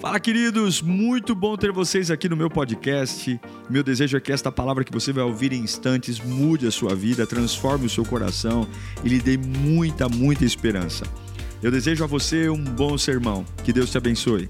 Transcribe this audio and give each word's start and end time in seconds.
Fala, 0.00 0.20
queridos! 0.20 0.80
Muito 0.80 1.34
bom 1.34 1.56
ter 1.56 1.72
vocês 1.72 2.08
aqui 2.08 2.28
no 2.28 2.36
meu 2.36 2.48
podcast. 2.48 3.40
Meu 3.68 3.82
desejo 3.82 4.16
é 4.16 4.20
que 4.20 4.30
esta 4.30 4.52
palavra 4.52 4.84
que 4.84 4.92
você 4.92 5.12
vai 5.12 5.24
ouvir 5.24 5.52
em 5.52 5.60
instantes 5.60 6.20
mude 6.20 6.68
a 6.68 6.70
sua 6.70 6.94
vida, 6.94 7.26
transforme 7.26 7.86
o 7.86 7.90
seu 7.90 8.04
coração 8.04 8.64
e 9.02 9.08
lhe 9.08 9.18
dê 9.18 9.36
muita, 9.36 10.08
muita 10.08 10.44
esperança. 10.44 11.04
Eu 11.60 11.72
desejo 11.72 12.04
a 12.04 12.06
você 12.06 12.48
um 12.48 12.62
bom 12.62 12.96
sermão. 12.96 13.44
Que 13.64 13.72
Deus 13.72 13.90
te 13.90 13.98
abençoe. 13.98 14.48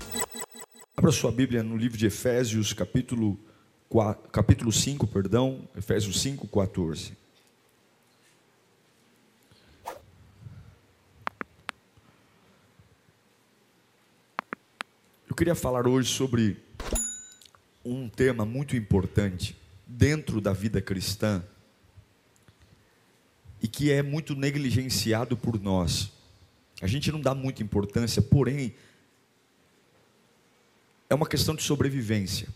Abra 0.95 1.11
sua 1.11 1.33
Bíblia 1.33 1.63
no 1.63 1.79
livro 1.79 1.97
de 1.97 2.05
Efésios, 2.05 2.75
capítulo, 2.75 3.41
4, 3.89 4.31
capítulo 4.31 4.71
5, 4.71 5.07
perdão, 5.07 5.67
Efésios 5.75 6.21
5, 6.21 6.47
14. 6.47 7.17
Queria 15.39 15.55
falar 15.55 15.87
hoje 15.87 16.13
sobre 16.13 16.57
um 17.85 18.09
tema 18.09 18.45
muito 18.45 18.75
importante 18.75 19.57
dentro 19.87 20.41
da 20.41 20.53
vida 20.53 20.83
cristã 20.83 21.45
e 23.63 23.69
que 23.69 23.93
é 23.93 24.03
muito 24.03 24.35
negligenciado 24.35 25.37
por 25.37 25.61
nós. 25.61 26.11
A 26.83 26.89
gente 26.89 27.13
não 27.13 27.21
dá 27.21 27.37
muita 27.37 27.63
importância, 27.63 28.21
porém, 28.21 28.75
é 31.09 31.15
uma 31.15 31.29
questão 31.29 31.55
de 31.55 31.63
sobrevivência. 31.63 32.49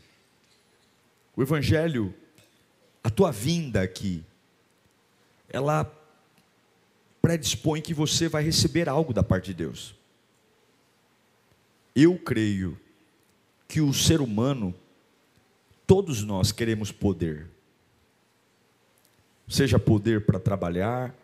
O 1.36 1.42
Evangelho, 1.42 2.12
a 3.04 3.08
tua 3.08 3.30
vinda 3.30 3.80
aqui, 3.80 4.24
ela 5.48 5.88
predispõe 7.22 7.80
que 7.80 7.94
você 7.94 8.28
vai 8.28 8.42
receber 8.42 8.88
algo 8.88 9.14
da 9.14 9.22
parte 9.22 9.46
de 9.46 9.54
Deus. 9.54 10.01
Eu 11.94 12.18
creio 12.18 12.78
que 13.68 13.80
o 13.80 13.92
ser 13.92 14.20
humano, 14.20 14.74
todos 15.86 16.22
nós 16.22 16.52
queremos 16.52 16.90
poder. 16.90 17.48
Seja 19.48 19.78
poder 19.78 20.24
para 20.24 20.40
trabalhar, 20.40 21.14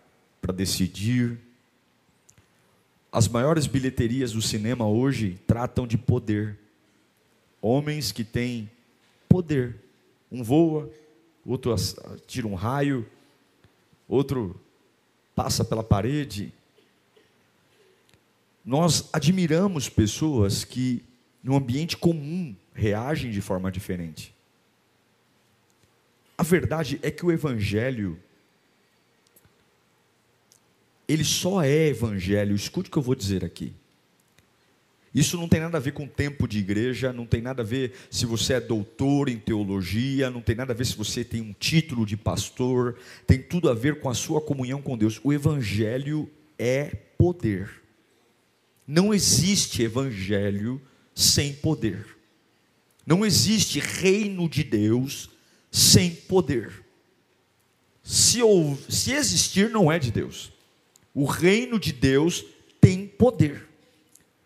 para 0.40 0.52
decidir. 0.52 1.38
As 3.10 3.26
maiores 3.26 3.66
bilheterias 3.66 4.32
do 4.32 4.42
cinema 4.42 4.86
hoje 4.86 5.40
tratam 5.46 5.86
de 5.86 5.96
poder. 5.96 6.58
Homens 7.60 8.12
que 8.12 8.22
têm 8.22 8.70
poder. 9.28 9.76
Um 10.30 10.42
voa, 10.42 10.90
outro 11.44 11.74
tira 12.26 12.46
um 12.46 12.54
raio, 12.54 13.06
outro 14.06 14.60
passa 15.34 15.64
pela 15.64 15.82
parede, 15.82 16.52
nós 18.68 19.08
admiramos 19.14 19.88
pessoas 19.88 20.62
que, 20.62 21.02
no 21.42 21.56
ambiente 21.56 21.96
comum, 21.96 22.54
reagem 22.74 23.30
de 23.30 23.40
forma 23.40 23.72
diferente. 23.72 24.34
A 26.36 26.42
verdade 26.42 27.00
é 27.00 27.10
que 27.10 27.24
o 27.24 27.32
Evangelho, 27.32 28.20
ele 31.08 31.24
só 31.24 31.62
é 31.62 31.86
Evangelho, 31.86 32.54
escute 32.54 32.90
o 32.90 32.92
que 32.92 32.98
eu 32.98 33.02
vou 33.02 33.14
dizer 33.14 33.42
aqui. 33.42 33.72
Isso 35.14 35.38
não 35.38 35.48
tem 35.48 35.60
nada 35.60 35.78
a 35.78 35.80
ver 35.80 35.92
com 35.92 36.06
tempo 36.06 36.46
de 36.46 36.58
igreja, 36.58 37.10
não 37.10 37.24
tem 37.24 37.40
nada 37.40 37.62
a 37.62 37.64
ver 37.64 37.94
se 38.10 38.26
você 38.26 38.52
é 38.52 38.60
doutor 38.60 39.30
em 39.30 39.38
teologia, 39.38 40.28
não 40.28 40.42
tem 40.42 40.54
nada 40.54 40.74
a 40.74 40.76
ver 40.76 40.84
se 40.84 40.94
você 40.94 41.24
tem 41.24 41.40
um 41.40 41.54
título 41.54 42.04
de 42.04 42.18
pastor, 42.18 42.98
tem 43.26 43.40
tudo 43.40 43.70
a 43.70 43.74
ver 43.74 43.98
com 43.98 44.10
a 44.10 44.14
sua 44.14 44.42
comunhão 44.42 44.82
com 44.82 44.94
Deus. 44.94 45.18
O 45.24 45.32
Evangelho 45.32 46.28
é 46.58 46.94
poder. 47.16 47.87
Não 48.88 49.12
existe 49.12 49.82
evangelho 49.82 50.80
sem 51.14 51.52
poder. 51.52 52.16
Não 53.06 53.26
existe 53.26 53.78
reino 53.80 54.48
de 54.48 54.64
Deus 54.64 55.28
sem 55.70 56.14
poder. 56.14 56.82
Se, 58.02 58.40
se 58.88 59.12
existir, 59.12 59.68
não 59.68 59.92
é 59.92 59.98
de 59.98 60.10
Deus. 60.10 60.50
O 61.12 61.26
reino 61.26 61.78
de 61.78 61.92
Deus 61.92 62.42
tem 62.80 63.06
poder. 63.06 63.68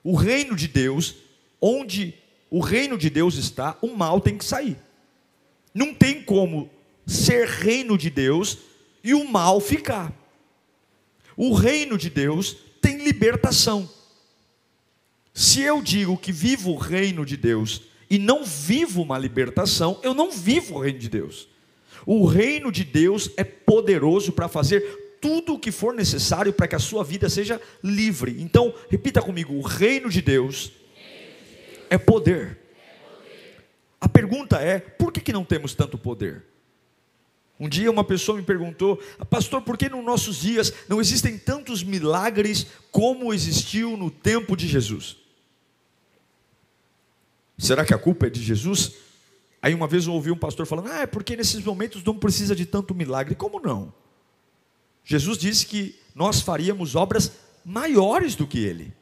O 0.03 0.17
reino 0.17 0.57
de 0.57 0.67
Deus, 0.67 1.15
onde 1.61 2.13
o 2.51 2.59
reino 2.59 2.99
de 2.99 3.09
Deus 3.09 3.37
está, 3.37 3.79
o 3.81 3.95
mal 3.95 4.21
tem 4.21 4.37
que 4.37 4.45
sair. 4.45 4.77
Não 5.73 5.95
tem 5.95 6.21
como 6.21 6.69
ser 7.07 7.47
reino 7.47 7.97
de 7.97 8.11
Deus 8.11 8.59
e 9.05 9.15
o 9.15 9.25
mal 9.25 9.61
ficar. 9.61 10.13
O 11.37 11.55
reino 11.55 11.97
de 11.97 12.11
Deus 12.11 12.57
tem 12.81 13.05
libertação. 13.05 13.89
Se 15.35 15.63
eu 15.63 15.81
digo 15.81 16.19
que 16.19 16.31
vivo 16.31 16.73
o 16.73 16.77
reino 16.77 17.25
de 17.25 17.37
Deus 17.37 17.83
e 18.11 18.19
não 18.19 18.45
vivo 18.45 19.01
uma 19.01 19.19
libertação, 19.19 19.99
eu 20.03 20.13
não 20.13 20.31
vivo 20.31 20.75
o 20.75 20.81
reino 20.81 20.99
de 20.99 21.09
Deus. 21.09 21.49
O 22.05 22.27
reino 22.27 22.71
de 22.71 22.85
Deus 22.85 23.31
é 23.37 23.45
poderoso 23.45 24.33
para 24.33 24.49
fazer 24.49 25.17
tudo 25.21 25.55
o 25.55 25.59
que 25.59 25.71
for 25.71 25.95
necessário 25.95 26.53
para 26.53 26.69
que 26.69 26.75
a 26.75 26.81
sua 26.81 27.03
vida 27.03 27.31
seja 27.31 27.61
livre. 27.83 28.37
Então, 28.41 28.75
repita 28.91 29.23
comigo: 29.23 29.55
o 29.55 29.63
reino 29.63 30.11
de 30.11 30.21
Deus 30.21 30.73
é 31.89 31.97
poder. 31.97 32.59
A 34.01 34.09
pergunta 34.09 34.59
é: 34.59 34.81
por 34.81 35.13
que, 35.13 35.21
que 35.21 35.33
não 35.33 35.45
temos 35.45 35.75
tanto 35.75 35.97
poder? 35.97 36.45
Um 37.59 37.69
dia 37.69 37.91
uma 37.91 38.03
pessoa 38.03 38.37
me 38.37 38.43
perguntou, 38.43 39.01
pastor, 39.31 39.63
por 39.63 39.79
que 39.79 39.89
nos 39.89 40.05
nossos 40.05 40.41
dias 40.41 40.73
não 40.89 41.01
existem 41.01 41.39
tantos 41.39 41.85
milagres 41.85 42.67
como 42.91 43.33
existiu 43.33 43.97
no 43.97 44.11
tempo 44.11 44.57
de 44.57 44.67
Jesus? 44.67 45.22
Será 47.59 47.85
que 47.85 47.95
a 47.95 47.99
culpa 47.99 48.27
é 48.27 48.31
de 48.31 48.43
Jesus? 48.43 48.93
Aí 49.61 49.75
uma 49.75 49.87
vez 49.87 50.07
eu 50.07 50.13
ouvi 50.13 50.31
um 50.31 50.37
pastor 50.37 50.67
falando: 50.67 50.89
Ah, 50.89 51.01
é 51.01 51.07
porque 51.07 51.37
nesses 51.37 51.63
momentos 51.63 52.03
não 52.03 52.19
precisa 52.19 52.55
de 52.55 52.67
tanto 52.67 52.95
milagre. 52.95 53.35
Como 53.35 53.61
não? 53.61 53.93
Jesus 55.05 55.39
disse 55.39 55.67
que 55.67 55.99
nós 56.15 56.41
faríamos 56.41 56.97
obras 56.97 57.33
maiores 57.65 58.35
do 58.35 58.47
que 58.47 58.59
ele. 58.59 58.93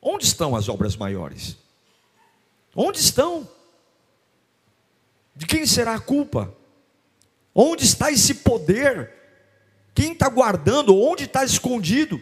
Onde 0.00 0.24
estão 0.24 0.56
as 0.56 0.68
obras 0.68 0.96
maiores? 0.96 1.58
Onde 2.74 2.98
estão? 2.98 3.46
De 5.36 5.46
quem 5.46 5.66
será 5.66 5.94
a 5.94 6.00
culpa? 6.00 6.54
Onde 7.54 7.84
está 7.84 8.10
esse 8.10 8.34
poder? 8.34 9.12
Quem 9.94 10.12
está 10.12 10.28
guardando? 10.28 10.96
Onde 10.96 11.24
está 11.24 11.44
escondido? 11.44 12.20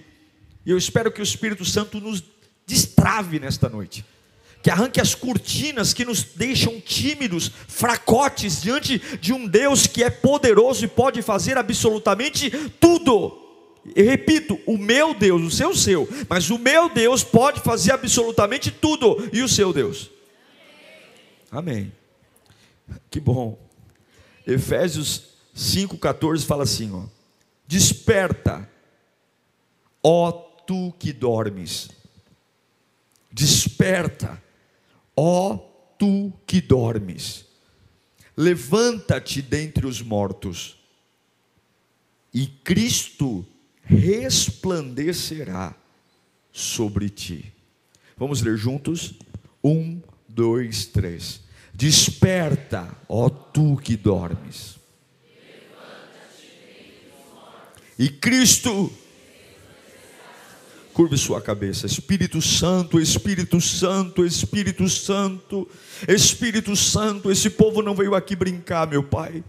E 0.67 0.71
eu 0.71 0.78
espero 0.78 1.12
que 1.12 1.21
o 1.21 1.22
Espírito 1.22 1.65
Santo 1.65 2.00
nos 2.00 2.22
destrave 2.67 3.38
nesta 3.38 3.69
noite 3.69 4.05
que 4.62 4.70
arranque 4.70 5.00
as 5.00 5.14
cortinas 5.14 5.94
que 5.94 6.04
nos 6.04 6.22
deixam 6.22 6.80
tímidos, 6.80 7.50
fracotes 7.69 8.60
diante 8.60 8.98
de 9.19 9.32
um 9.32 9.46
Deus 9.46 9.86
que 9.86 10.02
é 10.02 10.10
poderoso 10.10 10.84
e 10.84 10.88
pode 10.88 11.22
fazer 11.22 11.56
absolutamente 11.56 12.50
tudo. 12.80 13.46
E 13.94 14.02
repito, 14.02 14.58
o 14.66 14.76
meu 14.76 15.14
Deus, 15.14 15.42
o 15.42 15.50
seu, 15.50 15.70
o 15.70 15.76
seu, 15.76 16.08
mas 16.28 16.50
o 16.50 16.58
meu 16.58 16.88
Deus 16.88 17.22
pode 17.22 17.60
fazer 17.60 17.92
absolutamente 17.92 18.70
tudo, 18.70 19.28
e 19.32 19.42
o 19.42 19.48
seu 19.48 19.72
Deus. 19.72 20.10
Amém. 21.50 21.92
Que 23.10 23.20
bom. 23.20 23.58
Efésios 24.46 25.28
5,14 25.56 26.44
fala 26.44 26.64
assim: 26.64 26.92
ó, 26.92 27.04
Desperta, 27.66 28.69
ó 30.02 30.32
tu 30.32 30.92
que 30.98 31.12
dormes, 31.12 31.88
desperta 33.30 34.42
Ó 35.21 35.59
tu 35.99 36.33
que 36.47 36.61
dormes, 36.61 37.45
levanta-te 38.37 39.43
dentre 39.43 39.84
os 39.84 40.01
mortos, 40.01 40.77
e 42.33 42.47
Cristo 42.47 43.45
resplandecerá 43.83 45.75
sobre 46.53 47.09
ti. 47.09 47.53
Vamos 48.17 48.43
ler 48.43 48.56
juntos? 48.56 49.15
Um, 49.65 50.01
dois, 50.29 50.87
três. 50.87 51.41
Desperta, 51.75 52.97
ó 53.09 53.29
tu 53.29 53.76
que 53.76 53.97
dormes. 53.97 54.79
E 57.99 58.09
Cristo 58.09 58.93
Curve 60.99 61.17
sua 61.17 61.41
cabeça. 61.41 61.87
Espírito 61.87 62.43
Santo, 62.43 62.99
Espírito 62.99 63.61
Santo, 63.61 64.27
Espírito 64.27 64.89
Santo, 64.89 65.69
Espírito 66.09 66.75
Santo. 66.75 67.31
Esse 67.31 67.49
povo 67.50 67.83
não 67.83 67.95
veio 67.95 68.17
aqui 68.17 68.35
brincar, 68.35 68.85
meu 68.89 69.05
Pai. 69.05 69.45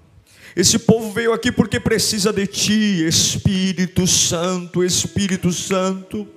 Esse 0.56 0.78
povo 0.78 1.12
veio 1.12 1.34
aqui 1.34 1.52
porque 1.52 1.80
precisa 1.80 2.32
de 2.32 2.46
Ti, 2.46 3.04
Espírito 3.04 4.06
Santo, 4.06 4.84
Espírito 4.84 5.52
Santo. 5.52 6.28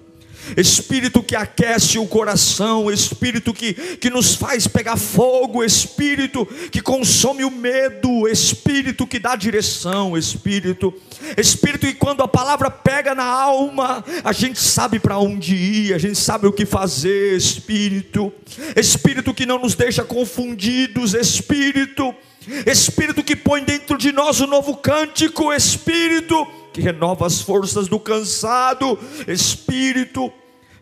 Espírito 0.56 1.22
que 1.22 1.36
aquece 1.36 1.98
o 1.98 2.06
coração, 2.06 2.90
Espírito 2.90 3.54
que, 3.54 3.72
que 3.72 4.10
nos 4.10 4.34
faz 4.34 4.66
pegar 4.66 4.96
fogo, 4.96 5.64
Espírito 5.64 6.46
que 6.70 6.80
consome 6.80 7.44
o 7.44 7.50
medo, 7.50 8.28
Espírito 8.28 9.06
que 9.06 9.18
dá 9.18 9.36
direção, 9.36 10.16
Espírito, 10.16 10.92
Espírito 11.36 11.86
que 11.86 11.94
quando 11.94 12.22
a 12.22 12.28
palavra 12.28 12.70
pega 12.70 13.14
na 13.14 13.24
alma, 13.24 14.04
a 14.24 14.32
gente 14.32 14.60
sabe 14.60 14.98
para 14.98 15.18
onde 15.18 15.54
ir, 15.54 15.94
a 15.94 15.98
gente 15.98 16.18
sabe 16.18 16.46
o 16.46 16.52
que 16.52 16.66
fazer, 16.66 17.36
Espírito, 17.36 18.32
Espírito 18.76 19.32
que 19.32 19.46
não 19.46 19.58
nos 19.58 19.74
deixa 19.74 20.04
confundidos, 20.04 21.14
Espírito, 21.14 22.14
Espírito 22.66 23.22
que 23.22 23.36
põe 23.36 23.62
dentro 23.62 23.96
de 23.96 24.12
nós 24.12 24.40
o 24.40 24.46
novo 24.46 24.76
cântico, 24.76 25.52
Espírito 25.52 26.46
que 26.72 26.80
renova 26.80 27.26
as 27.26 27.40
forças 27.40 27.88
do 27.88 27.98
cansado. 27.98 28.98
Espírito, 29.26 30.32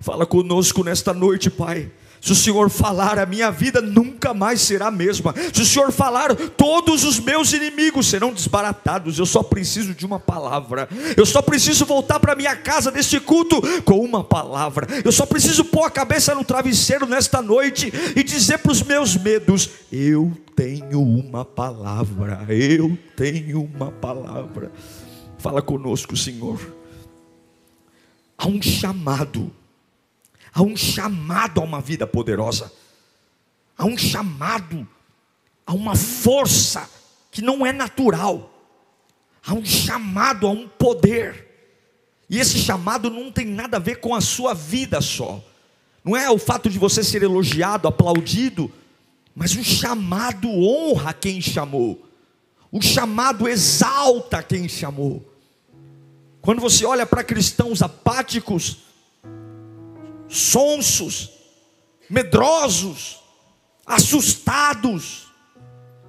fala 0.01 0.25
conosco 0.25 0.85
nesta 0.85 1.13
noite, 1.13 1.51
Pai. 1.51 1.91
Se 2.21 2.33
o 2.33 2.35
Senhor 2.35 2.69
falar, 2.69 3.19
a 3.19 3.25
minha 3.25 3.51
vida 3.51 3.81
nunca 3.81 4.35
mais 4.35 4.61
será 4.61 4.89
a 4.89 4.91
mesma. 4.91 5.35
Se 5.53 5.63
o 5.63 5.65
Senhor 5.65 5.91
falar, 5.91 6.35
todos 6.35 7.03
os 7.03 7.19
meus 7.19 7.53
inimigos 7.53 8.09
serão 8.09 8.33
desbaratados. 8.33 9.19
Eu 9.19 9.25
só 9.25 9.43
preciso 9.43 9.95
de 9.95 10.05
uma 10.05 10.21
palavra. 10.21 10.87
Eu 11.17 11.25
só 11.25 11.41
preciso 11.41 11.87
voltar 11.87 12.21
para 12.21 12.37
minha 12.37 12.55
casa 12.55 12.91
deste 12.91 13.19
culto 13.19 13.61
com 13.83 14.01
uma 14.01 14.23
palavra. 14.23 14.87
Eu 15.03 15.11
só 15.11 15.25
preciso 15.25 15.65
pôr 15.65 15.85
a 15.85 15.91
cabeça 15.91 16.35
no 16.35 16.45
travesseiro 16.45 17.07
nesta 17.07 17.41
noite 17.41 17.91
e 18.15 18.23
dizer 18.23 18.59
para 18.59 18.73
os 18.73 18.83
meus 18.83 19.17
medos: 19.17 19.71
Eu 19.91 20.31
tenho 20.55 21.01
uma 21.01 21.45
palavra. 21.45 22.45
Eu 22.51 22.99
tenho 23.17 23.63
uma 23.63 23.91
palavra. 23.91 24.71
Fala 25.41 25.63
conosco, 25.63 26.15
Senhor. 26.19 26.61
Há 28.37 28.47
um 28.47 28.61
chamado, 28.61 29.51
há 30.53 30.63
um 30.63 30.77
chamado 30.77 31.63
a 31.63 31.65
uma 31.65 31.81
vida 31.81 32.07
poderosa, 32.07 32.71
há 33.77 33.87
um 33.87 33.97
chamado 33.97 34.87
a 35.67 35.73
uma 35.73 35.97
força 35.97 36.89
que 37.31 37.41
não 37.41 37.65
é 37.65 37.73
natural, 37.73 38.53
há 39.47 39.55
um 39.55 39.65
chamado 39.65 40.47
a 40.47 40.51
um 40.51 40.69
poder, 40.69 41.49
e 42.29 42.39
esse 42.39 42.59
chamado 42.59 43.09
não 43.09 43.33
tem 43.33 43.47
nada 43.47 43.79
a 43.79 43.81
ver 43.81 43.97
com 43.97 44.15
a 44.15 44.21
sua 44.21 44.53
vida 44.53 45.01
só, 45.01 45.43
não 46.05 46.15
é 46.15 46.31
o 46.31 46.39
fato 46.39 46.69
de 46.69 46.79
você 46.79 47.03
ser 47.03 47.23
elogiado, 47.23 47.89
aplaudido, 47.89 48.71
mas 49.35 49.55
o 49.55 49.65
chamado 49.65 50.51
honra 50.51 51.15
quem 51.15 51.41
chamou, 51.41 52.07
o 52.71 52.83
chamado 52.83 53.49
exalta 53.49 54.43
quem 54.43 54.69
chamou. 54.69 55.30
Quando 56.43 56.61
você 56.61 56.85
olha 56.87 57.05
para 57.05 57.23
cristãos 57.23 57.83
apáticos, 57.83 58.79
sonsos, 60.29 61.31
medrosos, 62.09 63.21
assustados, 63.85 65.29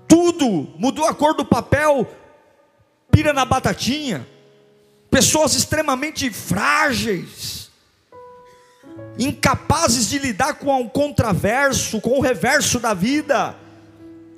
tudo 0.08 0.74
mudou 0.78 1.06
a 1.06 1.14
cor 1.14 1.34
do 1.34 1.44
papel, 1.44 2.08
pira 3.10 3.34
na 3.34 3.44
batatinha, 3.44 4.26
pessoas 5.10 5.54
extremamente 5.54 6.32
frágeis, 6.32 7.70
incapazes 9.18 10.10
de 10.10 10.18
lidar 10.18 10.56
com 10.56 10.82
o 10.82 10.90
contraverso, 10.90 12.00
com 12.00 12.18
o 12.18 12.22
reverso 12.22 12.80
da 12.80 12.94
vida. 12.94 13.56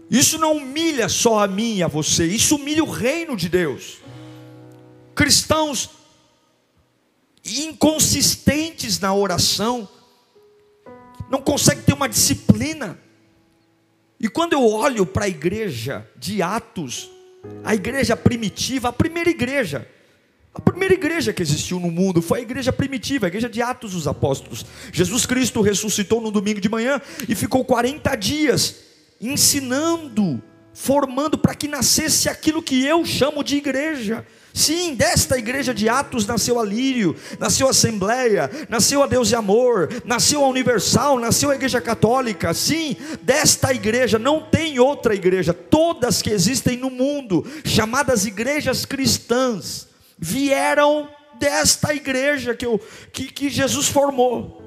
Isso 0.10 0.40
não 0.40 0.58
humilha 0.58 1.08
só 1.08 1.44
a 1.44 1.48
mim 1.48 1.78
e 1.78 1.84
a 1.84 1.88
você, 1.88 2.26
isso 2.26 2.56
humilha 2.56 2.84
o 2.84 2.90
reino 2.90 3.38
de 3.38 3.48
Deus 3.48 4.03
cristãos 5.16 5.90
inconsistentes 7.46 9.00
na 9.00 9.14
oração, 9.14 9.88
não 11.30 11.42
conseguem 11.42 11.84
ter 11.84 11.94
uma 11.94 12.08
disciplina. 12.08 12.98
E 14.20 14.30
quando 14.30 14.54
eu 14.54 14.66
olho 14.66 15.06
para 15.06 15.26
a 15.26 15.30
igreja 15.30 16.08
de 16.16 16.42
Atos, 16.42 17.10
a 17.64 17.76
igreja 17.76 18.16
primitiva, 18.16 18.90
a 18.90 18.94
primeira 18.94 19.30
igreja, 19.30 19.88
a 20.54 20.62
primeira 20.62 20.94
igreja 20.94 21.34
que 21.34 21.42
existiu 21.42 21.80
no 21.80 21.92
mundo 21.92 22.22
foi 22.22 22.40
a 22.40 22.42
igreja 22.44 22.72
primitiva, 22.72 23.26
a 23.26 23.28
igreja 23.28 23.50
de 23.50 23.62
Atos 23.62 23.92
dos 23.94 24.08
Apóstolos. 24.08 24.66
Jesus 24.92 25.26
Cristo 25.26 25.62
ressuscitou 25.62 26.22
no 26.22 26.32
domingo 26.32 26.62
de 26.62 26.70
manhã 26.70 27.02
e 27.28 27.36
ficou 27.36 27.66
40 27.66 28.16
dias 28.16 28.76
ensinando, 29.20 30.42
formando 30.74 31.38
para 31.38 31.56
que 31.56 31.68
nascesse 31.68 32.28
aquilo 32.28 32.62
que 32.62 32.84
eu 32.86 33.06
chamo 33.06 33.44
de 33.44 33.56
igreja. 33.56 34.26
Sim, 34.54 34.94
desta 34.94 35.38
igreja 35.38 35.74
de 35.74 35.90
Atos 35.90 36.28
nasceu 36.28 36.60
a 36.60 36.64
Lírio, 36.64 37.16
nasceu 37.40 37.66
a 37.66 37.72
Assembleia, 37.72 38.50
nasceu 38.70 39.02
a 39.02 39.08
Deus 39.08 39.32
e 39.32 39.36
Amor, 39.36 39.90
nasceu 40.06 40.44
a 40.44 40.48
Universal, 40.48 41.20
nasceu 41.20 41.50
a 41.50 41.56
Igreja 41.56 41.82
Católica. 41.82 42.54
Sim, 42.54 42.96
desta 43.24 43.74
igreja 43.74 44.20
não 44.20 44.42
tem 44.42 44.80
outra 44.80 45.16
igreja. 45.16 45.54
Todas 45.54 46.22
que 46.22 46.30
existem 46.30 46.78
no 46.78 46.92
mundo, 46.92 47.44
chamadas 47.66 48.28
igrejas 48.28 48.86
cristãs, 48.86 49.88
vieram 50.20 51.10
desta 51.40 51.94
igreja 51.94 52.54
que, 52.54 52.66
eu, 52.66 52.80
que, 53.12 53.32
que 53.32 53.50
Jesus 53.50 53.88
formou. 53.88 54.62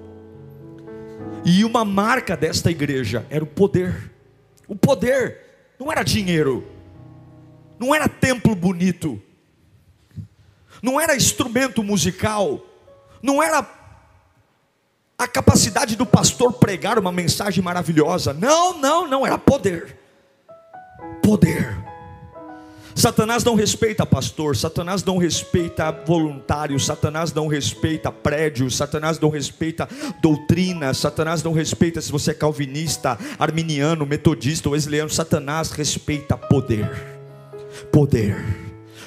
E 1.45 1.65
uma 1.65 1.85
marca 1.85 2.37
desta 2.37 2.73
igreja 2.73 3.25
era 3.31 3.45
o 3.45 3.47
poder. 3.47 4.11
O 4.67 4.75
poder 4.75 5.46
não 5.79 5.91
era 5.91 6.03
dinheiro, 6.03 6.67
não 7.79 7.95
era 7.95 8.09
templo 8.09 8.55
bonito 8.55 9.23
não 10.83 11.01
era 11.01 11.17
instrumento 11.17 11.83
musical, 11.83 12.61
não 13.23 13.43
era 13.43 13.67
a 15.19 15.27
capacidade 15.27 15.97
do 15.97 16.05
pastor 16.05 16.53
pregar 16.53 16.99
uma 16.99 17.11
mensagem 17.11 17.63
maravilhosa. 17.63 18.33
Não, 18.33 18.79
não, 18.79 19.09
não, 19.09 19.27
era 19.27 19.39
poder. 19.39 19.97
Poder. 21.23 21.77
Satanás 22.97 23.45
não 23.45 23.55
respeita 23.55 24.07
pastor, 24.07 24.57
Satanás 24.57 25.05
não 25.05 25.19
respeita 25.19 25.93
voluntário, 26.07 26.81
Satanás 26.81 27.31
não 27.31 27.47
respeita 27.47 28.11
prédio, 28.11 28.71
Satanás 28.71 29.21
não 29.21 29.29
respeita 29.29 29.87
doutrina, 30.23 30.95
Satanás 30.95 31.43
não 31.43 31.53
respeita 31.53 32.01
se 32.01 32.11
você 32.11 32.31
é 32.31 32.35
calvinista, 32.35 33.19
arminiano, 33.39 34.07
metodista 34.07 34.71
wesleyano, 34.71 35.11
Satanás 35.11 35.73
respeita 35.73 36.39
poder. 36.39 36.89
Poder. 37.93 38.35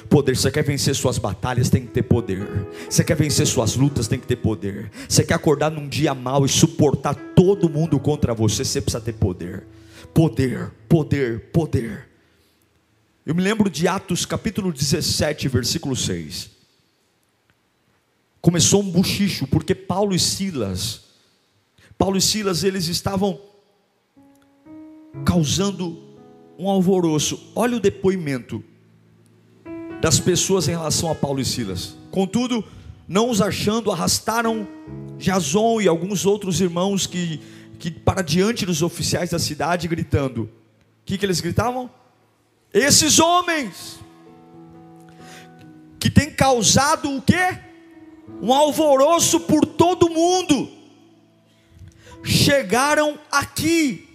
Poder, 0.08 0.36
você 0.36 0.52
quer 0.52 0.62
vencer 0.62 0.94
suas 0.94 1.18
batalhas, 1.18 1.68
tem 1.68 1.82
que 1.82 1.88
ter 1.88 2.04
poder. 2.04 2.46
Você 2.88 3.02
quer 3.02 3.16
vencer 3.16 3.44
suas 3.44 3.74
lutas, 3.74 4.06
tem 4.06 4.20
que 4.20 4.26
ter 4.26 4.36
poder. 4.36 4.88
Você 5.08 5.24
quer 5.24 5.34
acordar 5.34 5.68
num 5.68 5.88
dia 5.88 6.14
mal 6.14 6.46
e 6.46 6.48
suportar 6.48 7.16
todo 7.34 7.68
mundo 7.68 7.98
contra 7.98 8.34
você, 8.34 8.64
você 8.64 8.80
precisa 8.80 9.00
ter 9.00 9.14
poder. 9.14 9.66
Poder, 10.14 10.70
poder, 10.88 11.40
poder. 11.52 12.09
Eu 13.24 13.34
me 13.34 13.42
lembro 13.42 13.68
de 13.68 13.86
Atos 13.86 14.24
capítulo 14.24 14.72
17, 14.72 15.46
versículo 15.48 15.94
6. 15.94 16.50
Começou 18.40 18.80
um 18.80 18.90
buchicho, 18.90 19.46
porque 19.46 19.74
Paulo 19.74 20.14
e 20.14 20.18
Silas, 20.18 21.02
Paulo 21.98 22.16
e 22.16 22.20
Silas, 22.20 22.64
eles 22.64 22.88
estavam 22.88 23.38
causando 25.26 26.02
um 26.58 26.70
alvoroço. 26.70 27.52
Olha 27.54 27.76
o 27.76 27.80
depoimento 27.80 28.64
das 30.00 30.18
pessoas 30.18 30.66
em 30.66 30.70
relação 30.70 31.10
a 31.10 31.14
Paulo 31.14 31.40
e 31.40 31.44
Silas. 31.44 31.94
Contudo, 32.10 32.64
não 33.06 33.28
os 33.28 33.42
achando, 33.42 33.92
arrastaram 33.92 34.66
Jason 35.18 35.82
e 35.82 35.86
alguns 35.86 36.24
outros 36.24 36.58
irmãos 36.58 37.06
que, 37.06 37.38
que 37.78 37.90
para 37.90 38.22
diante 38.22 38.64
dos 38.64 38.80
oficiais 38.80 39.28
da 39.28 39.38
cidade, 39.38 39.86
gritando: 39.86 40.44
O 40.44 40.48
que, 41.04 41.18
que 41.18 41.26
eles 41.26 41.42
gritavam? 41.42 41.90
Esses 42.72 43.18
homens 43.18 43.98
que 45.98 46.08
têm 46.08 46.30
causado 46.30 47.14
o 47.14 47.20
quê? 47.20 47.58
Um 48.40 48.54
alvoroço 48.54 49.40
por 49.40 49.66
todo 49.66 50.08
mundo, 50.08 50.68
chegaram 52.24 53.18
aqui. 53.30 54.08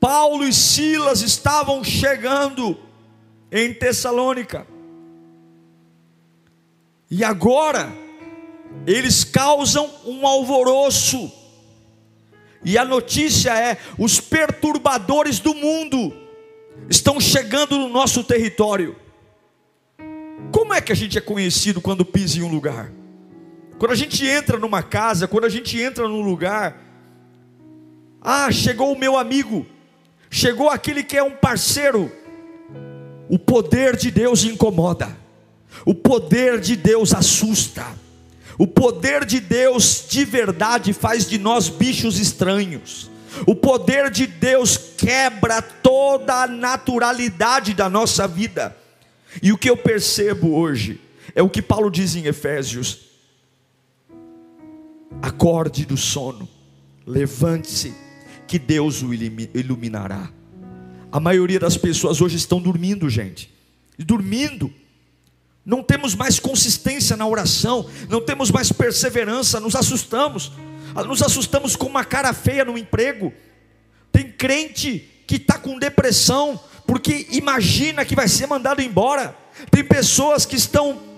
Paulo 0.00 0.44
e 0.44 0.52
Silas 0.52 1.22
estavam 1.22 1.84
chegando 1.84 2.76
em 3.52 3.72
Tessalônica. 3.72 4.66
E 7.08 7.22
agora, 7.22 7.92
eles 8.86 9.22
causam 9.22 9.88
um 10.04 10.26
alvoroço. 10.26 11.30
E 12.64 12.76
a 12.76 12.84
notícia 12.84 13.56
é: 13.56 13.78
os 13.98 14.20
perturbadores 14.20 15.38
do 15.38 15.54
mundo 15.54 16.29
estão 16.88 17.20
chegando 17.20 17.78
no 17.78 17.88
nosso 17.88 18.24
território. 18.24 18.96
Como 20.50 20.74
é 20.74 20.80
que 20.80 20.92
a 20.92 20.96
gente 20.96 21.16
é 21.18 21.20
conhecido 21.20 21.80
quando 21.80 22.04
pisa 22.04 22.38
em 22.38 22.42
um 22.42 22.50
lugar? 22.50 22.90
Quando 23.78 23.92
a 23.92 23.96
gente 23.96 24.26
entra 24.26 24.58
numa 24.58 24.82
casa, 24.82 25.28
quando 25.28 25.44
a 25.44 25.48
gente 25.48 25.80
entra 25.80 26.06
num 26.06 26.22
lugar, 26.22 26.82
ah, 28.20 28.50
chegou 28.50 28.92
o 28.92 28.98
meu 28.98 29.16
amigo, 29.16 29.66
chegou 30.30 30.68
aquele 30.68 31.02
que 31.02 31.16
é 31.16 31.22
um 31.22 31.30
parceiro, 31.30 32.12
o 33.28 33.38
poder 33.38 33.96
de 33.96 34.10
Deus 34.10 34.44
incomoda, 34.44 35.16
o 35.86 35.94
poder 35.94 36.60
de 36.60 36.76
Deus 36.76 37.14
assusta, 37.14 37.86
O 38.60 38.66
poder 38.66 39.24
de 39.24 39.40
Deus 39.40 40.04
de 40.06 40.22
verdade 40.22 40.92
faz 40.92 41.26
de 41.26 41.38
nós 41.38 41.70
bichos 41.70 42.20
estranhos. 42.20 43.09
O 43.46 43.54
poder 43.54 44.10
de 44.10 44.26
Deus 44.26 44.76
quebra 44.76 45.62
toda 45.62 46.42
a 46.42 46.46
naturalidade 46.46 47.74
da 47.74 47.88
nossa 47.88 48.26
vida. 48.26 48.76
E 49.42 49.52
o 49.52 49.58
que 49.58 49.70
eu 49.70 49.76
percebo 49.76 50.54
hoje 50.54 51.00
é 51.34 51.42
o 51.42 51.50
que 51.50 51.62
Paulo 51.62 51.90
diz 51.90 52.16
em 52.16 52.26
Efésios: 52.26 53.10
acorde 55.22 55.84
do 55.84 55.96
sono, 55.96 56.48
levante-se, 57.06 57.94
que 58.46 58.58
Deus 58.58 59.02
o 59.02 59.14
iluminará. 59.14 60.30
A 61.12 61.20
maioria 61.20 61.58
das 61.58 61.76
pessoas 61.76 62.20
hoje 62.20 62.36
estão 62.36 62.60
dormindo, 62.60 63.08
gente, 63.08 63.52
e 63.98 64.04
dormindo. 64.04 64.72
Não 65.64 65.82
temos 65.82 66.14
mais 66.14 66.40
consistência 66.40 67.16
na 67.16 67.26
oração, 67.26 67.88
não 68.08 68.20
temos 68.20 68.50
mais 68.50 68.72
perseverança, 68.72 69.60
nos 69.60 69.76
assustamos, 69.76 70.52
nos 70.94 71.22
assustamos 71.22 71.76
com 71.76 71.86
uma 71.86 72.04
cara 72.04 72.32
feia 72.32 72.64
no 72.64 72.78
emprego. 72.78 73.32
Tem 74.12 74.30
crente 74.30 75.08
que 75.26 75.36
está 75.36 75.58
com 75.58 75.78
depressão, 75.78 76.58
porque 76.86 77.26
imagina 77.30 78.04
que 78.04 78.16
vai 78.16 78.28
ser 78.28 78.46
mandado 78.46 78.82
embora. 78.82 79.36
Tem 79.70 79.84
pessoas 79.84 80.44
que 80.44 80.56
estão 80.56 81.10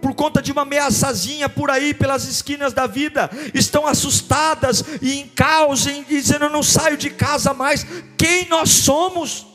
por 0.00 0.14
conta 0.14 0.40
de 0.40 0.52
uma 0.52 0.62
ameaçazinha 0.62 1.48
por 1.48 1.70
aí 1.70 1.92
pelas 1.92 2.28
esquinas 2.28 2.72
da 2.72 2.86
vida, 2.86 3.28
estão 3.52 3.86
assustadas 3.86 4.84
e 5.02 5.18
em 5.18 5.26
caos, 5.26 5.86
e 5.86 6.04
dizendo 6.04 6.44
eu 6.44 6.50
não 6.50 6.62
saio 6.62 6.96
de 6.96 7.10
casa 7.10 7.52
mais. 7.52 7.84
Quem 8.16 8.46
nós 8.48 8.70
somos? 8.70 9.46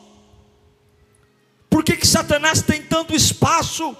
Por 1.69 1.85
que, 1.85 1.95
que 1.95 2.05
Satanás 2.05 2.61
tem 2.61 2.81
tanto 2.81 3.15
espaço? 3.15 3.95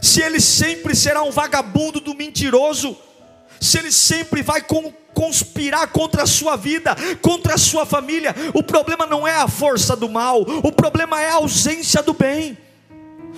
Se 0.00 0.20
ele 0.20 0.40
sempre 0.40 0.96
será 0.96 1.22
um 1.22 1.30
vagabundo 1.30 2.00
do 2.00 2.12
mentiroso, 2.12 2.98
se 3.62 3.78
ele 3.78 3.92
sempre 3.92 4.42
vai 4.42 4.60
com, 4.60 4.92
conspirar 5.14 5.86
contra 5.86 6.24
a 6.24 6.26
sua 6.26 6.56
vida, 6.56 6.96
contra 7.20 7.54
a 7.54 7.58
sua 7.58 7.86
família, 7.86 8.34
o 8.52 8.62
problema 8.62 9.06
não 9.06 9.26
é 9.26 9.36
a 9.36 9.46
força 9.46 9.94
do 9.94 10.08
mal, 10.08 10.40
o 10.40 10.72
problema 10.72 11.22
é 11.22 11.30
a 11.30 11.34
ausência 11.34 12.02
do 12.02 12.12
bem. 12.12 12.58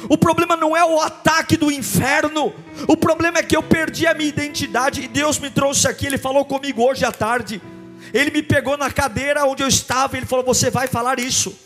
O 0.08 0.16
problema 0.16 0.56
não 0.56 0.76
é 0.76 0.84
o 0.84 0.98
ataque 0.98 1.56
do 1.56 1.70
inferno, 1.70 2.52
o 2.88 2.96
problema 2.96 3.38
é 3.38 3.42
que 3.42 3.54
eu 3.54 3.62
perdi 3.62 4.06
a 4.06 4.14
minha 4.14 4.28
identidade 4.28 5.02
e 5.02 5.08
Deus 5.08 5.38
me 5.38 5.50
trouxe 5.50 5.86
aqui, 5.86 6.06
Ele 6.06 6.18
falou 6.18 6.44
comigo 6.44 6.82
hoje 6.82 7.04
à 7.04 7.12
tarde. 7.12 7.60
Ele 8.12 8.30
me 8.30 8.42
pegou 8.42 8.76
na 8.76 8.90
cadeira 8.90 9.44
onde 9.44 9.62
eu 9.62 9.68
estava, 9.68 10.16
Ele 10.16 10.26
falou: 10.26 10.44
Você 10.46 10.70
vai 10.70 10.88
falar 10.88 11.20
isso, 11.20 11.56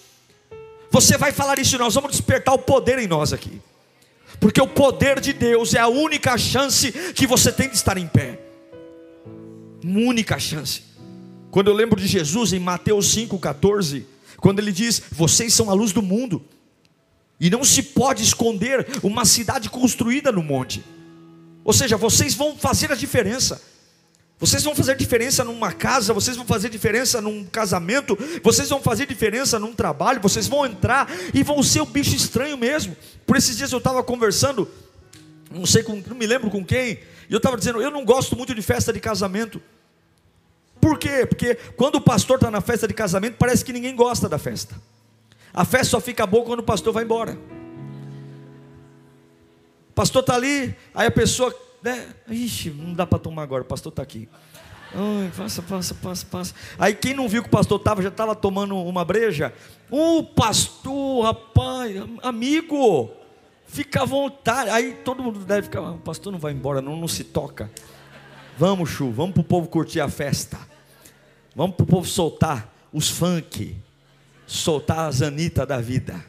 você 0.90 1.16
vai 1.16 1.32
falar 1.32 1.58
isso, 1.58 1.78
nós 1.78 1.94
vamos 1.94 2.10
despertar 2.10 2.54
o 2.54 2.58
poder 2.58 2.98
em 2.98 3.06
nós 3.06 3.32
aqui, 3.32 3.62
porque 4.38 4.60
o 4.60 4.68
poder 4.68 5.20
de 5.20 5.32
Deus 5.32 5.74
é 5.74 5.80
a 5.80 5.88
única 5.88 6.36
chance 6.36 6.92
que 7.14 7.26
você 7.26 7.50
tem 7.50 7.68
de 7.68 7.76
estar 7.76 7.96
em 7.96 8.06
pé 8.06 8.47
uma 9.88 10.00
única 10.00 10.38
chance. 10.38 10.82
Quando 11.50 11.68
eu 11.68 11.74
lembro 11.74 11.98
de 11.98 12.06
Jesus 12.06 12.52
em 12.52 12.60
Mateus 12.60 13.14
5,14, 13.16 14.04
quando 14.36 14.58
ele 14.58 14.70
diz: 14.70 15.02
Vocês 15.10 15.54
são 15.54 15.70
a 15.70 15.72
luz 15.74 15.92
do 15.92 16.02
mundo, 16.02 16.44
e 17.40 17.48
não 17.48 17.64
se 17.64 17.82
pode 17.82 18.22
esconder 18.22 18.86
uma 19.02 19.24
cidade 19.24 19.70
construída 19.70 20.30
no 20.30 20.42
monte. 20.42 20.84
Ou 21.64 21.72
seja, 21.72 21.96
vocês 21.96 22.34
vão 22.34 22.56
fazer 22.56 22.92
a 22.92 22.94
diferença. 22.94 23.62
Vocês 24.40 24.62
vão 24.62 24.74
fazer 24.74 24.96
diferença 24.96 25.42
numa 25.42 25.72
casa, 25.72 26.12
vocês 26.12 26.36
vão 26.36 26.46
fazer 26.46 26.68
diferença 26.68 27.20
num 27.20 27.44
casamento, 27.44 28.16
vocês 28.40 28.68
vão 28.68 28.80
fazer 28.80 29.04
diferença 29.04 29.58
num 29.58 29.72
trabalho, 29.74 30.20
vocês 30.20 30.46
vão 30.46 30.64
entrar 30.64 31.10
e 31.34 31.42
vão 31.42 31.60
ser 31.60 31.80
o 31.80 31.86
bicho 31.86 32.14
estranho 32.14 32.56
mesmo. 32.56 32.96
Por 33.26 33.36
esses 33.36 33.56
dias 33.56 33.72
eu 33.72 33.78
estava 33.78 34.00
conversando, 34.04 34.68
não 35.50 35.66
sei 35.66 35.82
com, 35.82 36.00
não 36.06 36.16
me 36.16 36.24
lembro 36.24 36.50
com 36.50 36.64
quem, 36.64 37.00
e 37.28 37.32
eu 37.32 37.38
estava 37.38 37.56
dizendo, 37.56 37.82
eu 37.82 37.90
não 37.90 38.04
gosto 38.04 38.36
muito 38.36 38.54
de 38.54 38.62
festa 38.62 38.92
de 38.92 39.00
casamento. 39.00 39.60
Por 40.80 40.98
quê? 40.98 41.26
Porque 41.26 41.54
quando 41.76 41.96
o 41.96 42.00
pastor 42.00 42.36
está 42.36 42.50
na 42.50 42.60
festa 42.60 42.86
de 42.86 42.94
casamento, 42.94 43.36
parece 43.36 43.64
que 43.64 43.72
ninguém 43.72 43.94
gosta 43.94 44.28
da 44.28 44.38
festa. 44.38 44.74
A 45.52 45.64
festa 45.64 45.92
só 45.92 46.00
fica 46.00 46.26
boa 46.26 46.44
quando 46.44 46.60
o 46.60 46.64
pastor 46.64 46.92
vai 46.92 47.04
embora. 47.04 47.38
O 49.90 49.92
pastor 49.94 50.20
está 50.20 50.36
ali, 50.36 50.76
aí 50.94 51.06
a 51.06 51.10
pessoa, 51.10 51.54
né? 51.82 52.06
Ixi, 52.28 52.70
não 52.70 52.94
dá 52.94 53.06
para 53.06 53.18
tomar 53.18 53.42
agora, 53.42 53.62
o 53.62 53.66
pastor 53.66 53.90
está 53.90 54.02
aqui. 54.02 54.28
Ai, 54.94 55.30
passa, 55.36 55.60
passa, 55.60 55.94
passa, 55.94 56.26
passa. 56.26 56.54
Aí 56.78 56.94
quem 56.94 57.12
não 57.12 57.28
viu 57.28 57.42
que 57.42 57.48
o 57.48 57.50
pastor 57.50 57.78
estava, 57.78 58.00
já 58.00 58.08
estava 58.08 58.34
tomando 58.34 58.76
uma 58.76 59.04
breja. 59.04 59.52
O 59.90 60.22
pastor, 60.22 61.24
rapaz, 61.24 61.94
amigo, 62.22 63.10
fica 63.66 64.02
à 64.02 64.04
vontade. 64.04 64.70
Aí 64.70 64.94
todo 65.04 65.22
mundo 65.22 65.40
deve 65.40 65.62
ficar, 65.62 65.80
ah, 65.80 65.92
o 65.92 65.98
pastor 65.98 66.32
não 66.32 66.38
vai 66.38 66.52
embora, 66.52 66.80
não, 66.80 66.96
não 66.96 67.08
se 67.08 67.24
toca. 67.24 67.70
Vamos, 68.56 68.90
Chu, 68.90 69.10
vamos 69.10 69.34
para 69.34 69.40
o 69.40 69.44
povo 69.44 69.68
curtir 69.68 70.00
a 70.00 70.08
festa. 70.08 70.58
Vamos 71.58 71.74
para 71.74 71.82
o 71.82 71.86
povo 71.88 72.06
soltar 72.06 72.72
os 72.92 73.10
funk, 73.10 73.74
soltar 74.46 75.08
as 75.08 75.22
Anitta 75.22 75.66
da 75.66 75.80
vida. 75.80 76.24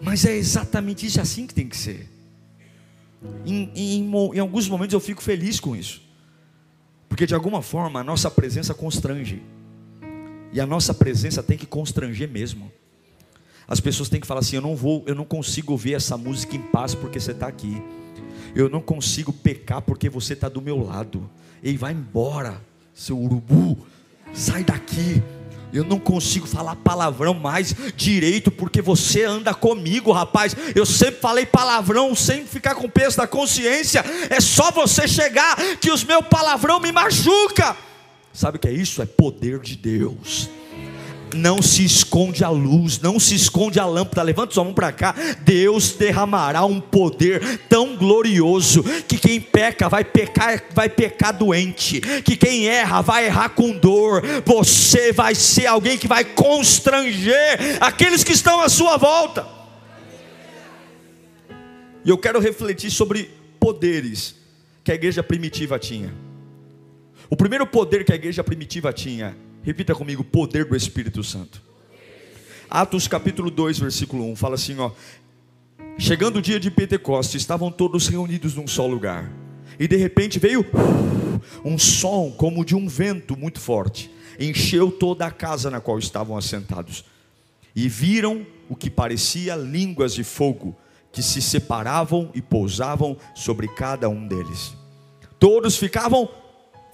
Mas 0.00 0.24
é 0.24 0.36
exatamente 0.36 1.04
isso 1.04 1.20
assim 1.20 1.44
que 1.44 1.52
tem 1.52 1.68
que 1.68 1.76
ser. 1.76 2.08
Em, 3.44 3.72
em, 3.74 4.08
em, 4.08 4.38
alguns 4.38 4.68
momentos 4.68 4.94
eu 4.94 5.00
fico 5.00 5.20
feliz 5.20 5.58
com 5.58 5.74
isso, 5.74 6.00
porque 7.08 7.26
de 7.26 7.34
alguma 7.34 7.62
forma 7.62 7.98
a 7.98 8.04
nossa 8.04 8.30
presença 8.30 8.72
constrange, 8.72 9.42
e 10.52 10.60
a 10.60 10.66
nossa 10.66 10.94
presença 10.94 11.42
tem 11.42 11.58
que 11.58 11.66
constranger 11.66 12.28
mesmo. 12.28 12.70
As 13.66 13.80
pessoas 13.80 14.08
têm 14.08 14.20
que 14.20 14.26
falar 14.26 14.38
assim: 14.38 14.54
eu 14.54 14.62
não 14.62 14.76
vou, 14.76 15.02
eu 15.08 15.16
não 15.16 15.24
consigo 15.24 15.72
ouvir 15.72 15.94
essa 15.94 16.16
música 16.16 16.54
em 16.54 16.62
paz 16.62 16.94
porque 16.94 17.18
você 17.18 17.32
está 17.32 17.48
aqui. 17.48 17.82
Eu 18.54 18.68
não 18.68 18.80
consigo 18.80 19.32
pecar 19.32 19.82
porque 19.82 20.08
você 20.08 20.34
está 20.34 20.48
do 20.48 20.62
meu 20.62 20.80
lado. 20.80 21.28
Ei, 21.66 21.76
vai 21.76 21.92
embora, 21.92 22.62
seu 22.94 23.18
urubu, 23.18 23.84
sai 24.32 24.62
daqui. 24.62 25.20
Eu 25.72 25.82
não 25.82 25.98
consigo 25.98 26.46
falar 26.46 26.76
palavrão 26.76 27.34
mais 27.34 27.74
direito 27.96 28.52
porque 28.52 28.80
você 28.80 29.24
anda 29.24 29.52
comigo, 29.52 30.12
rapaz. 30.12 30.54
Eu 30.76 30.86
sempre 30.86 31.20
falei 31.20 31.44
palavrão 31.44 32.14
sem 32.14 32.46
ficar 32.46 32.76
com 32.76 32.88
peso 32.88 33.16
da 33.16 33.26
consciência. 33.26 34.04
É 34.30 34.40
só 34.40 34.70
você 34.70 35.08
chegar 35.08 35.56
que 35.80 35.90
os 35.90 36.04
meus 36.04 36.24
palavrão 36.28 36.78
me 36.78 36.92
machuca. 36.92 37.76
Sabe 38.32 38.58
o 38.58 38.60
que 38.60 38.68
é 38.68 38.72
isso? 38.72 39.02
É 39.02 39.06
poder 39.06 39.58
de 39.58 39.74
Deus 39.74 40.48
não 41.34 41.60
se 41.60 41.84
esconde 41.84 42.44
a 42.44 42.48
luz, 42.48 43.00
não 43.00 43.18
se 43.18 43.34
esconde 43.34 43.78
a 43.78 43.86
lâmpada. 43.86 44.22
Levanta 44.22 44.54
sua 44.54 44.64
mão 44.64 44.74
para 44.74 44.92
cá. 44.92 45.14
Deus 45.42 45.92
derramará 45.92 46.64
um 46.64 46.80
poder 46.80 47.60
tão 47.68 47.96
glorioso 47.96 48.82
que 49.06 49.18
quem 49.18 49.40
peca 49.40 49.88
vai 49.88 50.04
pecar, 50.04 50.62
vai 50.72 50.88
pecar 50.88 51.36
doente, 51.36 52.00
que 52.22 52.36
quem 52.36 52.68
erra 52.68 53.02
vai 53.02 53.26
errar 53.26 53.50
com 53.50 53.72
dor. 53.72 54.22
Você 54.44 55.12
vai 55.12 55.34
ser 55.34 55.66
alguém 55.66 55.98
que 55.98 56.08
vai 56.08 56.24
constranger 56.24 57.78
aqueles 57.80 58.22
que 58.24 58.32
estão 58.32 58.60
à 58.60 58.68
sua 58.68 58.96
volta. 58.96 59.46
E 62.04 62.08
eu 62.08 62.16
quero 62.16 62.38
refletir 62.38 62.90
sobre 62.90 63.30
poderes 63.58 64.36
que 64.84 64.92
a 64.92 64.94
igreja 64.94 65.22
primitiva 65.22 65.78
tinha. 65.78 66.14
O 67.28 67.36
primeiro 67.36 67.66
poder 67.66 68.04
que 68.04 68.12
a 68.12 68.14
igreja 68.14 68.44
primitiva 68.44 68.92
tinha 68.92 69.36
Repita 69.66 69.96
comigo: 69.96 70.22
poder 70.22 70.64
do 70.64 70.76
Espírito 70.76 71.24
Santo. 71.24 71.60
Atos 72.70 73.08
capítulo 73.08 73.50
2, 73.50 73.80
versículo 73.80 74.24
1 74.30 74.36
fala 74.36 74.54
assim: 74.54 74.78
ó. 74.78 74.92
Chegando 75.98 76.36
o 76.36 76.42
dia 76.42 76.60
de 76.60 76.70
Pentecostes, 76.70 77.40
estavam 77.40 77.72
todos 77.72 78.06
reunidos 78.06 78.54
num 78.54 78.68
só 78.68 78.86
lugar. 78.86 79.28
E 79.76 79.88
de 79.88 79.96
repente 79.96 80.38
veio 80.38 80.64
um 81.64 81.76
som 81.76 82.30
como 82.30 82.64
de 82.64 82.76
um 82.76 82.86
vento 82.86 83.36
muito 83.36 83.58
forte, 83.58 84.08
encheu 84.38 84.92
toda 84.92 85.26
a 85.26 85.32
casa 85.32 85.68
na 85.68 85.80
qual 85.80 85.98
estavam 85.98 86.36
assentados. 86.36 87.04
E 87.74 87.88
viram 87.88 88.46
o 88.68 88.76
que 88.76 88.88
parecia 88.88 89.56
línguas 89.56 90.14
de 90.14 90.22
fogo 90.22 90.76
que 91.10 91.22
se 91.22 91.42
separavam 91.42 92.30
e 92.34 92.40
pousavam 92.40 93.16
sobre 93.34 93.66
cada 93.66 94.08
um 94.08 94.28
deles. 94.28 94.76
Todos 95.40 95.76
ficavam 95.76 96.28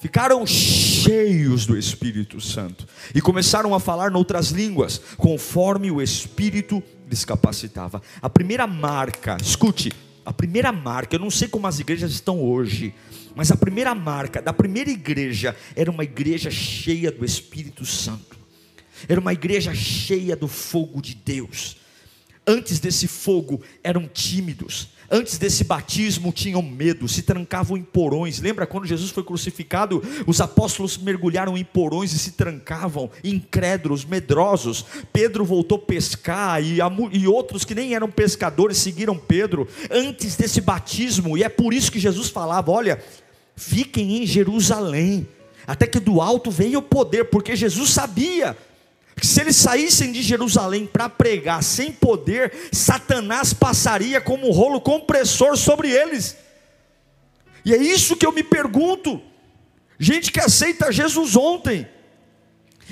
ficaram 0.02 0.44
cheios 0.44 1.64
do 1.64 1.78
Espírito 1.78 2.40
Santo 2.40 2.88
e 3.14 3.20
começaram 3.20 3.72
a 3.72 3.78
falar 3.78 4.10
noutras 4.10 4.48
línguas, 4.48 5.00
conforme 5.16 5.92
o 5.92 6.02
Espírito 6.02 6.82
lhes 7.08 7.24
capacitava. 7.24 8.02
A 8.20 8.28
primeira 8.28 8.66
marca, 8.66 9.36
escute, 9.40 9.92
a 10.26 10.32
primeira 10.32 10.72
marca, 10.72 11.14
eu 11.14 11.20
não 11.20 11.30
sei 11.30 11.46
como 11.46 11.68
as 11.68 11.78
igrejas 11.78 12.10
estão 12.10 12.42
hoje, 12.42 12.92
mas 13.36 13.52
a 13.52 13.56
primeira 13.56 13.94
marca 13.94 14.42
da 14.42 14.52
primeira 14.52 14.90
igreja 14.90 15.54
era 15.76 15.88
uma 15.88 16.02
igreja 16.02 16.50
cheia 16.50 17.12
do 17.12 17.24
Espírito 17.24 17.86
Santo, 17.86 18.36
era 19.08 19.20
uma 19.20 19.32
igreja 19.32 19.72
cheia 19.72 20.34
do 20.34 20.48
fogo 20.48 21.00
de 21.00 21.14
Deus. 21.14 21.76
Antes 22.44 22.80
desse 22.80 23.06
fogo 23.06 23.62
eram 23.84 24.08
tímidos, 24.08 24.88
antes 25.12 25.36
desse 25.36 25.62
batismo 25.62 26.32
tinham 26.32 26.62
medo, 26.62 27.06
se 27.06 27.22
trancavam 27.22 27.76
em 27.76 27.82
porões. 27.82 28.40
Lembra 28.40 28.66
quando 28.66 28.86
Jesus 28.86 29.10
foi 29.10 29.22
crucificado? 29.22 30.02
Os 30.26 30.40
apóstolos 30.40 30.96
mergulharam 30.96 31.56
em 31.56 31.62
porões 31.62 32.14
e 32.14 32.18
se 32.18 32.32
trancavam, 32.32 33.10
incrédulos, 33.22 34.06
medrosos. 34.06 34.86
Pedro 35.12 35.44
voltou 35.44 35.76
a 35.76 35.82
pescar 35.82 36.64
e, 36.64 36.78
e 37.12 37.28
outros 37.28 37.64
que 37.64 37.74
nem 37.74 37.94
eram 37.94 38.10
pescadores 38.10 38.78
seguiram 38.78 39.18
Pedro 39.18 39.68
antes 39.90 40.34
desse 40.36 40.62
batismo, 40.62 41.36
e 41.36 41.42
é 41.42 41.48
por 41.48 41.74
isso 41.74 41.92
que 41.92 42.00
Jesus 42.00 42.30
falava: 42.30 42.70
olha, 42.70 43.02
fiquem 43.54 44.22
em 44.22 44.26
Jerusalém, 44.26 45.28
até 45.66 45.86
que 45.86 46.00
do 46.00 46.22
alto 46.22 46.50
venha 46.50 46.78
o 46.78 46.82
poder, 46.82 47.24
porque 47.26 47.54
Jesus 47.54 47.90
sabia 47.90 48.56
se 49.26 49.40
eles 49.40 49.56
saíssem 49.56 50.12
de 50.12 50.22
Jerusalém 50.22 50.86
para 50.86 51.08
pregar 51.08 51.62
sem 51.62 51.92
poder, 51.92 52.52
Satanás 52.72 53.52
passaria 53.52 54.20
como 54.20 54.48
um 54.48 54.52
rolo 54.52 54.80
compressor 54.80 55.56
sobre 55.56 55.90
eles. 55.90 56.36
E 57.64 57.72
é 57.72 57.76
isso 57.76 58.16
que 58.16 58.26
eu 58.26 58.32
me 58.32 58.42
pergunto. 58.42 59.20
Gente 59.98 60.32
que 60.32 60.40
aceita 60.40 60.90
Jesus 60.90 61.36
ontem, 61.36 61.86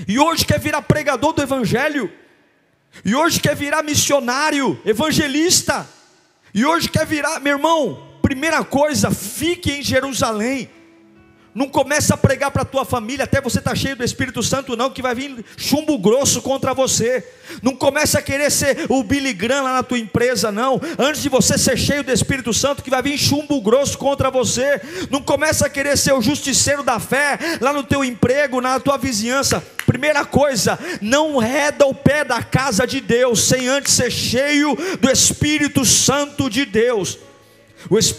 e 0.07 0.19
hoje 0.19 0.45
quer 0.45 0.61
virar 0.61 0.83
pregador 0.83 1.33
do 1.33 1.43
Evangelho, 1.43 2.13
e 3.05 3.15
hoje 3.15 3.41
quer 3.41 3.57
virar 3.57 3.83
missionário, 3.83 4.81
evangelista, 4.85 5.89
e 6.53 6.65
hoje 6.65 6.89
quer 6.89 7.07
virar, 7.07 7.41
meu 7.41 7.57
irmão, 7.57 8.11
primeira 8.23 8.65
coisa, 8.65 9.11
fique 9.11 9.73
em 9.73 9.83
Jerusalém. 9.83 10.69
Não 11.53 11.69
começa 11.69 12.15
a 12.15 12.17
pregar 12.17 12.53
para 12.53 12.63
a 12.63 12.65
tua 12.65 12.85
família 12.85 13.25
até 13.25 13.41
você 13.41 13.59
estar 13.59 13.71
tá 13.71 13.77
cheio 13.77 13.97
do 13.97 14.05
Espírito 14.05 14.41
Santo, 14.41 14.77
não, 14.77 14.91
que 14.91 15.03
vai 15.03 15.15
vir 15.17 15.45
chumbo 15.57 15.99
grosso 15.99 16.41
contra 16.41 16.73
você. 16.73 17.27
Não 17.61 17.75
começa 17.75 18.21
a 18.21 18.23
querer 18.23 18.51
ser 18.53 18.87
o 18.89 19.03
Billy 19.03 19.33
Graham 19.33 19.65
lá 19.65 19.75
na 19.75 19.83
tua 19.83 19.99
empresa, 19.99 20.53
não. 20.53 20.81
Antes 20.97 21.23
de 21.23 21.29
você 21.29 21.59
ser 21.59 21.77
cheio 21.77 22.05
do 22.05 22.13
Espírito 22.13 22.55
Santo, 22.55 22.85
que 22.85 22.91
vai 22.91 23.03
vir 23.03 23.19
chumbo 23.19 23.61
grosso 23.61 23.99
contra 23.99 24.31
você. 24.31 24.81
Não 25.11 25.21
começa 25.21 25.67
a 25.67 25.71
querer 25.71 25.99
ser 25.99 26.13
o 26.13 26.23
justiceiro 26.23 26.85
da 26.85 27.01
fé 27.01 27.37
lá 27.61 27.73
no 27.73 27.83
teu 27.83 28.05
emprego, 28.05 28.61
na 28.61 28.79
tua 28.79 28.97
vizinhança. 28.97 29.61
Primeira 29.85 30.25
coisa, 30.25 30.79
não 31.01 31.37
reda 31.39 31.85
o 31.85 31.95
pé 31.95 32.23
da 32.25 32.45
casa 32.45 32.87
de 32.87 33.01
Deus 33.01 33.43
sem 33.43 33.67
antes 33.67 33.93
ser 33.95 34.13
cheio 34.13 34.79
do 35.01 35.11
Espírito 35.11 35.85
Santo 35.85 36.49
de 36.49 36.65
Deus. 36.65 37.19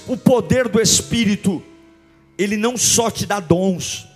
O 0.08 0.18
poder 0.18 0.68
do 0.68 0.82
Espírito 0.82 1.64
ele 2.44 2.58
não 2.58 2.78
só 2.78 3.10
te 3.10 3.26
dá 3.26 3.40
dons, 3.40 4.08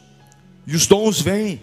e 0.65 0.75
os 0.75 0.87
dons 0.87 1.21
vêm. 1.21 1.61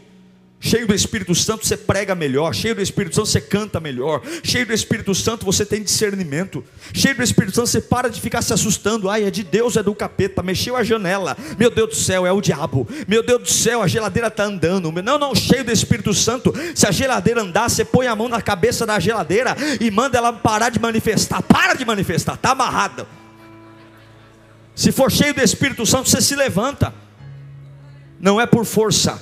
Cheio 0.64 0.87
do 0.87 0.95
Espírito 0.95 1.35
Santo 1.35 1.66
você 1.66 1.76
prega 1.76 2.14
melhor, 2.14 2.54
cheio 2.54 2.73
do 2.73 2.81
Espírito 2.81 3.16
Santo 3.16 3.26
você 3.26 3.40
canta 3.40 3.81
melhor, 3.81 4.23
cheio 4.45 4.64
do 4.64 4.73
Espírito 4.73 5.12
Santo 5.12 5.45
você 5.45 5.66
tem 5.66 5.83
discernimento, 5.83 6.64
cheio 6.95 7.16
do 7.16 7.23
Espírito 7.25 7.57
Santo 7.57 7.66
você 7.66 7.81
para 7.81 8.09
de 8.09 8.21
ficar 8.21 8.42
se 8.42 8.52
assustando, 8.52 9.11
ai 9.11 9.25
é 9.25 9.31
de 9.31 9.42
Deus, 9.42 9.76
é 9.76 9.83
do 9.83 9.92
capeta, 9.92 10.40
mexeu 10.40 10.76
a 10.76 10.85
janela, 10.85 11.37
meu 11.59 11.69
Deus 11.69 11.88
do 11.88 11.97
céu, 11.97 12.25
é 12.25 12.31
o 12.31 12.40
diabo, 12.40 12.87
meu 13.09 13.25
Deus 13.25 13.42
do 13.42 13.50
céu, 13.50 13.83
a 13.83 13.88
geladeira 13.88 14.28
está 14.28 14.45
andando, 14.45 14.92
não, 15.02 15.19
não, 15.19 15.35
cheio 15.35 15.64
do 15.64 15.73
Espírito 15.73 16.14
Santo, 16.14 16.54
se 16.76 16.87
a 16.87 16.92
geladeira 16.92 17.42
andar, 17.42 17.69
você 17.69 17.85
põe 17.85 18.07
a 18.07 18.14
mão 18.14 18.28
na 18.28 18.40
cabeça 18.40 18.87
da 18.87 19.00
geladeira 19.00 19.57
e 19.81 19.90
manda 19.90 20.16
ela 20.16 20.33
parar 20.33 20.71
de 20.71 20.78
manifestar, 20.78 21.42
para 21.42 21.75
de 21.75 21.85
manifestar, 21.85 22.35
está 22.35 22.52
amarrada. 22.52 23.22
Se 24.75 24.91
for 24.91 25.11
cheio 25.11 25.35
do 25.35 25.43
Espírito 25.43 25.85
Santo, 25.85 26.09
você 26.09 26.21
se 26.21 26.35
levanta. 26.35 26.93
Não 28.19 28.41
é 28.41 28.47
por 28.47 28.64
força, 28.64 29.21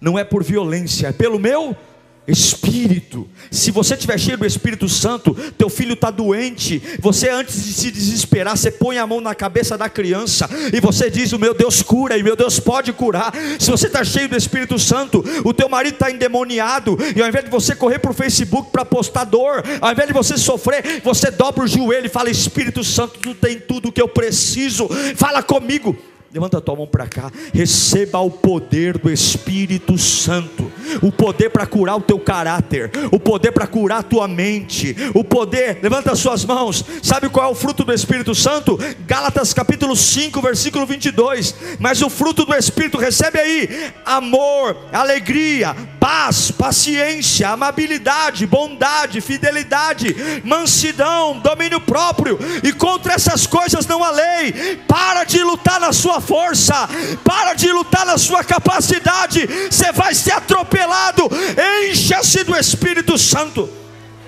não 0.00 0.18
é 0.18 0.24
por 0.24 0.42
violência, 0.42 1.08
é 1.08 1.12
pelo 1.12 1.38
meu 1.38 1.76
Espírito. 2.26 3.28
Se 3.50 3.72
você 3.72 3.94
estiver 3.94 4.18
cheio 4.18 4.38
do 4.38 4.46
Espírito 4.46 4.88
Santo, 4.88 5.34
teu 5.58 5.68
filho 5.68 5.94
está 5.94 6.10
doente. 6.10 6.80
Você 7.00 7.28
antes 7.28 7.64
de 7.64 7.72
se 7.72 7.90
desesperar, 7.90 8.56
você 8.56 8.70
põe 8.70 8.96
a 8.96 9.06
mão 9.06 9.20
na 9.20 9.34
cabeça 9.34 9.76
da 9.76 9.88
criança 9.88 10.48
e 10.72 10.80
você 10.80 11.10
diz: 11.10 11.32
O 11.32 11.38
meu 11.38 11.52
Deus 11.52 11.82
cura 11.82 12.16
e 12.16 12.22
meu 12.22 12.36
Deus 12.36 12.60
pode 12.60 12.92
curar. 12.92 13.32
Se 13.58 13.70
você 13.70 13.88
está 13.88 14.04
cheio 14.04 14.28
do 14.28 14.36
Espírito 14.36 14.78
Santo, 14.78 15.24
o 15.44 15.52
teu 15.52 15.68
marido 15.68 15.94
está 15.94 16.10
endemoniado 16.10 16.96
e 17.14 17.20
ao 17.20 17.28
invés 17.28 17.44
de 17.44 17.50
você 17.50 17.74
correr 17.74 17.98
para 17.98 18.12
o 18.12 18.14
Facebook 18.14 18.70
para 18.70 18.84
postar 18.84 19.24
dor, 19.24 19.62
ao 19.80 19.90
invés 19.90 20.06
de 20.06 20.14
você 20.14 20.38
sofrer, 20.38 21.00
você 21.02 21.28
dobra 21.30 21.64
o 21.64 21.68
joelho 21.68 22.06
e 22.06 22.10
fala: 22.10 22.30
Espírito 22.30 22.84
Santo, 22.84 23.18
tu 23.18 23.34
tem 23.34 23.58
tudo 23.58 23.88
o 23.88 23.92
que 23.92 24.00
eu 24.00 24.08
preciso. 24.08 24.88
Fala 25.16 25.42
comigo. 25.42 25.96
Levanta 26.34 26.56
a 26.56 26.60
tua 26.62 26.76
mão 26.76 26.86
para 26.86 27.06
cá. 27.06 27.30
Receba 27.52 28.18
o 28.20 28.30
poder 28.30 28.96
do 28.96 29.10
Espírito 29.10 29.98
Santo. 29.98 30.72
O 31.02 31.12
poder 31.12 31.50
para 31.50 31.66
curar 31.66 31.96
o 31.96 32.00
teu 32.00 32.18
caráter. 32.18 32.90
O 33.10 33.20
poder 33.20 33.52
para 33.52 33.66
curar 33.66 33.98
a 33.98 34.02
tua 34.02 34.26
mente. 34.26 34.96
O 35.12 35.22
poder, 35.22 35.80
levanta 35.82 36.12
as 36.12 36.18
suas 36.18 36.42
mãos. 36.46 36.86
Sabe 37.02 37.28
qual 37.28 37.50
é 37.50 37.52
o 37.52 37.54
fruto 37.54 37.84
do 37.84 37.92
Espírito 37.92 38.34
Santo? 38.34 38.78
Gálatas 39.06 39.52
capítulo 39.52 39.94
5, 39.94 40.40
versículo 40.40 40.86
22. 40.86 41.54
Mas 41.78 42.00
o 42.00 42.08
fruto 42.08 42.46
do 42.46 42.54
Espírito, 42.54 42.96
recebe 42.96 43.38
aí: 43.38 43.92
amor, 44.06 44.86
alegria, 44.90 45.76
paz, 46.00 46.50
paciência, 46.50 47.50
amabilidade, 47.50 48.46
bondade, 48.46 49.20
fidelidade, 49.20 50.16
mansidão, 50.42 51.38
domínio 51.40 51.80
próprio. 51.82 52.38
E 52.62 52.72
contra 52.72 53.12
essas 53.12 53.46
coisas 53.46 53.86
não 53.86 54.02
há 54.02 54.10
lei. 54.10 54.80
Para 54.88 55.24
de 55.24 55.42
lutar 55.44 55.78
na 55.78 55.92
sua 55.92 56.21
força, 56.26 56.88
para 57.24 57.54
de 57.54 57.70
lutar 57.72 58.06
na 58.06 58.16
sua 58.16 58.42
capacidade, 58.44 59.46
você 59.70 59.92
vai 59.92 60.14
ser 60.14 60.32
atropelado. 60.32 61.28
Encha-se 61.88 62.44
do 62.44 62.56
Espírito 62.56 63.18
Santo. 63.18 63.81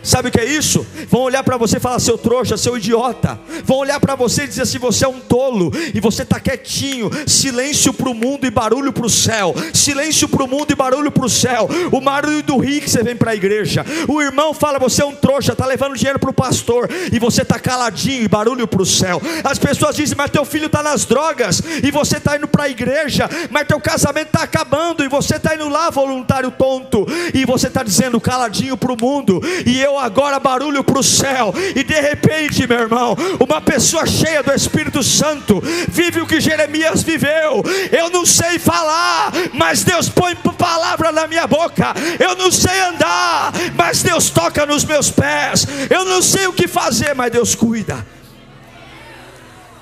Sabe 0.04 0.28
o 0.28 0.30
que 0.30 0.38
é 0.38 0.44
isso? 0.44 0.86
Vão 1.08 1.22
olhar 1.22 1.42
para 1.42 1.56
você 1.56 1.78
e 1.78 1.80
falar, 1.80 1.98
seu 1.98 2.18
trouxa, 2.18 2.58
seu 2.58 2.76
idiota. 2.76 3.40
Vão 3.64 3.78
olhar 3.78 3.98
para 3.98 4.14
você 4.14 4.44
e 4.44 4.46
dizer 4.46 4.62
assim: 4.62 4.78
você 4.78 5.06
é 5.06 5.08
um 5.08 5.18
tolo. 5.18 5.72
E 5.94 5.98
você 5.98 6.22
está 6.22 6.38
quietinho. 6.38 7.10
Silêncio 7.26 7.92
para 7.92 8.10
o 8.10 8.14
mundo 8.14 8.46
e 8.46 8.50
barulho 8.50 8.92
para 8.92 9.06
o 9.06 9.10
céu. 9.10 9.54
Silêncio 9.72 10.28
para 10.28 10.44
o 10.44 10.46
mundo 10.46 10.70
e 10.70 10.74
barulho 10.74 11.10
para 11.10 11.24
o 11.24 11.30
céu. 11.30 11.68
O 11.90 12.00
barulho 12.02 12.42
do 12.42 12.58
rio 12.58 12.82
que 12.82 12.90
você 12.90 13.02
vem 13.02 13.16
para 13.16 13.30
a 13.30 13.34
igreja. 13.34 13.84
O 14.06 14.20
irmão 14.20 14.52
fala: 14.52 14.78
você 14.78 15.02
é 15.02 15.06
um 15.06 15.14
trouxa, 15.14 15.52
está 15.52 15.64
levando 15.64 15.96
dinheiro 15.96 16.18
para 16.18 16.30
o 16.30 16.34
pastor. 16.34 16.88
E 17.10 17.18
você 17.18 17.40
está 17.40 17.58
caladinho 17.58 18.22
e 18.22 18.28
barulho 18.28 18.68
para 18.68 18.82
o 18.82 18.86
céu. 18.86 19.22
As 19.42 19.58
pessoas 19.58 19.96
dizem: 19.96 20.16
mas 20.16 20.30
teu 20.30 20.44
filho 20.44 20.66
está 20.66 20.82
nas 20.82 21.06
drogas. 21.06 21.62
E 21.82 21.90
você 21.90 22.18
está 22.18 22.36
indo 22.36 22.46
para 22.46 22.64
a 22.64 22.68
igreja. 22.68 23.28
Mas 23.50 23.66
teu 23.66 23.80
casamento 23.80 24.26
está 24.26 24.42
acabando. 24.42 25.02
E 25.02 25.08
você 25.08 25.36
está 25.36 25.54
indo 25.54 25.68
lá, 25.70 25.88
voluntário 25.88 26.50
tonto. 26.50 27.06
E 27.32 27.46
você 27.46 27.68
está 27.68 27.82
dizendo 27.82 28.20
caladinho 28.20 28.76
para 28.76 28.92
o 28.92 28.96
mundo. 29.00 29.40
E 29.64 29.80
eu 29.80 29.93
agora 29.98 30.38
barulho 30.38 30.82
para 30.82 30.98
o 30.98 31.02
céu, 31.02 31.52
e 31.74 31.82
de 31.82 32.00
repente, 32.00 32.66
meu 32.66 32.80
irmão, 32.80 33.16
uma 33.40 33.60
pessoa 33.60 34.06
cheia 34.06 34.42
do 34.42 34.52
Espírito 34.52 35.02
Santo 35.02 35.62
vive 35.88 36.20
o 36.20 36.26
que 36.26 36.40
Jeremias 36.40 37.02
viveu. 37.02 37.62
Eu 37.90 38.10
não 38.10 38.24
sei 38.24 38.58
falar, 38.58 39.32
mas 39.52 39.84
Deus 39.84 40.08
põe 40.08 40.34
palavra 40.64 41.12
na 41.12 41.26
minha 41.26 41.46
boca. 41.46 41.94
Eu 42.18 42.34
não 42.36 42.50
sei 42.50 42.80
andar, 42.80 43.52
mas 43.76 44.02
Deus 44.02 44.30
toca 44.30 44.64
nos 44.64 44.84
meus 44.84 45.10
pés. 45.10 45.66
Eu 45.90 46.04
não 46.04 46.22
sei 46.22 46.46
o 46.46 46.52
que 46.52 46.66
fazer, 46.66 47.14
mas 47.14 47.30
Deus 47.30 47.54
cuida. 47.54 48.06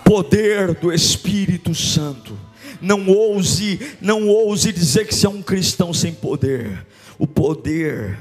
Poder 0.05 0.75
do 0.75 0.92
Espírito 0.92 1.75
Santo. 1.75 2.38
Não 2.81 3.09
ouse, 3.09 3.96
não 4.01 4.27
ouse 4.27 4.72
dizer 4.72 5.07
que 5.07 5.14
você 5.14 5.27
é 5.27 5.31
um 5.31 5.40
cristão 5.40 5.94
sem 5.94 6.12
poder. 6.12 6.85
O 7.16 7.27
poder 7.27 8.18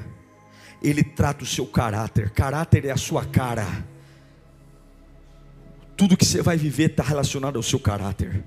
ele 0.82 1.04
trata 1.04 1.44
o 1.44 1.48
seu 1.48 1.66
caráter. 1.66 2.32
Caráter 2.32 2.86
é 2.86 2.92
a 2.92 2.98
sua 2.98 3.24
cara. 3.26 3.86
Tudo 5.96 6.18
que 6.18 6.26
você 6.26 6.42
vai 6.42 6.58
viver 6.58 6.92
está 6.92 7.04
relacionado 7.04 7.58
ao 7.58 7.64
seu 7.64 7.80
caráter. 7.80 8.44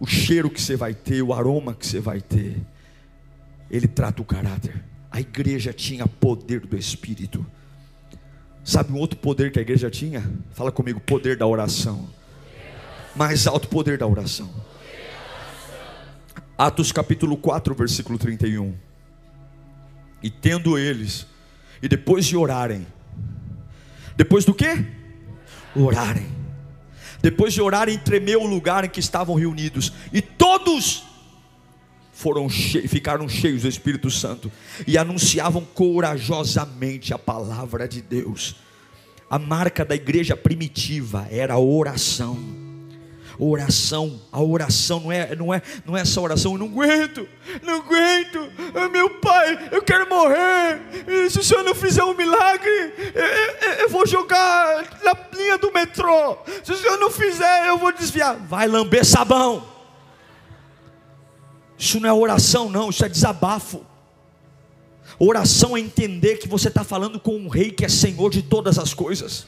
O 0.00 0.06
cheiro 0.06 0.50
que 0.50 0.60
você 0.60 0.74
vai 0.74 0.94
ter, 0.94 1.22
o 1.22 1.32
aroma 1.32 1.74
que 1.74 1.86
você 1.86 2.00
vai 2.00 2.20
ter, 2.20 2.60
ele 3.70 3.86
trata 3.86 4.20
o 4.20 4.24
caráter. 4.24 4.82
A 5.10 5.20
igreja 5.20 5.72
tinha 5.72 6.06
poder 6.08 6.60
do 6.60 6.76
Espírito. 6.76 7.46
Sabe 8.64 8.92
um 8.92 8.98
outro 8.98 9.18
poder 9.18 9.52
que 9.52 9.58
a 9.58 9.62
igreja 9.62 9.90
tinha? 9.90 10.28
Fala 10.52 10.72
comigo, 10.72 10.98
poder 11.00 11.36
da 11.36 11.46
oração. 11.46 12.08
Mais 13.14 13.46
alto 13.46 13.68
poder 13.68 13.98
da 13.98 14.06
oração. 14.06 14.50
Atos 16.58 16.90
capítulo 16.90 17.36
4, 17.36 17.74
versículo 17.74 18.18
31. 18.18 18.74
E 20.22 20.30
tendo 20.30 20.78
eles, 20.78 21.26
e 21.82 21.88
depois 21.88 22.24
de 22.24 22.36
orarem, 22.36 22.86
depois 24.16 24.44
do 24.44 24.54
que? 24.54 24.86
Orarem. 25.74 26.26
Depois 27.20 27.54
de 27.54 27.60
orarem, 27.60 27.98
tremeu 27.98 28.42
o 28.42 28.46
lugar 28.46 28.84
em 28.84 28.88
que 28.88 29.00
estavam 29.00 29.34
reunidos, 29.34 29.92
e 30.12 30.20
todos 30.20 31.04
foram 32.12 32.48
ficaram 32.48 33.28
cheios 33.28 33.62
do 33.62 33.68
Espírito 33.68 34.10
Santo 34.10 34.52
e 34.86 34.96
anunciavam 34.96 35.64
corajosamente 35.64 37.12
a 37.12 37.18
palavra 37.18 37.88
de 37.88 38.00
Deus. 38.00 38.54
A 39.28 39.38
marca 39.38 39.84
da 39.84 39.94
igreja 39.94 40.36
primitiva 40.36 41.26
era 41.30 41.54
a 41.54 41.58
oração. 41.58 42.38
Oração, 43.38 44.20
a 44.30 44.40
oração 44.42 45.00
não 45.00 45.12
é, 45.12 45.34
não 45.34 45.54
é, 45.54 45.62
não 45.84 45.96
é 45.96 46.02
essa 46.02 46.20
oração, 46.20 46.52
eu 46.52 46.58
não 46.58 46.66
aguento, 46.66 47.26
não 47.62 47.76
aguento, 47.76 48.52
ah, 48.74 48.88
meu 48.88 49.08
pai, 49.20 49.68
eu 49.72 49.82
quero 49.82 50.08
morrer, 50.08 50.80
se 51.30 51.38
o 51.38 51.42
senhor 51.42 51.64
não 51.64 51.74
fizer 51.74 52.04
um 52.04 52.14
milagre, 52.14 52.70
eu, 53.14 53.24
eu, 53.24 53.72
eu 53.80 53.88
vou 53.88 54.06
jogar 54.06 55.00
na 55.02 55.16
linha 55.36 55.56
do 55.56 55.72
metrô, 55.72 56.36
se 56.62 56.72
o 56.72 56.76
senhor 56.76 56.98
não 56.98 57.10
fizer, 57.10 57.68
eu 57.68 57.78
vou 57.78 57.92
desviar, 57.92 58.36
vai 58.36 58.68
lamber 58.68 59.04
sabão, 59.04 59.66
isso 61.82 61.98
não 61.98 62.08
é 62.08 62.12
oração, 62.12 62.68
não, 62.68 62.90
isso 62.90 63.04
é 63.04 63.08
desabafo. 63.08 63.84
Oração 65.18 65.76
é 65.76 65.80
entender 65.80 66.36
que 66.36 66.46
você 66.46 66.68
está 66.68 66.84
falando 66.84 67.18
com 67.18 67.36
um 67.36 67.48
rei 67.48 67.72
que 67.72 67.84
é 67.84 67.88
senhor 67.88 68.30
de 68.30 68.40
todas 68.40 68.78
as 68.78 68.94
coisas. 68.94 69.46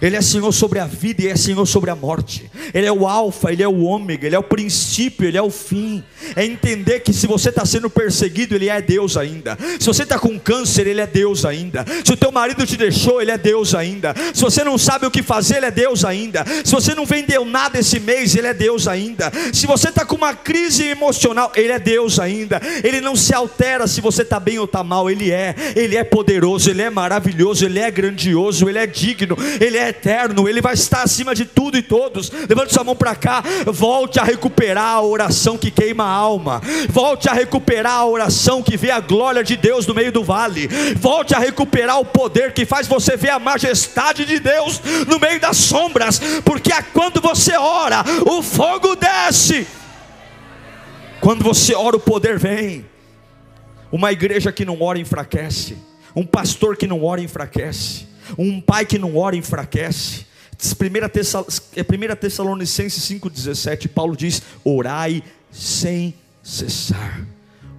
Ele 0.00 0.16
é 0.16 0.20
Senhor 0.20 0.52
sobre 0.52 0.78
a 0.78 0.86
vida 0.86 1.22
e 1.22 1.28
é 1.28 1.36
Senhor 1.36 1.66
sobre 1.66 1.90
a 1.90 1.96
morte. 1.96 2.50
Ele 2.72 2.86
é 2.86 2.92
o 2.92 3.06
Alfa, 3.06 3.52
Ele 3.52 3.62
é 3.62 3.68
o 3.68 3.82
Ômega, 3.82 4.26
Ele 4.26 4.36
é 4.36 4.38
o 4.38 4.42
princípio, 4.42 5.26
Ele 5.26 5.36
é 5.36 5.42
o 5.42 5.50
fim. 5.50 6.02
É 6.36 6.44
entender 6.44 7.00
que 7.00 7.12
se 7.12 7.26
você 7.26 7.48
está 7.48 7.64
sendo 7.64 7.90
perseguido, 7.90 8.54
Ele 8.54 8.68
é 8.68 8.80
Deus 8.80 9.16
ainda. 9.16 9.58
Se 9.78 9.86
você 9.86 10.04
está 10.04 10.18
com 10.18 10.38
câncer, 10.38 10.86
Ele 10.86 11.00
é 11.00 11.06
Deus 11.06 11.44
ainda. 11.44 11.84
Se 12.04 12.12
o 12.12 12.16
teu 12.16 12.32
marido 12.32 12.66
te 12.66 12.76
deixou, 12.76 13.20
Ele 13.20 13.30
é 13.30 13.38
Deus 13.38 13.74
ainda. 13.74 14.14
Se 14.32 14.40
você 14.40 14.64
não 14.64 14.78
sabe 14.78 15.06
o 15.06 15.10
que 15.10 15.22
fazer, 15.22 15.56
Ele 15.56 15.66
é 15.66 15.70
Deus 15.70 16.04
ainda. 16.04 16.44
Se 16.64 16.72
você 16.72 16.94
não 16.94 17.04
vendeu 17.04 17.44
nada 17.44 17.78
esse 17.78 17.98
mês, 18.00 18.34
Ele 18.34 18.46
é 18.46 18.54
Deus 18.54 18.86
ainda. 18.86 19.32
Se 19.52 19.66
você 19.66 19.88
está 19.88 20.04
com 20.04 20.16
uma 20.16 20.34
crise 20.34 20.84
emocional, 20.84 21.52
Ele 21.54 21.72
é 21.72 21.78
Deus 21.78 22.18
ainda. 22.18 22.60
Ele 22.82 23.00
não 23.00 23.16
se 23.16 23.34
altera 23.34 23.86
se 23.86 24.00
você 24.00 24.22
está 24.22 24.38
bem 24.38 24.58
ou 24.58 24.64
está 24.64 24.82
mal. 24.82 25.10
Ele 25.10 25.30
é. 25.30 25.54
Ele 25.74 25.96
é 25.96 26.04
poderoso, 26.04 26.70
Ele 26.70 26.82
é 26.82 26.90
maravilhoso, 26.90 27.64
Ele 27.64 27.78
é 27.78 27.90
grandioso, 27.90 28.68
Ele 28.68 28.78
é 28.78 28.86
digno, 28.86 29.36
Ele 29.60 29.76
é 29.76 29.81
é 29.82 29.88
eterno, 29.88 30.48
Ele 30.48 30.60
vai 30.60 30.74
estar 30.74 31.02
acima 31.02 31.34
de 31.34 31.44
tudo 31.44 31.76
e 31.76 31.82
todos. 31.82 32.30
Levante 32.48 32.72
sua 32.72 32.84
mão 32.84 32.96
para 32.96 33.14
cá, 33.14 33.42
volte 33.66 34.18
a 34.18 34.24
recuperar 34.24 34.94
a 34.94 35.02
oração 35.02 35.58
que 35.58 35.70
queima 35.70 36.04
a 36.04 36.10
alma, 36.10 36.60
volte 36.88 37.28
a 37.28 37.32
recuperar 37.32 37.94
a 37.94 38.06
oração 38.06 38.62
que 38.62 38.76
vê 38.76 38.90
a 38.90 39.00
glória 39.00 39.42
de 39.42 39.56
Deus 39.56 39.86
no 39.86 39.94
meio 39.94 40.12
do 40.12 40.24
vale, 40.24 40.68
volte 40.96 41.34
a 41.34 41.38
recuperar 41.38 41.98
o 41.98 42.04
poder 42.04 42.52
que 42.52 42.64
faz 42.64 42.86
você 42.86 43.16
ver 43.16 43.30
a 43.30 43.38
majestade 43.38 44.24
de 44.24 44.38
Deus 44.38 44.80
no 45.06 45.18
meio 45.18 45.40
das 45.40 45.56
sombras, 45.56 46.20
porque 46.44 46.72
é 46.72 46.82
quando 46.82 47.20
você 47.20 47.56
ora, 47.56 48.04
o 48.26 48.42
fogo 48.42 48.94
desce. 48.96 49.66
Quando 51.20 51.44
você 51.44 51.72
ora, 51.74 51.96
o 51.96 52.00
poder 52.00 52.36
vem. 52.36 52.84
Uma 53.92 54.10
igreja 54.10 54.50
que 54.50 54.64
não 54.64 54.82
ora 54.82 54.98
enfraquece. 54.98 55.76
Um 56.16 56.26
pastor 56.26 56.76
que 56.76 56.86
não 56.86 57.04
ora 57.04 57.20
enfraquece. 57.20 58.11
Um 58.38 58.60
pai 58.60 58.86
que 58.86 58.98
não 58.98 59.16
ora 59.16 59.36
enfraquece. 59.36 60.26
1 60.62 62.16
Tessalonicenses 62.16 63.02
5,17, 63.08 63.88
Paulo 63.88 64.16
diz: 64.16 64.42
orai 64.64 65.22
sem 65.50 66.14
cessar. 66.42 67.26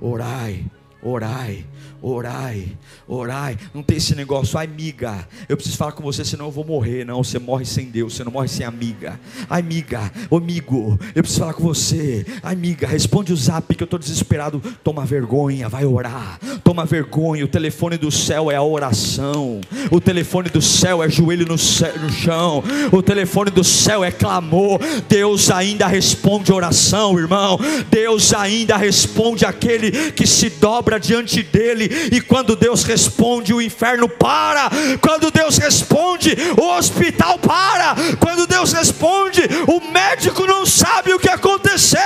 Orai, 0.01 0.65
orai, 1.01 1.65
orai, 2.03 2.67
orai. 3.07 3.57
Não 3.73 3.81
tem 3.81 3.95
esse 3.95 4.13
negócio, 4.13 4.59
ai 4.59 4.65
amiga, 4.65 5.25
eu 5.47 5.55
preciso 5.55 5.77
falar 5.77 5.93
com 5.93 6.03
você, 6.03 6.25
senão 6.25 6.45
eu 6.45 6.51
vou 6.51 6.65
morrer. 6.65 7.05
Não, 7.05 7.23
você 7.23 7.39
morre 7.39 7.63
sem 7.63 7.85
Deus, 7.85 8.13
você 8.13 8.25
não 8.25 8.31
morre 8.31 8.49
sem 8.49 8.65
amiga. 8.65 9.17
Ai 9.49 9.61
amiga, 9.61 10.11
amigo, 10.29 10.99
eu 11.15 11.23
preciso 11.23 11.39
falar 11.39 11.53
com 11.53 11.63
você. 11.63 12.25
Ai 12.43 12.53
amiga, 12.53 12.85
responde 12.85 13.31
o 13.31 13.37
zap 13.37 13.73
que 13.73 13.81
eu 13.81 13.85
estou 13.85 13.97
desesperado. 13.97 14.61
Toma 14.83 15.05
vergonha, 15.05 15.69
vai 15.69 15.85
orar. 15.85 16.39
Toma 16.61 16.85
vergonha. 16.85 17.45
O 17.45 17.47
telefone 17.47 17.97
do 17.97 18.11
céu 18.11 18.51
é 18.51 18.55
a 18.55 18.63
oração. 18.63 19.61
O 19.89 20.01
telefone 20.01 20.49
do 20.49 20.61
céu 20.61 21.01
é 21.01 21.09
joelho 21.09 21.45
no, 21.45 21.57
céu, 21.57 21.97
no 21.99 22.09
chão. 22.09 22.61
O 22.91 23.01
telefone 23.01 23.49
do 23.49 23.63
céu 23.63 24.03
é 24.03 24.11
clamor. 24.11 24.79
Deus 25.07 25.49
ainda 25.49 25.87
responde 25.87 26.51
oração, 26.51 27.17
irmão. 27.17 27.57
Deus 27.89 28.33
ainda 28.33 28.75
responde 28.75 29.45
aquele 29.45 30.11
que 30.11 30.27
se 30.27 30.49
dobra 30.49 30.99
diante 30.99 31.41
dele 31.41 31.92
e 32.11 32.21
quando 32.21 32.55
Deus 32.55 32.83
responde, 32.83 33.53
o 33.53 33.61
inferno 33.61 34.07
para. 34.07 34.69
Quando 35.01 35.31
Deus 35.31 35.57
responde, 35.57 36.35
o 36.59 36.77
hospital 36.77 37.39
para. 37.39 37.95
Quando 38.19 38.47
Deus 38.47 38.71
responde, 38.73 39.41
o 39.67 39.91
médico 39.91 40.45
não 40.45 40.65
sabe 40.65 41.13
o 41.13 41.19
que 41.19 41.29
aconteceu. 41.29 42.01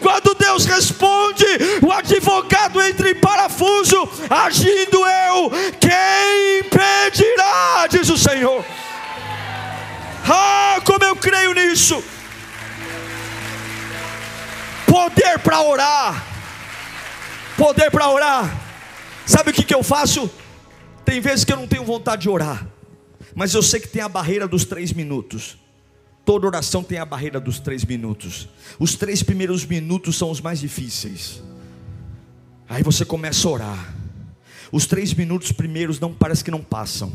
Quando 0.00 0.34
Deus 0.34 0.64
responde, 0.64 1.44
o 1.82 1.92
advogado 1.92 2.80
entra 2.82 3.10
em 3.10 3.14
parafuso. 3.14 4.08
Agindo 4.28 5.04
eu, 5.06 5.50
quem 5.80 6.60
impedirá? 6.60 7.86
Diz 7.88 8.08
o 8.08 8.18
Senhor. 8.18 8.64
Ah, 10.28 10.80
como 10.84 11.04
eu 11.04 11.14
creio 11.16 11.52
nisso. 11.54 12.02
Poder 14.86 15.38
para 15.38 15.60
orar. 15.60 16.24
Poder 17.56 17.90
para 17.90 18.08
orar. 18.08 18.65
Sabe 19.26 19.50
o 19.50 19.52
que, 19.52 19.64
que 19.64 19.74
eu 19.74 19.82
faço? 19.82 20.30
Tem 21.04 21.20
vezes 21.20 21.44
que 21.44 21.52
eu 21.52 21.56
não 21.56 21.66
tenho 21.66 21.84
vontade 21.84 22.22
de 22.22 22.28
orar, 22.28 22.66
mas 23.34 23.52
eu 23.52 23.62
sei 23.62 23.80
que 23.80 23.88
tem 23.88 24.00
a 24.00 24.08
barreira 24.08 24.46
dos 24.46 24.64
três 24.64 24.92
minutos. 24.92 25.58
Toda 26.24 26.46
oração 26.46 26.82
tem 26.82 26.98
a 26.98 27.04
barreira 27.04 27.38
dos 27.38 27.60
três 27.60 27.84
minutos. 27.84 28.48
Os 28.78 28.94
três 28.94 29.22
primeiros 29.22 29.64
minutos 29.64 30.16
são 30.16 30.30
os 30.30 30.40
mais 30.40 30.58
difíceis. 30.58 31.42
Aí 32.68 32.82
você 32.82 33.04
começa 33.04 33.46
a 33.46 33.50
orar. 33.50 33.94
Os 34.72 34.86
três 34.86 35.14
minutos 35.14 35.52
primeiros 35.52 36.00
não 36.00 36.12
parece 36.12 36.42
que 36.42 36.50
não 36.50 36.62
passam. 36.62 37.12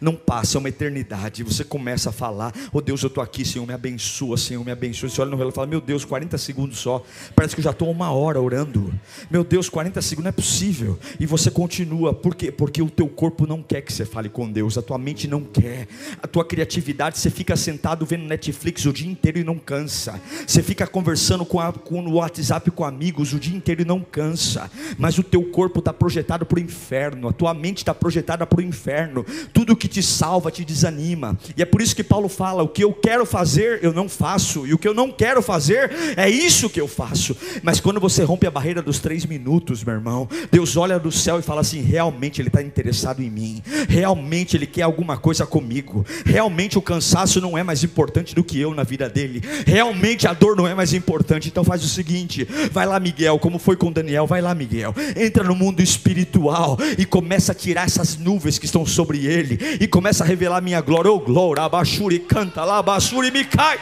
Não 0.00 0.14
passa, 0.14 0.56
é 0.56 0.58
uma 0.58 0.68
eternidade. 0.68 1.42
Você 1.42 1.64
começa 1.64 2.10
a 2.10 2.12
falar: 2.12 2.52
Oh 2.72 2.80
Deus, 2.80 3.02
eu 3.02 3.08
estou 3.08 3.22
aqui, 3.22 3.44
Senhor, 3.44 3.66
me 3.66 3.72
abençoa, 3.72 4.36
Senhor, 4.36 4.64
me 4.64 4.72
abençoa. 4.72 5.08
Você 5.08 5.20
olha 5.20 5.30
no 5.30 5.36
relógio 5.36 5.54
e 5.54 5.56
fala: 5.56 5.66
Meu 5.66 5.80
Deus, 5.80 6.04
40 6.04 6.38
segundos 6.38 6.78
só. 6.78 7.02
Parece 7.34 7.54
que 7.54 7.60
eu 7.60 7.64
já 7.64 7.70
estou 7.70 7.90
uma 7.90 8.10
hora 8.10 8.40
orando. 8.40 8.92
Meu 9.30 9.44
Deus, 9.44 9.68
40 9.68 10.00
segundos 10.02 10.24
não 10.24 10.28
é 10.30 10.32
possível. 10.32 10.98
E 11.18 11.26
você 11.26 11.50
continua, 11.50 12.12
por 12.12 12.34
quê? 12.34 12.50
Porque 12.50 12.82
o 12.82 12.90
teu 12.90 13.08
corpo 13.08 13.46
não 13.46 13.62
quer 13.62 13.82
que 13.82 13.92
você 13.92 14.04
fale 14.04 14.28
com 14.28 14.50
Deus, 14.50 14.76
a 14.76 14.82
tua 14.82 14.98
mente 14.98 15.26
não 15.26 15.42
quer, 15.42 15.88
a 16.22 16.26
tua 16.26 16.44
criatividade, 16.44 17.18
você 17.18 17.30
fica 17.30 17.56
sentado 17.56 18.04
vendo 18.06 18.24
Netflix 18.24 18.84
o 18.84 18.92
dia 18.92 19.10
inteiro 19.10 19.38
e 19.38 19.44
não 19.44 19.58
cansa. 19.58 20.20
Você 20.46 20.62
fica 20.62 20.86
conversando 20.86 21.44
com, 21.44 21.60
a, 21.60 21.72
com 21.72 22.00
o 22.04 22.14
WhatsApp 22.14 22.70
com 22.70 22.84
amigos 22.84 23.32
o 23.32 23.38
dia 23.38 23.56
inteiro 23.56 23.82
e 23.82 23.84
não 23.84 24.00
cansa. 24.00 24.70
Mas 24.98 25.18
o 25.18 25.22
teu 25.22 25.42
corpo 25.44 25.78
está 25.78 25.92
projetado 25.92 26.44
para 26.44 26.58
o 26.58 26.62
inferno, 26.62 27.28
a 27.28 27.32
tua 27.32 27.54
mente 27.54 27.78
está 27.78 27.94
projetada 27.94 28.46
para 28.46 28.60
o 28.60 28.62
inferno. 28.62 29.24
Tudo 29.52 29.76
que 29.80 29.88
te 29.88 30.02
salva 30.02 30.50
te 30.50 30.64
desanima. 30.64 31.36
E 31.56 31.62
é 31.62 31.64
por 31.64 31.80
isso 31.80 31.96
que 31.96 32.04
Paulo 32.04 32.28
fala: 32.28 32.62
o 32.62 32.68
que 32.68 32.84
eu 32.84 32.92
quero 32.92 33.24
fazer, 33.24 33.80
eu 33.82 33.92
não 33.92 34.08
faço, 34.08 34.66
e 34.66 34.74
o 34.74 34.78
que 34.78 34.86
eu 34.86 34.94
não 34.94 35.10
quero 35.10 35.42
fazer, 35.42 35.90
é 36.16 36.28
isso 36.28 36.68
que 36.68 36.80
eu 36.80 36.86
faço. 36.86 37.36
Mas 37.62 37.80
quando 37.80 37.98
você 37.98 38.22
rompe 38.22 38.46
a 38.46 38.50
barreira 38.50 38.82
dos 38.82 38.98
três 38.98 39.24
minutos, 39.24 39.82
meu 39.82 39.94
irmão, 39.94 40.28
Deus 40.52 40.76
olha 40.76 40.98
do 40.98 41.10
céu 41.10 41.38
e 41.38 41.42
fala 41.42 41.62
assim: 41.62 41.80
realmente 41.80 42.40
Ele 42.40 42.48
está 42.48 42.62
interessado 42.62 43.22
em 43.22 43.30
mim, 43.30 43.62
realmente 43.88 44.56
Ele 44.56 44.66
quer 44.66 44.82
alguma 44.82 45.16
coisa 45.16 45.46
comigo, 45.46 46.04
realmente 46.24 46.76
o 46.76 46.82
cansaço 46.82 47.40
não 47.40 47.56
é 47.56 47.62
mais 47.62 47.82
importante 47.82 48.34
do 48.34 48.44
que 48.44 48.60
eu 48.60 48.74
na 48.74 48.82
vida 48.82 49.08
dele, 49.08 49.42
realmente 49.66 50.28
a 50.28 50.34
dor 50.34 50.54
não 50.54 50.68
é 50.68 50.74
mais 50.74 50.92
importante. 50.92 51.48
Então 51.48 51.64
faz 51.64 51.82
o 51.82 51.88
seguinte: 51.88 52.46
vai 52.70 52.86
lá, 52.86 53.00
Miguel, 53.00 53.38
como 53.38 53.58
foi 53.58 53.76
com 53.76 53.90
Daniel, 53.90 54.26
vai 54.26 54.42
lá, 54.42 54.54
Miguel, 54.54 54.94
entra 55.16 55.42
no 55.42 55.54
mundo 55.54 55.80
espiritual 55.80 56.78
e 56.98 57.06
começa 57.06 57.52
a 57.52 57.54
tirar 57.54 57.86
essas 57.86 58.18
nuvens 58.18 58.58
que 58.58 58.66
estão 58.66 58.84
sobre 58.84 59.24
ele 59.24 59.58
e 59.78 59.86
começa 59.86 60.24
a 60.24 60.26
revelar 60.26 60.62
minha 60.62 60.80
glória. 60.80 61.10
Oh, 61.10 61.20
glória, 61.20 61.62
abaixure, 61.62 62.18
canta 62.18 62.64
lá, 62.64 62.78
abaixure, 62.78 63.30
me 63.30 63.44
cai. 63.44 63.78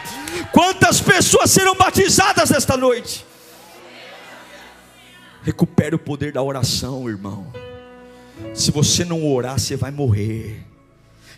Quantas 0.53 1.01
pessoas 1.01 1.51
serão 1.51 1.75
batizadas 1.77 2.51
esta 2.51 2.77
noite? 2.77 3.25
Recupere 5.43 5.95
o 5.95 5.99
poder 5.99 6.33
da 6.33 6.43
oração, 6.43 7.09
irmão. 7.09 7.53
Se 8.53 8.71
você 8.71 9.05
não 9.05 9.25
orar, 9.27 9.59
você 9.59 9.77
vai 9.77 9.91
morrer. 9.91 10.65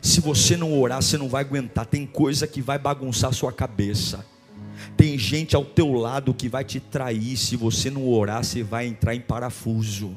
Se 0.01 0.21
você 0.21 0.57
não 0.57 0.81
orar, 0.81 1.03
você 1.03 1.19
não 1.19 1.29
vai 1.29 1.43
aguentar. 1.43 1.85
Tem 1.85 2.07
coisa 2.07 2.47
que 2.47 2.63
vai 2.63 2.79
bagunçar 2.79 3.33
sua 3.35 3.53
cabeça. 3.53 4.25
Tem 4.97 5.19
gente 5.19 5.55
ao 5.55 5.65
teu 5.65 5.93
lado 5.93 6.33
que 6.33 6.49
vai 6.49 6.65
te 6.65 6.81
trair. 6.81 7.37
Se 7.37 7.57
você 7.57 7.91
não 7.91 8.09
orar, 8.09 8.43
você 8.43 8.63
vai 8.63 8.87
entrar 8.87 9.15
em 9.15 9.21
parafuso. 9.21 10.17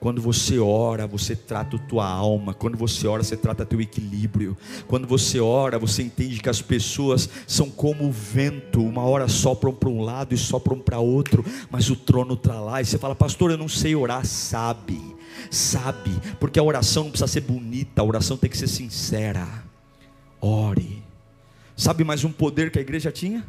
Quando 0.00 0.22
você 0.22 0.58
ora, 0.58 1.06
você 1.06 1.36
trata 1.36 1.76
a 1.76 1.78
tua 1.78 2.08
alma. 2.08 2.54
Quando 2.54 2.78
você 2.78 3.06
ora, 3.06 3.22
você 3.22 3.36
trata 3.36 3.66
teu 3.66 3.82
equilíbrio. 3.82 4.56
Quando 4.88 5.06
você 5.06 5.38
ora, 5.38 5.78
você 5.78 6.02
entende 6.02 6.40
que 6.40 6.48
as 6.48 6.62
pessoas 6.62 7.28
são 7.46 7.68
como 7.70 8.08
o 8.08 8.10
vento. 8.10 8.82
Uma 8.82 9.02
hora 9.02 9.28
sopram 9.28 9.74
para 9.74 9.90
um 9.90 10.00
lado 10.00 10.34
e 10.34 10.38
sopram 10.38 10.78
para 10.78 10.98
outro, 10.98 11.44
mas 11.70 11.90
o 11.90 11.96
trono 11.96 12.32
está 12.32 12.58
lá. 12.58 12.80
E 12.80 12.86
você 12.86 12.96
fala, 12.96 13.14
pastor, 13.14 13.50
eu 13.50 13.58
não 13.58 13.68
sei 13.68 13.94
orar. 13.94 14.24
Sabe, 14.24 14.98
sabe, 15.50 16.12
porque 16.40 16.58
a 16.58 16.62
oração 16.62 17.04
não 17.04 17.10
precisa 17.10 17.30
ser 17.30 17.42
bonita, 17.42 18.00
a 18.00 18.04
oração 18.04 18.38
tem 18.38 18.48
que 18.48 18.56
ser 18.56 18.68
sincera. 18.68 19.46
Ore. 20.40 21.02
Sabe 21.76 22.04
mais 22.04 22.24
um 22.24 22.32
poder 22.32 22.70
que 22.70 22.78
a 22.78 22.82
igreja 22.82 23.12
tinha? 23.12 23.46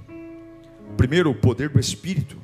Primeiro, 0.98 1.32
o 1.32 1.36
poder 1.36 1.70
do 1.70 1.80
Espírito. 1.80 2.36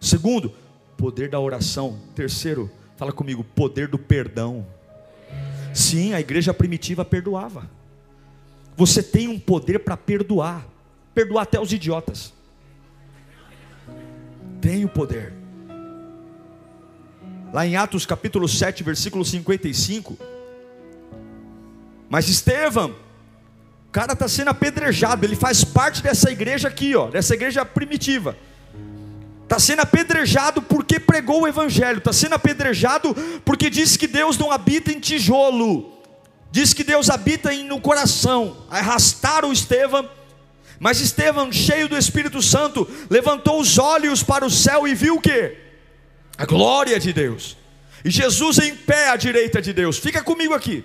Segundo, 0.00 0.50
poder 0.96 1.28
da 1.28 1.38
oração. 1.38 1.98
Terceiro, 2.14 2.70
Fala 3.00 3.12
comigo, 3.12 3.42
poder 3.42 3.88
do 3.88 3.98
perdão. 3.98 4.66
Sim, 5.72 6.12
a 6.12 6.20
igreja 6.20 6.52
primitiva 6.52 7.02
perdoava. 7.02 7.66
Você 8.76 9.02
tem 9.02 9.26
um 9.26 9.38
poder 9.38 9.78
para 9.78 9.96
perdoar, 9.96 10.66
perdoar 11.14 11.44
até 11.44 11.58
os 11.58 11.72
idiotas. 11.72 12.34
Tem 14.60 14.84
o 14.84 14.88
poder. 14.90 15.32
Lá 17.54 17.66
em 17.66 17.74
Atos 17.74 18.04
capítulo 18.04 18.46
7, 18.46 18.82
versículo 18.82 19.24
55. 19.24 20.18
Mas 22.06 22.28
Estevão, 22.28 22.94
o 23.88 23.90
cara 23.90 24.12
está 24.12 24.28
sendo 24.28 24.48
apedrejado, 24.50 25.24
ele 25.24 25.36
faz 25.36 25.64
parte 25.64 26.02
dessa 26.02 26.30
igreja 26.30 26.68
aqui, 26.68 26.94
ó, 26.94 27.08
dessa 27.08 27.32
igreja 27.32 27.64
primitiva. 27.64 28.36
Está 29.50 29.58
sendo 29.58 29.80
apedrejado 29.80 30.62
porque 30.62 31.00
pregou 31.00 31.42
o 31.42 31.48
Evangelho, 31.48 31.98
está 31.98 32.12
sendo 32.12 32.36
apedrejado 32.36 33.12
porque 33.44 33.68
diz 33.68 33.96
que 33.96 34.06
Deus 34.06 34.38
não 34.38 34.52
habita 34.52 34.92
em 34.92 35.00
tijolo, 35.00 35.92
diz 36.52 36.72
que 36.72 36.84
Deus 36.84 37.10
habita 37.10 37.52
no 37.64 37.80
coração. 37.80 38.64
Arrastaram 38.70 39.52
Estevão, 39.52 40.08
mas 40.78 41.00
Estevão, 41.00 41.50
cheio 41.50 41.88
do 41.88 41.98
Espírito 41.98 42.40
Santo, 42.40 42.88
levantou 43.10 43.60
os 43.60 43.76
olhos 43.76 44.22
para 44.22 44.46
o 44.46 44.50
céu 44.50 44.86
e 44.86 44.94
viu 44.94 45.16
o 45.16 45.20
que? 45.20 45.56
A 46.38 46.46
glória 46.46 47.00
de 47.00 47.12
Deus, 47.12 47.56
e 48.04 48.10
Jesus 48.10 48.60
em 48.60 48.76
pé 48.76 49.08
à 49.08 49.16
direita 49.16 49.60
de 49.60 49.72
Deus. 49.72 49.98
Fica 49.98 50.22
comigo 50.22 50.54
aqui. 50.54 50.84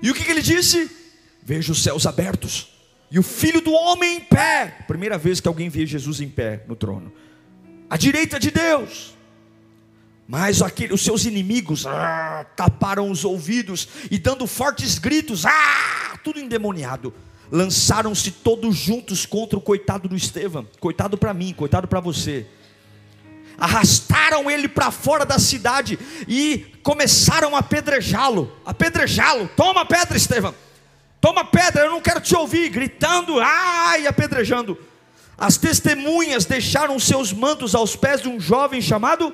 E 0.00 0.10
o 0.10 0.14
que, 0.14 0.24
que 0.24 0.30
ele 0.30 0.40
disse? 0.40 0.90
Vejo 1.42 1.72
os 1.72 1.82
céus 1.82 2.06
abertos 2.06 2.68
e 3.10 3.18
o 3.18 3.22
filho 3.22 3.60
do 3.60 3.72
homem 3.74 4.16
em 4.16 4.20
pé. 4.20 4.86
Primeira 4.86 5.18
vez 5.18 5.38
que 5.38 5.48
alguém 5.48 5.68
vê 5.68 5.84
Jesus 5.84 6.18
em 6.22 6.30
pé 6.30 6.64
no 6.66 6.74
trono 6.74 7.12
à 7.88 7.96
direita 7.96 8.38
de 8.38 8.50
Deus. 8.50 9.16
Mas 10.26 10.60
aquele, 10.60 10.92
os 10.92 11.00
seus 11.00 11.24
inimigos 11.24 11.86
ah, 11.86 12.44
taparam 12.54 13.10
os 13.10 13.24
ouvidos 13.24 13.88
e 14.10 14.18
dando 14.18 14.46
fortes 14.46 14.98
gritos, 14.98 15.46
ah, 15.46 16.18
tudo 16.22 16.38
endemoniado, 16.38 17.14
lançaram-se 17.50 18.30
todos 18.30 18.76
juntos 18.76 19.24
contra 19.24 19.58
o 19.58 19.62
coitado 19.62 20.06
do 20.06 20.14
Estevão, 20.14 20.66
coitado 20.80 21.16
para 21.16 21.32
mim, 21.32 21.54
coitado 21.54 21.88
para 21.88 22.00
você. 22.00 22.46
Arrastaram 23.56 24.50
ele 24.50 24.68
para 24.68 24.90
fora 24.90 25.24
da 25.24 25.38
cidade 25.38 25.98
e 26.28 26.66
começaram 26.82 27.56
a 27.56 27.60
apedrejá-lo, 27.60 28.52
apedrejá-lo. 28.64 29.48
Toma 29.56 29.84
pedra, 29.86 30.16
Estevão. 30.16 30.54
Toma 31.20 31.44
pedra, 31.44 31.86
eu 31.86 31.90
não 31.90 32.00
quero 32.00 32.20
te 32.20 32.36
ouvir, 32.36 32.68
gritando, 32.68 33.40
ai, 33.40 34.06
apedrejando. 34.06 34.78
As 35.38 35.56
testemunhas 35.56 36.44
deixaram 36.44 36.98
seus 36.98 37.32
mantos 37.32 37.74
aos 37.74 37.94
pés 37.94 38.20
de 38.20 38.28
um 38.28 38.40
jovem 38.40 38.82
chamado 38.82 39.32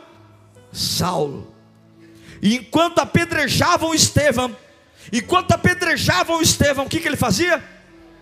Saulo. 0.70 1.54
E 2.42 2.56
enquanto 2.56 2.98
apedrejavam 2.98 3.94
Estevão, 3.94 4.54
enquanto 5.10 5.52
apedrejavam 5.52 6.42
Estevão, 6.42 6.84
o 6.84 6.88
que, 6.88 7.00
que 7.00 7.08
ele 7.08 7.16
fazia? 7.16 7.64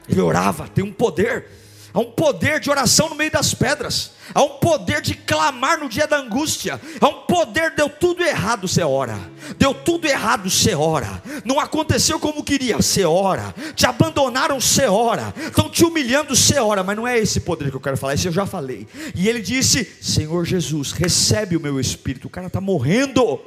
Ele 0.08 0.20
orava, 0.20 0.68
tem 0.68 0.84
um 0.84 0.92
poder. 0.92 1.61
Há 1.94 2.00
um 2.00 2.10
poder 2.10 2.58
de 2.58 2.70
oração 2.70 3.10
no 3.10 3.14
meio 3.14 3.30
das 3.30 3.52
pedras. 3.52 4.12
Há 4.34 4.42
um 4.42 4.56
poder 4.58 5.02
de 5.02 5.14
clamar 5.14 5.78
no 5.78 5.90
dia 5.90 6.06
da 6.06 6.18
angústia. 6.18 6.80
Há 6.98 7.08
um 7.08 7.26
poder, 7.26 7.72
deu 7.72 7.88
tudo 7.90 8.22
errado, 8.22 8.66
você 8.66 8.82
ora. 8.82 9.18
Deu 9.58 9.74
tudo 9.74 10.06
errado, 10.06 10.48
você 10.48 10.74
ora. 10.74 11.22
Não 11.44 11.60
aconteceu 11.60 12.18
como 12.18 12.42
queria, 12.42 12.76
você 12.76 13.04
ora. 13.04 13.54
Te 13.74 13.84
abandonaram, 13.84 14.58
você 14.58 14.86
ora. 14.86 15.34
Estão 15.36 15.68
te 15.68 15.84
humilhando, 15.84 16.34
você 16.34 16.58
ora. 16.58 16.82
Mas 16.82 16.96
não 16.96 17.06
é 17.06 17.18
esse 17.18 17.40
poder 17.40 17.68
que 17.68 17.76
eu 17.76 17.80
quero 17.80 17.98
falar, 17.98 18.14
esse 18.14 18.26
eu 18.26 18.32
já 18.32 18.46
falei. 18.46 18.88
E 19.14 19.28
ele 19.28 19.42
disse: 19.42 19.84
Senhor 20.00 20.46
Jesus, 20.46 20.92
recebe 20.92 21.56
o 21.58 21.60
meu 21.60 21.78
espírito. 21.78 22.26
O 22.26 22.30
cara 22.30 22.46
está 22.46 22.60
morrendo. 22.60 23.38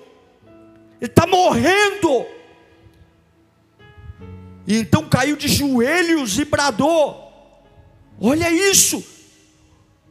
Ele 1.01 1.09
está 1.09 1.25
morrendo. 1.25 2.25
E 4.67 4.77
então 4.77 5.09
caiu 5.09 5.35
de 5.35 5.47
joelhos 5.47 6.37
e 6.37 6.45
bradou. 6.45 7.24
Olha 8.19 8.49
isso, 8.49 9.03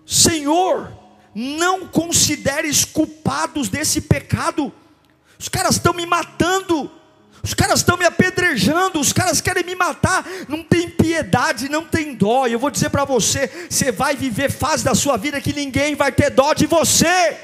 Senhor, 0.06 0.92
não 1.34 1.86
consideres 1.86 2.84
culpados 2.84 3.68
desse 3.68 4.02
pecado. 4.02 4.72
Os 5.38 5.48
caras 5.48 5.76
estão 5.76 5.94
me 5.94 6.04
matando, 6.04 6.90
os 7.42 7.54
caras 7.54 7.80
estão 7.80 7.96
me 7.96 8.04
apedrejando, 8.04 9.00
os 9.00 9.12
caras 9.12 9.40
querem 9.40 9.64
me 9.64 9.74
matar. 9.74 10.24
Não 10.48 10.62
tem 10.62 10.88
piedade, 10.88 11.68
não 11.68 11.84
tem 11.84 12.14
dó. 12.14 12.46
E 12.46 12.52
eu 12.52 12.58
vou 12.58 12.70
dizer 12.70 12.90
para 12.90 13.04
você: 13.04 13.68
você 13.68 13.90
vai 13.90 14.14
viver 14.14 14.50
fase 14.50 14.84
da 14.84 14.94
sua 14.94 15.16
vida 15.16 15.40
que 15.40 15.52
ninguém 15.52 15.94
vai 15.94 16.12
ter 16.12 16.30
dó 16.30 16.52
de 16.52 16.66
você. 16.66 17.36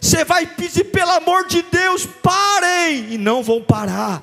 Você 0.00 0.24
vai 0.24 0.46
pedir 0.46 0.84
pelo 0.84 1.10
amor 1.10 1.46
de 1.46 1.62
Deus, 1.62 2.06
parem, 2.06 3.12
e 3.12 3.18
não 3.18 3.42
vão 3.42 3.62
parar. 3.62 4.22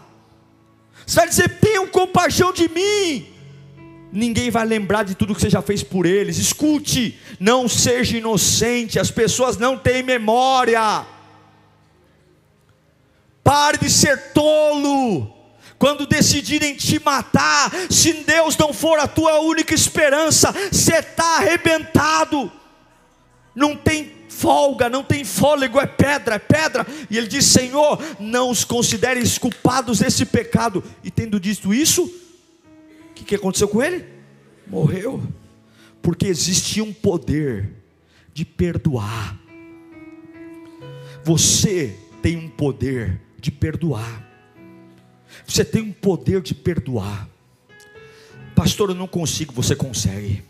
Você 1.06 1.16
vai 1.16 1.30
dizer: 1.30 1.60
tenham 1.60 1.88
compaixão 1.88 2.52
de 2.52 2.68
mim 2.68 3.37
ninguém 4.12 4.50
vai 4.50 4.66
lembrar 4.66 5.04
de 5.04 5.16
tudo 5.16 5.36
que 5.36 5.42
você 5.42 5.50
já 5.50 5.62
fez 5.62 5.84
por 5.84 6.06
eles. 6.06 6.38
Escute, 6.38 7.20
não 7.40 7.68
seja 7.68 8.18
inocente, 8.18 9.00
as 9.00 9.12
pessoas 9.12 9.58
não 9.58 9.78
têm 9.78 10.04
memória. 10.04 11.06
Pare 13.44 13.78
de 13.78 13.90
ser 13.90 14.32
tolo. 14.34 15.34
Quando 15.78 16.08
decidirem 16.08 16.76
te 16.76 17.00
matar, 17.04 17.72
se 17.90 18.12
Deus 18.14 18.58
não 18.58 18.74
for 18.74 18.98
a 19.00 19.08
tua 19.08 19.40
única 19.42 19.76
esperança, 19.76 20.52
você 20.72 20.96
está 20.96 21.38
arrebentado. 21.38 22.52
Não 23.56 23.76
tem 23.76 24.12
folga, 24.28 24.90
não 24.90 25.04
tem 25.04 25.24
fôlego, 25.24 25.80
é 25.80 25.86
pedra, 25.86 26.36
é 26.36 26.40
pedra. 26.40 26.86
E 27.10 27.18
ele 27.18 27.28
diz: 27.28 27.46
Senhor, 27.46 28.02
não 28.20 28.50
os 28.50 28.64
consideres 28.64 29.38
culpados 29.38 30.00
desse 30.00 30.26
pecado. 30.26 30.84
E 31.04 31.12
tendo 31.12 31.40
dito 31.40 31.74
isso, 31.74 32.12
que, 33.18 33.24
que 33.24 33.36
aconteceu 33.36 33.68
com 33.68 33.82
ele? 33.82 34.06
Morreu. 34.68 35.22
Porque 36.02 36.28
existia 36.28 36.84
um 36.84 36.94
poder 36.94 37.70
de 38.34 38.46
perdoar. 38.46 39.38
Você 41.24 41.98
tem 42.22 42.38
um 42.38 42.50
poder 42.50 43.20
de 43.40 43.52
perdoar. 43.52 44.26
Você 45.46 45.66
tem 45.66 45.82
um 45.82 45.92
poder 45.92 46.42
de 46.42 46.54
perdoar. 46.54 47.30
Pastor, 48.56 48.90
eu 48.90 48.96
não 48.96 49.08
consigo, 49.08 49.54
você 49.54 49.76
consegue. 49.76 50.44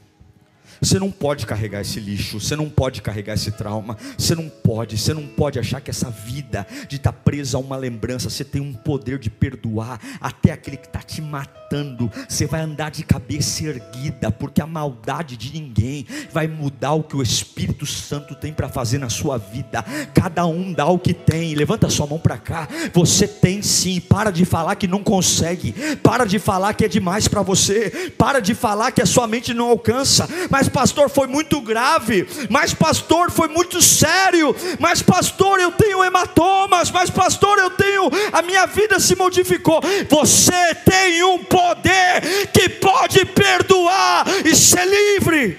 Você 0.82 1.00
não 1.00 1.12
pode 1.12 1.46
carregar 1.46 1.82
esse 1.82 2.00
lixo, 2.00 2.40
você 2.40 2.56
não 2.56 2.70
pode 2.70 3.02
carregar 3.02 3.34
esse 3.34 3.52
trauma, 3.52 3.98
você 4.18 4.36
não 4.36 4.50
pode, 4.50 4.98
você 4.98 5.13
não 5.13 5.28
pode 5.28 5.60
achar 5.60 5.82
que 5.82 5.90
essa 5.90 6.10
vida 6.10 6.66
de 6.88 6.98
estar 6.98 7.12
tá 7.12 7.20
presa 7.24 7.58
a 7.58 7.60
uma 7.60 7.76
lembrança, 7.76 8.30
você 8.30 8.44
tem 8.44 8.62
um 8.62 8.74
poder 8.74 9.20
de 9.20 9.30
perdoar 9.30 10.00
até 10.22 10.52
aquele 10.52 10.78
que 10.78 10.88
está 10.88 11.00
te 11.00 11.22
matando. 11.22 12.12
Você 12.28 12.46
vai 12.46 12.62
andar 12.62 12.92
de 12.92 13.04
cabeça 13.04 13.66
erguida, 13.66 14.32
porque 14.32 14.62
a 14.62 14.68
maldade 14.68 15.36
de 15.36 15.52
ninguém 15.54 16.06
vai 16.32 16.48
mudar 16.48 16.94
o 16.94 17.04
que 17.04 17.16
o 17.16 17.22
Espírito 17.22 17.86
Santo 17.86 18.36
tem 18.36 18.54
para 18.54 18.70
fazer 18.70 18.98
na 18.98 19.10
sua 19.10 19.38
vida. 19.38 19.84
Cada 20.13 20.46
um 20.46 20.72
dá 20.72 20.86
o 20.86 21.00
que 21.00 21.13
tem. 21.13 21.56
Levanta 21.56 21.90
sua 21.90 22.08
mão 22.08 22.20
para 22.20 22.38
cá. 22.38 22.68
Você 22.94 23.28
tem 23.28 23.62
sim. 23.62 24.00
Para 24.00 24.32
de 24.32 24.46
falar 24.46 24.76
que 24.76 24.88
não 24.88 25.04
consegue. 25.04 25.74
Para 25.98 26.26
de 26.26 26.40
falar 26.40 26.74
que 26.74 26.86
é 26.86 26.88
demais 26.88 27.28
para 27.28 27.42
você. 27.42 28.12
Para 28.18 28.40
de 28.40 28.54
falar 28.54 28.92
que 28.92 29.02
a 29.02 29.06
sua 29.06 29.28
mente 29.28 29.54
não 29.54 29.70
alcança. 29.70 30.28
Mas 30.50 30.67
mas 30.68 30.74
pastor 30.74 31.10
foi 31.10 31.28
muito 31.28 31.62
grave, 31.62 32.28
mas 32.50 32.74
pastor 32.74 33.32
foi 33.32 33.48
muito 33.48 33.82
sério, 33.82 34.54
mas 34.80 35.02
pastor 35.02 35.60
eu 35.60 35.72
tenho 35.72 36.04
hematomas, 36.04 36.92
mas 36.92 37.10
pastor 37.10 37.58
eu 37.58 37.70
tenho, 37.70 38.10
a 38.34 38.42
minha 38.42 38.66
vida 38.66 39.00
se 39.00 39.16
modificou. 39.16 39.82
Você 40.10 40.76
tem 40.76 41.24
um 41.24 41.44
poder 41.44 42.50
que 42.52 42.68
pode 42.68 43.24
perdoar 43.26 44.26
e 44.46 44.54
ser 44.56 44.86
livre. 44.86 45.58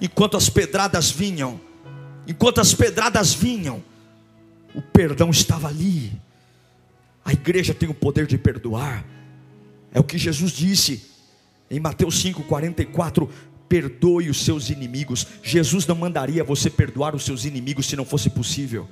Enquanto 0.00 0.36
as 0.36 0.48
pedradas 0.48 1.10
vinham, 1.10 1.60
enquanto 2.26 2.60
as 2.60 2.74
pedradas 2.74 3.32
vinham, 3.32 3.84
o 4.74 4.82
perdão 4.82 5.30
estava 5.30 5.68
ali. 5.68 6.12
A 7.24 7.32
igreja 7.32 7.72
tem 7.72 7.88
o 7.88 7.94
poder 7.94 8.26
de 8.26 8.36
perdoar. 8.36 9.04
É 9.92 10.00
o 10.00 10.04
que 10.04 10.18
Jesus 10.18 10.50
disse. 10.50 11.08
Em 11.70 11.78
Mateus 11.78 12.22
5,44, 12.24 13.28
perdoe 13.68 14.28
os 14.28 14.44
seus 14.44 14.70
inimigos. 14.70 15.26
Jesus 15.42 15.86
não 15.86 15.94
mandaria 15.94 16.42
você 16.42 16.68
perdoar 16.68 17.14
os 17.14 17.24
seus 17.24 17.44
inimigos 17.44 17.86
se 17.86 17.94
não 17.94 18.04
fosse 18.04 18.28
possível. 18.28 18.88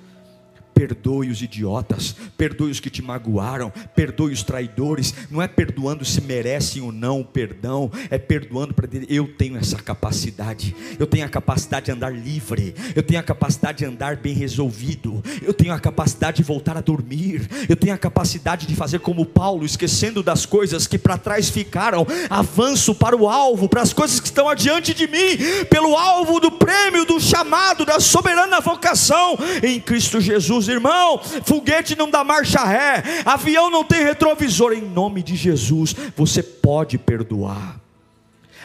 Perdoe 0.78 1.28
os 1.28 1.42
idiotas, 1.42 2.14
perdoe 2.36 2.70
os 2.70 2.78
que 2.78 2.88
te 2.88 3.02
magoaram, 3.02 3.68
perdoe 3.96 4.32
os 4.32 4.44
traidores. 4.44 5.12
Não 5.28 5.42
é 5.42 5.48
perdoando 5.48 6.04
se 6.04 6.20
merecem 6.20 6.80
ou 6.80 6.92
não 6.92 7.20
o 7.20 7.24
perdão, 7.24 7.90
é 8.08 8.16
perdoando 8.16 8.72
para 8.72 8.86
dizer: 8.86 9.04
eu 9.08 9.26
tenho 9.26 9.56
essa 9.56 9.76
capacidade, 9.76 10.76
eu 10.96 11.04
tenho 11.04 11.26
a 11.26 11.28
capacidade 11.28 11.86
de 11.86 11.90
andar 11.90 12.14
livre, 12.14 12.76
eu 12.94 13.02
tenho 13.02 13.18
a 13.18 13.24
capacidade 13.24 13.78
de 13.78 13.86
andar 13.86 14.18
bem 14.18 14.32
resolvido, 14.34 15.20
eu 15.42 15.52
tenho 15.52 15.74
a 15.74 15.80
capacidade 15.80 16.36
de 16.36 16.42
voltar 16.44 16.76
a 16.76 16.80
dormir, 16.80 17.48
eu 17.68 17.74
tenho 17.74 17.92
a 17.92 17.98
capacidade 17.98 18.64
de 18.64 18.76
fazer 18.76 19.00
como 19.00 19.26
Paulo, 19.26 19.66
esquecendo 19.66 20.22
das 20.22 20.46
coisas 20.46 20.86
que 20.86 20.96
para 20.96 21.18
trás 21.18 21.50
ficaram, 21.50 22.06
avanço 22.30 22.94
para 22.94 23.16
o 23.16 23.28
alvo, 23.28 23.68
para 23.68 23.82
as 23.82 23.92
coisas 23.92 24.20
que 24.20 24.28
estão 24.28 24.48
adiante 24.48 24.94
de 24.94 25.08
mim, 25.08 25.64
pelo 25.68 25.96
alvo 25.96 26.38
do 26.38 26.52
prêmio, 26.52 27.04
do 27.04 27.18
chamado, 27.18 27.84
da 27.84 27.98
soberana 27.98 28.60
vocação 28.60 29.36
em 29.60 29.80
Cristo 29.80 30.20
Jesus 30.20 30.67
irmão. 30.72 31.18
Foguete 31.44 31.96
não 31.96 32.10
dá 32.10 32.22
marcha 32.24 32.64
ré, 32.64 33.02
avião 33.24 33.70
não 33.70 33.84
tem 33.84 34.02
retrovisor. 34.02 34.72
Em 34.72 34.82
nome 34.82 35.22
de 35.22 35.36
Jesus, 35.36 35.94
você 36.16 36.42
pode 36.42 36.98
perdoar. 36.98 37.80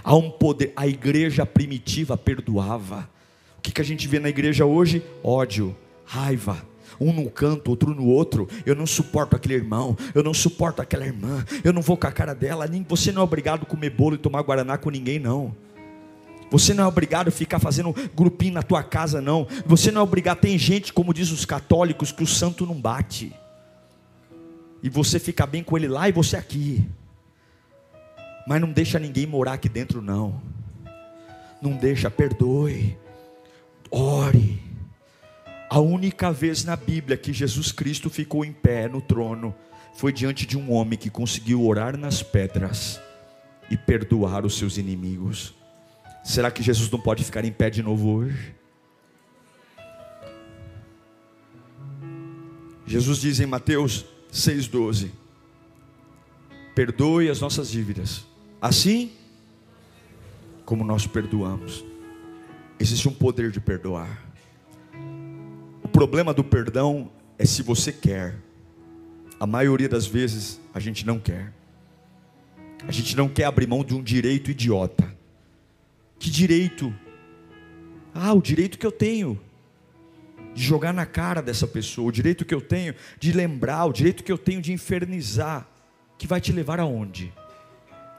Há 0.04 0.16
um 0.16 0.30
poder. 0.30 0.74
A 0.76 0.88
igreja 0.88 1.46
primitiva 1.46 2.18
perdoava. 2.18 3.10
O 3.58 3.62
que, 3.62 3.72
que 3.72 3.82
a 3.82 3.86
gente 3.86 4.08
vê 4.08 4.20
na 4.20 4.30
igreja 4.30 4.66
hoje? 4.66 5.02
Ódio, 5.24 5.76
raiva. 6.06 6.58
Um 7.00 7.12
num 7.14 7.28
canto, 7.28 7.70
outro 7.70 7.96
no 7.96 8.06
outro. 8.06 8.48
Eu 8.66 8.76
não 8.76 8.86
suporto 8.86 9.36
aquele 9.36 9.56
irmão, 9.56 9.98
eu 10.14 10.22
não 10.22 10.34
suporto 10.34 10.82
aquela 10.82 11.06
irmã, 11.06 11.44
eu 11.64 11.74
não 11.74 11.82
vou 11.82 11.98
com 11.98 12.08
a 12.08 12.12
cara 12.12 12.36
dela. 12.36 12.66
Você 12.90 13.12
não 13.12 13.22
é 13.22 13.24
obrigado 13.24 13.64
a 13.64 13.66
comer 13.66 13.90
bolo 13.90 14.16
e 14.16 14.18
tomar 14.18 14.42
guaraná 14.42 14.78
com 14.78 14.90
ninguém, 14.90 15.20
não. 15.20 15.56
Você 16.54 16.72
não 16.72 16.84
é 16.84 16.88
obrigado 16.88 17.30
a 17.30 17.32
ficar 17.32 17.58
fazendo 17.58 17.96
grupinho 18.14 18.54
na 18.54 18.62
tua 18.62 18.84
casa, 18.84 19.20
não. 19.20 19.48
Você 19.66 19.90
não 19.90 20.02
é 20.02 20.04
obrigado. 20.04 20.38
Tem 20.38 20.56
gente, 20.56 20.94
como 20.94 21.12
diz 21.12 21.32
os 21.32 21.46
católicos, 21.46 22.12
que 22.12 22.22
o 22.22 22.28
santo 22.28 22.64
não 22.64 22.80
bate. 22.80 23.34
E 24.84 24.88
você 24.88 25.18
fica 25.18 25.48
bem 25.48 25.64
com 25.64 25.76
ele 25.76 25.88
lá 25.88 26.08
e 26.08 26.12
você 26.12 26.38
aqui. 26.38 26.88
Mas 28.46 28.62
não 28.62 28.72
deixa 28.72 29.00
ninguém 29.00 29.26
morar 29.26 29.54
aqui 29.54 29.68
dentro, 29.68 30.00
não. 30.00 30.40
Não 31.60 31.72
deixa, 31.72 32.12
perdoe. 32.12 32.96
Ore. 33.90 34.62
A 35.72 35.80
única 35.80 36.32
vez 36.32 36.64
na 36.64 36.76
Bíblia 36.76 37.18
que 37.18 37.34
Jesus 37.34 37.72
Cristo 37.72 38.12
ficou 38.12 38.46
em 38.46 38.54
pé 38.54 38.88
no 38.88 39.02
trono 39.02 39.56
foi 39.96 40.14
diante 40.14 40.46
de 40.46 40.56
um 40.56 40.72
homem 40.72 41.00
que 41.00 41.10
conseguiu 41.10 41.66
orar 41.66 41.98
nas 41.98 42.22
pedras 42.22 43.02
e 43.72 43.76
perdoar 43.76 44.46
os 44.46 44.56
seus 44.56 44.78
inimigos. 44.78 45.56
Será 46.24 46.50
que 46.50 46.64
Jesus 46.64 46.90
não 46.90 47.00
pode 47.00 47.24
ficar 47.24 47.44
em 47.44 47.52
pé 47.52 47.70
de 47.70 47.84
novo 47.84 48.10
hoje? 48.10 48.56
Jesus 52.86 53.20
diz 53.20 53.40
em 53.40 53.46
Mateus 53.46 54.06
6,12: 54.32 55.10
Perdoe 56.74 57.30
as 57.30 57.42
nossas 57.42 57.70
dívidas, 57.70 58.26
assim 58.62 59.12
como 60.66 60.84
nós 60.84 61.06
perdoamos. 61.06 61.84
Existe 62.80 63.08
um 63.08 63.14
poder 63.14 63.52
de 63.52 63.60
perdoar. 63.60 64.24
O 65.84 65.88
problema 65.88 66.34
do 66.34 66.44
perdão 66.44 67.12
é 67.38 67.46
se 67.46 67.62
você 67.62 67.92
quer. 67.92 68.36
A 69.40 69.46
maioria 69.46 69.90
das 69.90 70.06
vezes 70.06 70.60
a 70.74 70.80
gente 70.80 71.06
não 71.06 71.20
quer. 71.20 71.54
A 72.88 72.92
gente 72.92 73.16
não 73.16 73.28
quer 73.28 73.46
abrir 73.46 73.68
mão 73.68 73.84
de 73.84 73.94
um 73.94 74.02
direito 74.02 74.52
idiota. 74.52 75.14
Que 76.24 76.30
direito? 76.30 76.96
Ah, 78.14 78.32
o 78.32 78.42
direito 78.42 78.80
que 78.80 78.86
eu 78.86 78.94
tenho 78.94 79.38
de 80.54 80.64
jogar 80.64 80.94
na 80.94 81.06
cara 81.06 81.42
dessa 81.42 81.68
pessoa, 81.68 82.08
o 82.08 82.12
direito 82.14 82.46
que 82.46 82.56
eu 82.56 82.62
tenho 82.62 82.96
de 83.20 83.34
lembrar, 83.34 83.84
o 83.84 83.92
direito 83.92 84.24
que 84.24 84.32
eu 84.32 84.38
tenho 84.38 84.62
de 84.62 84.72
infernizar, 84.72 85.68
que 86.18 86.26
vai 86.26 86.40
te 86.40 86.54
levar 86.54 86.80
aonde? 86.80 87.34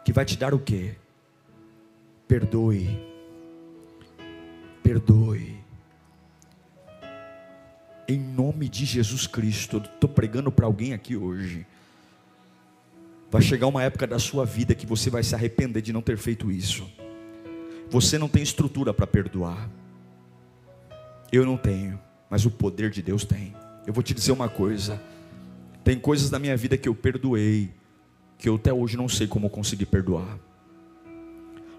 Que 0.04 0.12
vai 0.12 0.26
te 0.26 0.36
dar 0.36 0.52
o 0.52 0.58
quê? 0.58 0.96
Perdoe. 2.28 2.90
Perdoe. 4.82 5.56
Em 8.06 8.20
nome 8.20 8.68
de 8.68 8.84
Jesus 8.84 9.26
Cristo, 9.26 9.78
estou 9.78 10.10
pregando 10.10 10.52
para 10.52 10.66
alguém 10.66 10.92
aqui 10.92 11.16
hoje. 11.16 11.66
Vai 13.30 13.40
chegar 13.40 13.66
uma 13.66 13.82
época 13.82 14.06
da 14.06 14.18
sua 14.18 14.44
vida 14.44 14.74
que 14.74 14.84
você 14.84 15.08
vai 15.08 15.22
se 15.22 15.34
arrepender 15.34 15.80
de 15.80 15.90
não 15.90 16.02
ter 16.02 16.18
feito 16.18 16.52
isso. 16.52 16.86
Você 17.90 18.18
não 18.18 18.28
tem 18.28 18.42
estrutura 18.42 18.92
para 18.92 19.06
perdoar. 19.06 19.70
Eu 21.30 21.44
não 21.44 21.56
tenho, 21.56 21.98
mas 22.30 22.44
o 22.46 22.50
poder 22.50 22.90
de 22.90 23.02
Deus 23.02 23.24
tem. 23.24 23.54
Eu 23.86 23.92
vou 23.92 24.02
te 24.02 24.14
dizer 24.14 24.32
uma 24.32 24.48
coisa: 24.48 25.00
tem 25.82 25.98
coisas 25.98 26.30
na 26.30 26.38
minha 26.38 26.56
vida 26.56 26.76
que 26.76 26.88
eu 26.88 26.94
perdoei, 26.94 27.70
que 28.38 28.48
eu 28.48 28.56
até 28.56 28.72
hoje 28.72 28.96
não 28.96 29.08
sei 29.08 29.26
como 29.26 29.50
conseguir 29.50 29.86
perdoar. 29.86 30.38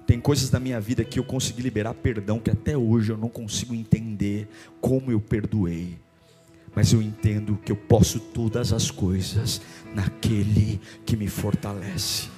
Tem 0.05 0.19
coisas 0.19 0.51
na 0.51 0.59
minha 0.59 0.79
vida 0.79 1.03
que 1.03 1.17
eu 1.17 1.23
consegui 1.23 1.63
liberar 1.63 1.95
perdão, 1.95 2.39
que 2.39 2.51
até 2.51 2.77
hoje 2.77 3.11
eu 3.11 3.17
não 3.17 3.29
consigo 3.29 3.73
entender 3.73 4.47
como 4.79 5.11
eu 5.11 5.19
perdoei. 5.19 5.97
Mas 6.75 6.93
eu 6.93 7.01
entendo 7.01 7.57
que 7.65 7.71
eu 7.71 7.75
posso 7.75 8.19
todas 8.19 8.71
as 8.71 8.91
coisas 8.91 9.61
naquele 9.95 10.79
que 11.05 11.15
me 11.15 11.27
fortalece. 11.27 12.34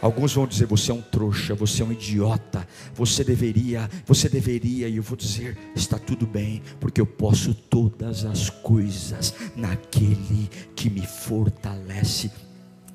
Alguns 0.00 0.34
vão 0.34 0.46
dizer: 0.46 0.66
você 0.66 0.90
é 0.90 0.94
um 0.94 1.02
trouxa, 1.02 1.54
você 1.54 1.82
é 1.82 1.84
um 1.84 1.92
idiota, 1.92 2.66
você 2.94 3.24
deveria, 3.24 3.88
você 4.04 4.28
deveria, 4.28 4.88
e 4.88 4.96
eu 4.96 5.02
vou 5.02 5.16
dizer: 5.16 5.56
está 5.74 5.98
tudo 5.98 6.26
bem, 6.26 6.62
porque 6.78 7.00
eu 7.00 7.06
posso 7.06 7.54
todas 7.54 8.24
as 8.24 8.50
coisas 8.50 9.34
naquele 9.54 10.48
que 10.74 10.90
me 10.90 11.06
fortalece. 11.06 12.30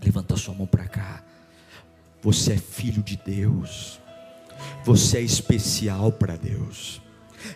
Levanta 0.03 0.35
sua 0.35 0.53
mão 0.53 0.67
para 0.67 0.87
cá. 0.87 1.23
Você 2.21 2.53
é 2.53 2.57
filho 2.57 3.01
de 3.01 3.17
Deus, 3.17 3.99
você 4.83 5.17
é 5.17 5.21
especial 5.21 6.11
para 6.11 6.35
Deus. 6.35 7.01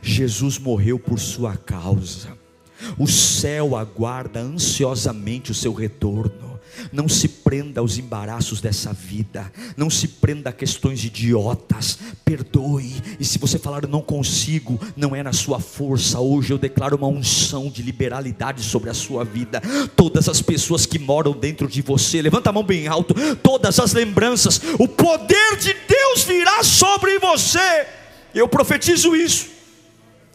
Jesus 0.02 0.58
morreu 0.58 0.98
por 0.98 1.20
sua 1.20 1.56
causa. 1.56 2.36
O 2.98 3.08
céu 3.08 3.76
aguarda 3.76 4.40
ansiosamente 4.40 5.52
o 5.52 5.56
seu 5.56 5.74
retorno. 5.74 6.55
Não 6.92 7.08
se 7.08 7.28
prenda 7.28 7.82
aos 7.82 7.98
embaraços 7.98 8.62
dessa 8.62 8.94
vida. 8.94 9.52
Não 9.76 9.90
se 9.90 10.08
prenda 10.08 10.50
a 10.50 10.54
questões 10.54 11.04
idiotas. 11.04 12.00
Perdoe. 12.24 12.94
E 13.20 13.26
se 13.26 13.38
você 13.38 13.58
falar 13.60 13.88
não 13.88 14.02
consigo, 14.02 14.80
não 14.96 15.16
é 15.16 15.22
na 15.22 15.34
sua 15.34 15.60
força. 15.60 16.20
Hoje 16.20 16.52
eu 16.54 16.58
declaro 16.58 16.98
uma 16.98 17.08
unção 17.08 17.70
de 17.70 17.82
liberalidade 17.82 18.64
sobre 18.64 18.90
a 18.90 18.94
sua 18.94 19.24
vida. 19.24 19.62
Todas 19.96 20.30
as 20.30 20.42
pessoas 20.42 20.86
que 20.86 21.00
moram 21.00 21.34
dentro 21.34 21.68
de 21.68 21.82
você, 21.82 22.22
levanta 22.22 22.50
a 22.50 22.54
mão 22.54 22.64
bem 22.64 22.88
alto. 22.88 23.14
Todas 23.38 23.80
as 23.80 23.94
lembranças, 23.94 24.62
o 24.80 24.88
poder 24.88 25.58
de 25.58 25.74
Deus 25.88 26.24
virá 26.24 26.64
sobre 26.64 27.20
você. 27.20 27.88
Eu 28.34 28.48
profetizo 28.48 29.16
isso. 29.16 29.48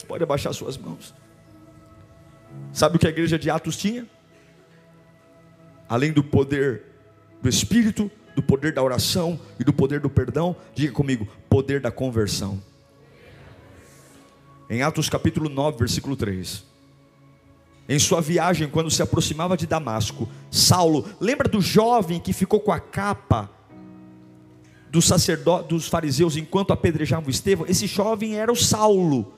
Pode 0.07 0.23
abaixar 0.23 0.53
suas 0.53 0.77
mãos. 0.77 1.13
Sabe 2.73 2.95
o 2.95 2.99
que 2.99 3.07
a 3.07 3.09
igreja 3.09 3.37
de 3.37 3.49
Atos 3.49 3.77
tinha? 3.77 4.05
Além 5.91 6.13
do 6.13 6.23
poder 6.23 6.83
do 7.41 7.49
Espírito, 7.49 8.09
do 8.33 8.41
poder 8.41 8.73
da 8.73 8.81
oração 8.81 9.37
e 9.59 9.63
do 9.65 9.73
poder 9.73 9.99
do 9.99 10.09
perdão, 10.09 10.55
diga 10.73 10.93
comigo: 10.93 11.27
poder 11.49 11.81
da 11.81 11.91
conversão. 11.91 12.63
Em 14.69 14.81
Atos 14.81 15.09
capítulo 15.09 15.49
9, 15.49 15.77
versículo 15.77 16.15
3. 16.15 16.63
Em 17.89 17.99
sua 17.99 18.21
viagem, 18.21 18.69
quando 18.69 18.89
se 18.89 19.01
aproximava 19.01 19.57
de 19.57 19.67
Damasco, 19.67 20.29
Saulo, 20.49 21.05
lembra 21.19 21.49
do 21.49 21.59
jovem 21.59 22.21
que 22.21 22.31
ficou 22.31 22.61
com 22.61 22.71
a 22.71 22.79
capa 22.79 23.49
dos 24.89 25.03
sacerdotes, 25.05 25.67
dos 25.67 25.89
fariseus, 25.89 26.37
enquanto 26.37 26.71
apedrejavam 26.71 27.29
Estevão? 27.29 27.65
Esse 27.67 27.85
jovem 27.85 28.37
era 28.37 28.49
o 28.49 28.55
Saulo, 28.55 29.33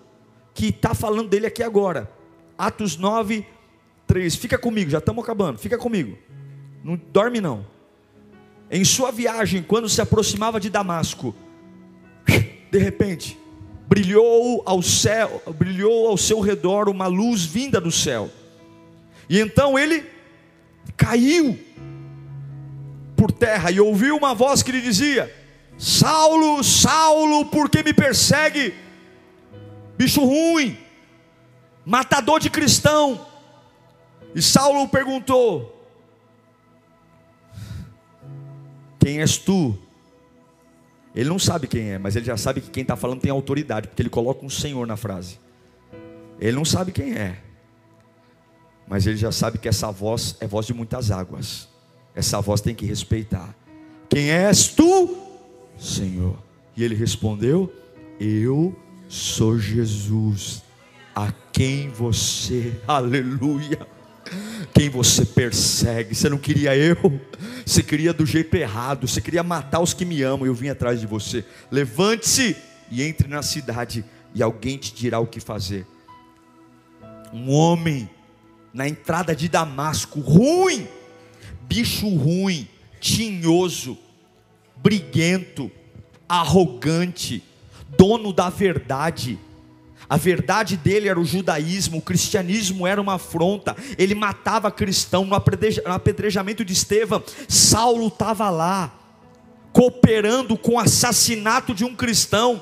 que 0.54 0.68
está 0.68 0.94
falando 0.94 1.30
dele 1.30 1.48
aqui 1.48 1.63
agora. 1.63 2.12
Atos 2.56 2.96
9, 2.96 3.44
3. 4.06 4.36
Fica 4.36 4.60
comigo, 4.60 4.92
já 4.92 5.00
estamos 5.00 5.24
acabando, 5.24 5.58
fica 5.58 5.80
comigo. 5.80 6.16
Não 6.84 7.00
dorme 7.12 7.39
não. 7.39 7.65
Em 8.69 8.84
sua 8.84 9.12
viagem, 9.12 9.63
quando 9.63 9.88
se 9.88 10.02
aproximava 10.02 10.60
de 10.60 10.69
Damasco, 10.69 11.34
de 12.72 12.78
repente, 12.78 13.39
brilhou 13.88 14.63
ao 14.65 14.82
céu, 14.82 15.41
brilhou 15.58 16.08
ao 16.08 16.17
seu 16.17 16.39
redor 16.39 16.89
uma 16.89 17.08
luz 17.08 17.46
vinda 17.46 17.80
do 17.80 17.91
céu. 17.91 18.30
E 19.30 19.39
então 19.39 19.78
ele 19.78 20.04
caiu 20.98 21.58
por 23.15 23.32
terra 23.32 23.72
e 23.72 23.80
ouviu 23.80 24.17
uma 24.17 24.34
voz 24.34 24.62
que 24.62 24.72
lhe 24.72 24.82
dizia: 24.82 25.34
Saulo, 25.78 26.63
Saulo, 26.63 27.46
por 27.46 27.69
que 27.69 27.84
me 27.84 27.93
persegue? 27.93 28.74
Bicho 29.96 30.26
ruim, 30.26 30.78
matador 31.86 32.39
de 32.39 32.50
cristão. 32.50 33.26
E 34.36 34.41
Saulo 34.41 34.88
perguntou: 34.89 35.73
Quem 39.04 39.20
és 39.20 39.38
tu? 39.38 39.78
Ele 41.13 41.28
não 41.28 41.38
sabe 41.38 41.68
quem 41.68 41.92
é, 41.92 41.98
mas 41.98 42.16
ele 42.16 42.26
já 42.26 42.38
sabe 42.38 42.62
que 42.62 42.70
quem 42.70 42.84
está 42.84 42.96
falando 42.96 43.20
tem 43.20 43.30
autoridade, 43.30 43.89
porque 43.89 44.02
ele 44.02 44.10
coloca 44.10 44.46
um 44.46 44.50
Senhor 44.50 44.88
na 44.88 44.96
frase. 44.96 45.39
Ele 46.39 46.56
não 46.56 46.63
sabe 46.63 46.94
quem 46.94 47.13
é, 47.13 47.38
mas 48.88 49.06
ele 49.06 49.18
já 49.18 49.30
sabe 49.30 49.58
que 49.58 49.68
essa 49.68 49.92
voz 49.92 50.38
é 50.39 50.48
voz 50.48 50.66
de 50.66 50.74
muitas 50.74 51.12
águas. 51.12 51.68
Essa 52.16 52.39
voz 52.39 52.62
tem 52.62 52.74
que 52.74 52.86
respeitar. 52.86 53.54
Quem 54.10 54.30
és 54.32 54.70
tu, 54.70 55.18
Senhor? 55.78 56.38
E 56.76 56.82
ele 56.82 56.96
respondeu: 56.96 57.72
Eu 58.18 58.74
sou 59.10 59.60
Jesus, 59.60 60.63
a 61.13 61.30
quem 61.52 61.89
você, 61.89 62.80
aleluia, 62.88 63.86
quem 64.74 64.89
você 64.89 65.26
persegue. 65.26 66.15
Você 66.15 66.30
não 66.30 66.38
queria 66.38 66.76
eu, 66.76 66.98
você 67.65 67.84
queria 67.84 68.13
do 68.13 68.26
jeito 68.26 68.56
errado, 68.56 69.08
você 69.08 69.22
queria 69.22 69.43
matar 69.43 69.80
os 69.80 69.93
que 69.93 70.06
me 70.06 70.22
amam. 70.22 70.46
Eu 70.46 70.54
vim 70.54 70.69
atrás 70.69 71.00
de 71.00 71.08
você. 71.08 71.46
Levante-se 71.72 72.56
e 72.89 73.02
entre 73.02 73.28
na 73.28 73.41
cidade, 73.41 74.06
e 74.36 74.43
alguém 74.43 74.78
te 74.78 74.93
dirá 74.93 75.19
o 75.19 75.28
que 75.28 75.39
fazer. 75.39 75.86
Um 77.32 77.52
homem 77.52 78.10
na 78.74 78.88
entrada 78.88 79.36
de 79.36 79.48
Damasco, 79.48 80.19
ruim, 80.19 80.88
bicho 81.62 82.08
ruim, 82.10 82.67
tinhoso, 83.00 83.98
briguento, 84.76 85.72
arrogante, 86.28 87.43
dono 87.97 88.34
da 88.34 88.49
verdade. 88.49 89.39
A 90.14 90.18
verdade 90.18 90.78
dele 90.78 91.09
era 91.09 91.20
o 91.20 91.26
judaísmo, 91.26 91.97
o 91.97 92.01
cristianismo 92.01 92.86
era 92.86 93.01
uma 93.01 93.16
afronta. 93.16 93.76
Ele 93.97 94.14
matava 94.14 94.70
cristão 94.70 95.26
no 95.26 95.34
apedrejamento 95.91 96.64
de 96.64 96.72
Estevão. 96.72 97.24
Saulo 97.49 98.09
estava 98.09 98.47
lá, 98.51 98.93
cooperando 99.72 100.55
com 100.55 100.74
o 100.74 100.80
assassinato 100.80 101.74
de 101.74 101.84
um 101.84 101.95
cristão. 101.95 102.61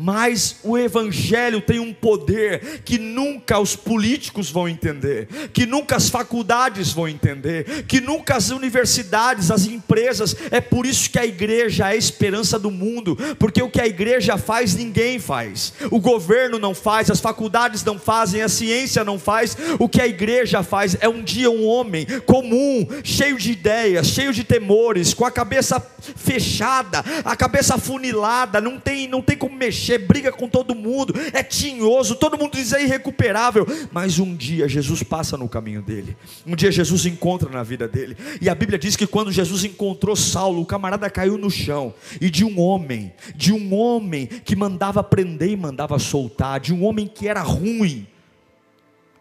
Mas 0.00 0.60
o 0.62 0.78
Evangelho 0.78 1.60
tem 1.60 1.80
um 1.80 1.92
poder 1.92 2.82
que 2.84 2.98
nunca 2.98 3.58
os 3.58 3.74
políticos 3.74 4.48
vão 4.48 4.68
entender, 4.68 5.26
que 5.52 5.66
nunca 5.66 5.96
as 5.96 6.08
faculdades 6.08 6.92
vão 6.92 7.08
entender, 7.08 7.82
que 7.82 8.00
nunca 8.00 8.36
as 8.36 8.50
universidades, 8.50 9.50
as 9.50 9.66
empresas. 9.66 10.36
É 10.52 10.60
por 10.60 10.86
isso 10.86 11.10
que 11.10 11.18
a 11.18 11.26
igreja 11.26 11.88
é 11.88 11.94
a 11.94 11.96
esperança 11.96 12.60
do 12.60 12.70
mundo, 12.70 13.16
porque 13.40 13.60
o 13.60 13.68
que 13.68 13.80
a 13.80 13.88
igreja 13.88 14.38
faz, 14.38 14.72
ninguém 14.72 15.18
faz. 15.18 15.72
O 15.90 15.98
governo 15.98 16.60
não 16.60 16.76
faz, 16.76 17.10
as 17.10 17.18
faculdades 17.18 17.82
não 17.82 17.98
fazem, 17.98 18.40
a 18.40 18.48
ciência 18.48 19.02
não 19.02 19.18
faz. 19.18 19.56
O 19.80 19.88
que 19.88 20.00
a 20.00 20.06
igreja 20.06 20.62
faz 20.62 20.96
é 21.00 21.08
um 21.08 21.24
dia 21.24 21.50
um 21.50 21.66
homem 21.66 22.06
comum, 22.24 22.86
cheio 23.02 23.36
de 23.36 23.50
ideias, 23.50 24.06
cheio 24.06 24.32
de 24.32 24.44
temores, 24.44 25.12
com 25.12 25.24
a 25.24 25.30
cabeça 25.32 25.84
fechada, 26.14 27.04
a 27.24 27.34
cabeça 27.34 27.74
afunilada, 27.74 28.60
não 28.60 28.78
tem, 28.78 29.08
não 29.08 29.20
tem 29.20 29.36
como 29.36 29.56
mexer 29.56 29.87
mexer, 29.88 29.98
briga 29.98 30.30
com 30.30 30.48
todo 30.48 30.74
mundo, 30.74 31.14
é 31.32 31.42
tinhoso, 31.42 32.16
todo 32.16 32.36
mundo 32.36 32.52
diz 32.52 32.72
é 32.72 32.82
irrecuperável. 32.82 33.66
Mas 33.90 34.18
um 34.18 34.34
dia 34.34 34.68
Jesus 34.68 35.02
passa 35.02 35.36
no 35.36 35.48
caminho 35.48 35.80
dele, 35.80 36.16
um 36.46 36.54
dia 36.54 36.70
Jesus 36.70 37.06
encontra 37.06 37.48
na 37.48 37.62
vida 37.62 37.88
dele. 37.88 38.16
E 38.40 38.48
a 38.48 38.54
Bíblia 38.54 38.78
diz 38.78 38.96
que 38.96 39.06
quando 39.06 39.32
Jesus 39.32 39.64
encontrou 39.64 40.14
Saulo, 40.14 40.60
o 40.60 40.66
camarada 40.66 41.08
caiu 41.08 41.38
no 41.38 41.50
chão, 41.50 41.94
e 42.20 42.28
de 42.28 42.44
um 42.44 42.60
homem, 42.60 43.12
de 43.34 43.52
um 43.52 43.74
homem 43.74 44.26
que 44.26 44.54
mandava 44.54 45.02
prender 45.02 45.50
e 45.50 45.56
mandava 45.56 45.98
soltar, 45.98 46.60
de 46.60 46.74
um 46.74 46.84
homem 46.84 47.06
que 47.06 47.26
era 47.26 47.40
ruim, 47.40 48.06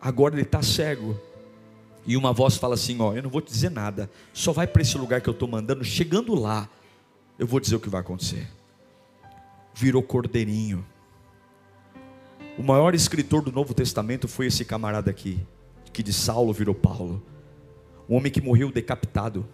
agora 0.01 0.35
ele 0.35 0.41
está 0.41 0.61
cego. 0.61 1.17
E 2.05 2.15
uma 2.15 2.31
voz 2.31 2.55
fala 2.55 2.75
assim: 2.75 2.97
Ó, 3.01 3.13
eu 3.13 3.21
não 3.21 3.29
vou 3.29 3.41
te 3.41 3.51
dizer 3.51 3.69
nada, 3.69 4.09
só 4.33 4.53
vai 4.53 4.65
para 4.65 4.81
esse 4.81 4.97
lugar 4.97 5.19
que 5.19 5.29
eu 5.29 5.33
estou 5.33 5.47
mandando. 5.47 5.83
Chegando 5.83 6.33
lá, 6.35 6.69
eu 7.37 7.45
vou 7.45 7.59
dizer 7.59 7.75
o 7.75 7.79
que 7.79 7.89
vai 7.89 7.99
acontecer 7.99 8.47
virou 9.77 10.01
cordeirinho. 10.01 10.83
O 12.57 12.63
maior 12.63 12.95
escritor 12.95 13.43
do 13.43 13.51
Novo 13.51 13.75
Testamento 13.75 14.27
foi 14.27 14.47
esse 14.47 14.65
camarada 14.65 15.11
aqui, 15.11 15.39
que 15.93 16.01
de 16.01 16.11
Saulo 16.11 16.51
virou 16.51 16.73
Paulo. 16.73 17.21
Um 18.09 18.15
homem 18.15 18.31
que 18.31 18.41
morreu 18.41 18.71
decapitado. 18.71 19.47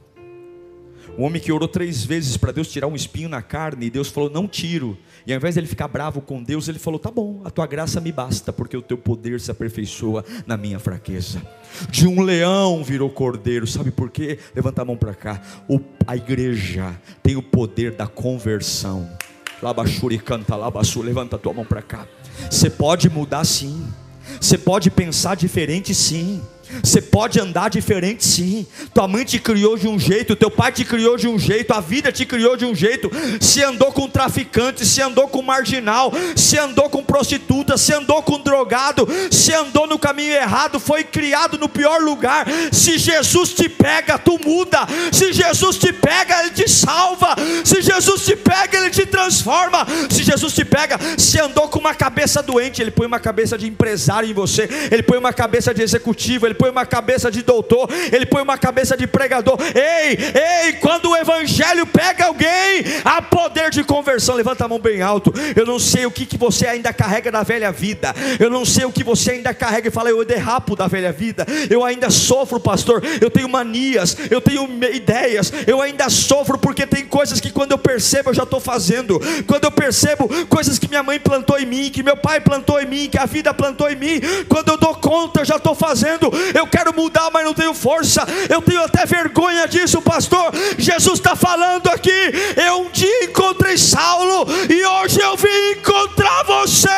Um 1.18 1.24
homem 1.26 1.42
que 1.42 1.52
orou 1.52 1.68
três 1.68 2.06
vezes 2.06 2.38
para 2.38 2.54
Deus 2.54 2.70
tirar 2.70 2.88
um 2.88 2.96
espinho 2.96 3.28
na 3.28 3.42
carne, 3.42 3.88
e 3.88 3.90
Deus 3.90 4.08
falou: 4.08 4.30
Não 4.30 4.48
tiro. 4.48 4.98
E 5.28 5.34
ao 5.34 5.38
invés 5.38 5.56
dele 5.56 5.68
ficar 5.68 5.90
bravo 5.90 6.22
com 6.22 6.42
Deus, 6.42 6.70
ele 6.70 6.80
falou: 6.80 6.98
Tá 6.98 7.12
bom, 7.12 7.42
a 7.44 7.52
tua 7.52 7.68
graça 7.68 8.00
me 8.00 8.12
basta, 8.14 8.54
porque 8.54 8.78
o 8.78 8.82
teu 8.82 8.98
poder 8.98 9.42
se 9.42 9.52
aperfeiçoa 9.52 10.24
na 10.48 10.56
minha 10.56 10.80
fraqueza. 10.80 11.46
De 11.90 12.08
um 12.08 12.22
leão 12.22 12.82
virou 12.82 13.10
cordeiro, 13.10 13.68
sabe 13.68 13.92
por 13.92 14.10
quê? 14.10 14.40
Levanta 14.56 14.84
a 14.84 14.86
mão 14.86 14.96
para 14.96 15.14
cá. 15.14 15.42
O, 15.68 15.82
a 16.08 16.16
igreja 16.16 16.98
tem 17.22 17.36
o 17.36 17.44
poder 17.44 17.92
da 17.92 18.08
conversão. 18.08 19.10
Labachuri 19.64 20.20
canta, 20.20 20.58
labaçu, 20.58 21.02
levanta 21.02 21.38
a 21.38 21.40
tua 21.40 21.54
mão 21.54 21.64
para 21.64 21.82
cá. 21.82 22.06
Você 22.52 22.70
pode 22.70 23.10
mudar 23.10 23.46
sim. 23.46 23.88
Você 24.40 24.58
pode 24.58 24.92
pensar 24.92 25.36
diferente 25.36 25.96
sim. 25.96 26.42
Você 26.82 27.02
pode 27.02 27.40
andar 27.40 27.70
diferente 27.70 28.26
sim. 28.26 28.66
Tua 28.94 29.08
mãe 29.08 29.26
te 29.26 29.40
criou 29.40 29.78
de 29.78 29.88
um 29.88 30.00
jeito, 30.00 30.36
teu 30.36 30.50
pai 30.50 30.72
te 30.72 30.86
criou 30.86 31.18
de 31.18 31.28
um 31.28 31.38
jeito, 31.38 31.74
a 31.74 31.80
vida 31.80 32.12
te 32.12 32.26
criou 32.26 32.56
de 32.56 32.66
um 32.66 32.74
jeito. 32.74 33.12
Se 33.40 33.64
andou 33.64 33.92
com 33.92 34.08
traficante, 34.08 34.86
se 34.86 35.02
andou 35.02 35.28
com 35.28 35.42
marginal, 35.42 36.12
se 36.36 36.58
andou 36.58 36.90
com 36.90 37.04
prostituta, 37.04 37.78
se 37.78 37.94
andou 37.94 38.22
com 38.24 38.40
drogado, 38.40 39.08
se 39.32 39.54
andou 39.54 39.88
no 39.88 40.00
caminho 40.00 40.34
errado, 40.34 40.80
foi 40.80 41.04
criado 41.04 41.58
no 41.58 41.70
pior 41.70 42.02
lugar. 42.02 42.48
Se 42.72 42.98
Jesus 42.98 43.54
te 43.54 43.68
pega, 43.70 44.18
tu 44.18 44.40
muda. 44.44 44.88
Se 45.12 45.34
Jesus 45.34 45.78
te 45.78 45.92
pega, 45.92 46.42
ele 46.42 46.52
te 46.52 46.70
salva. 46.70 47.36
Se 47.64 47.82
Jesus 47.82 48.26
te 48.26 48.36
pega, 48.36 48.78
ele 48.78 48.90
te 48.90 49.06
transforma. 49.06 49.86
Se 50.10 50.24
Jesus 50.24 50.54
te 50.54 50.66
pega, 50.66 51.00
se 51.18 51.40
andou 51.40 51.68
com 51.68 51.80
uma 51.80 51.94
cabeça 51.94 52.42
doente, 52.42 52.82
ele 52.82 52.92
põe 52.92 53.08
uma 53.08 53.20
cabeça 53.20 53.58
de 53.58 53.68
empresário 53.68 54.30
em 54.30 54.34
você, 54.34 54.70
ele 54.92 55.04
põe 55.04 55.18
uma 55.18 55.34
cabeça 55.34 55.74
de 55.74 55.82
executivo, 55.82 56.46
ele 56.46 56.54
põe 56.54 56.63
uma 56.70 56.86
cabeça 56.86 57.32
de 57.32 57.42
doutor, 57.42 57.90
ele 58.12 58.26
põe 58.26 58.42
uma 58.42 58.58
cabeça 58.58 58.96
de 58.96 59.08
pregador. 59.08 59.58
Ei, 59.74 60.18
ei, 60.66 60.74
quando 60.74 61.10
o 61.10 61.16
evangelho 61.16 61.86
pega 61.86 62.26
alguém, 62.26 62.84
há 63.04 63.22
poder 63.22 63.70
de 63.70 63.84
conversão. 63.84 64.36
Levanta 64.36 64.66
a 64.66 64.68
mão 64.68 64.80
bem 64.80 65.02
alto. 65.02 65.34
Eu 65.56 65.66
não 65.66 65.80
sei 65.80 66.06
o 66.06 66.12
que, 66.12 66.26
que 66.26 66.38
você 66.38 66.68
ainda 66.68 66.94
carrega 66.94 67.32
da 67.32 67.44
velha 67.44 67.72
vida. 67.72 68.14
Eu 68.40 68.50
não 68.50 68.66
sei 68.66 68.86
o 68.86 68.92
que 68.92 69.04
você 69.04 69.32
ainda 69.32 69.54
carrega 69.54 69.88
e 69.88 69.92
fala, 69.92 70.10
eu 70.10 70.24
derrapo 70.26 70.76
da 70.76 70.88
velha 70.88 71.12
vida. 71.12 71.46
Eu 71.70 71.84
ainda 71.84 72.10
sofro, 72.10 72.60
pastor. 72.60 73.04
Eu 73.22 73.30
tenho 73.30 73.50
manias, 73.50 74.18
eu 74.30 74.42
tenho 74.42 74.68
ideias. 74.94 75.52
Eu 75.68 75.82
ainda 75.82 76.10
sofro 76.10 76.58
porque 76.58 76.86
tem 76.86 77.06
coisas 77.06 77.40
que 77.40 77.52
quando 77.52 77.72
eu 77.72 77.78
percebo 77.78 78.30
eu 78.30 78.34
já 78.34 78.44
estou 78.44 78.60
fazendo. 78.60 79.20
Quando 79.46 79.66
eu 79.66 79.72
percebo 79.72 80.30
coisas 80.48 80.80
que 80.80 80.88
minha 80.88 81.04
mãe 81.04 81.20
plantou 81.20 81.60
em 81.60 81.66
mim, 81.66 81.90
que 81.90 82.04
meu 82.04 82.18
pai 82.18 82.40
plantou 82.40 82.80
em 82.82 82.86
mim, 82.86 83.10
que 83.10 83.18
a 83.18 83.26
vida 83.26 83.54
plantou 83.54 83.90
em 83.90 83.96
mim, 83.96 84.22
quando 84.48 84.70
eu 84.70 84.78
dou 84.78 84.96
conta 84.96 85.42
eu 85.42 85.46
já 85.46 85.56
estou 85.56 85.76
fazendo 85.76 86.32
eu 86.54 86.68
quero 86.68 86.94
mudar, 86.94 87.30
mas 87.32 87.46
não 87.46 87.54
tenho 87.54 87.74
força, 87.74 88.26
eu 88.50 88.62
tenho 88.62 88.84
até 88.84 89.06
vergonha 89.06 89.68
disso, 89.68 90.02
pastor. 90.02 90.52
Jesus 90.78 91.20
está 91.20 91.36
falando 91.36 91.88
aqui. 91.90 92.12
Eu 92.56 92.82
um 92.82 92.90
dia 92.92 93.26
encontrei 93.26 93.78
Saulo 93.78 94.48
e 94.70 94.86
hoje 94.86 95.20
eu 95.20 95.36
vim 95.38 95.72
encontrar 95.78 96.44
você. 96.44 96.90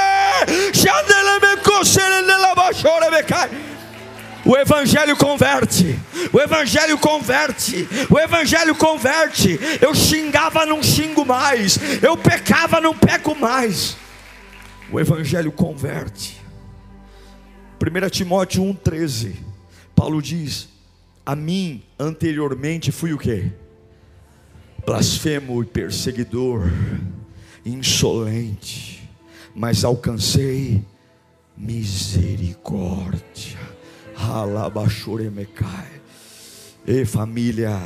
O 4.46 4.56
Evangelho 4.56 5.18
converte, 5.18 6.00
o 6.32 6.40
Evangelho 6.40 7.00
converte, 7.00 7.90
o 8.12 8.20
Evangelho 8.20 8.76
converte. 8.76 9.60
Eu 9.82 9.96
xingava, 9.96 10.68
não 10.68 10.84
xingo 10.84 11.26
mais, 11.26 11.80
eu 12.04 12.16
pecava, 12.16 12.80
não 12.80 12.96
peco 12.96 13.36
mais. 13.36 13.98
O 14.92 15.00
Evangelho 15.00 15.52
converte. 15.52 16.35
1 17.86 18.10
Timóteo 18.10 18.64
1,13, 18.64 19.36
Paulo 19.96 20.20
diz: 20.20 20.68
A 21.24 21.36
mim 21.36 21.84
anteriormente 22.00 22.92
fui 22.92 23.14
o 23.14 23.18
que? 23.18 23.52
Blasfemo 24.84 25.62
e 25.62 25.68
perseguidor, 25.68 26.68
insolente, 27.64 29.08
mas 29.54 29.84
alcancei 29.84 30.84
misericórdia. 31.56 33.24
Alabachoremecai. 34.18 36.02
Ei 36.88 37.06
família, 37.06 37.80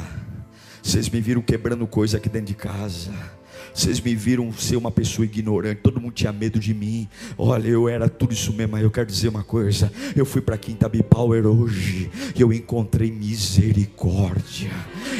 vocês 0.82 1.10
me 1.10 1.20
viram 1.20 1.42
quebrando 1.42 1.86
coisa 1.86 2.16
aqui 2.16 2.30
dentro 2.30 2.48
de 2.48 2.56
casa 2.56 3.39
vocês 3.74 4.00
me 4.00 4.16
viram 4.16 4.52
ser 4.54 4.76
uma 4.76 4.92
pessoa 4.92 5.26
ignorante, 5.26 5.82
todo 5.82 6.00
mundo 6.00 6.14
tinha 6.14 6.32
medo 6.32 6.60
de 6.60 6.74
mim. 6.74 7.08
Olha, 7.38 7.68
eu 7.68 7.88
era 7.88 8.10
tudo 8.10 8.34
isso 8.34 8.54
mesmo, 8.54 8.74
mas 8.74 8.84
eu 8.84 8.92
quero 8.92 9.08
dizer 9.08 9.30
uma 9.30 9.44
coisa. 9.44 9.92
Eu 10.16 10.26
fui 10.26 10.42
para 10.42 10.58
Quintabi 10.58 11.04
Power 11.04 11.46
hoje 11.46 12.10
eu 12.36 12.54
encontrei 12.54 13.12
misericórdia. 13.12 14.72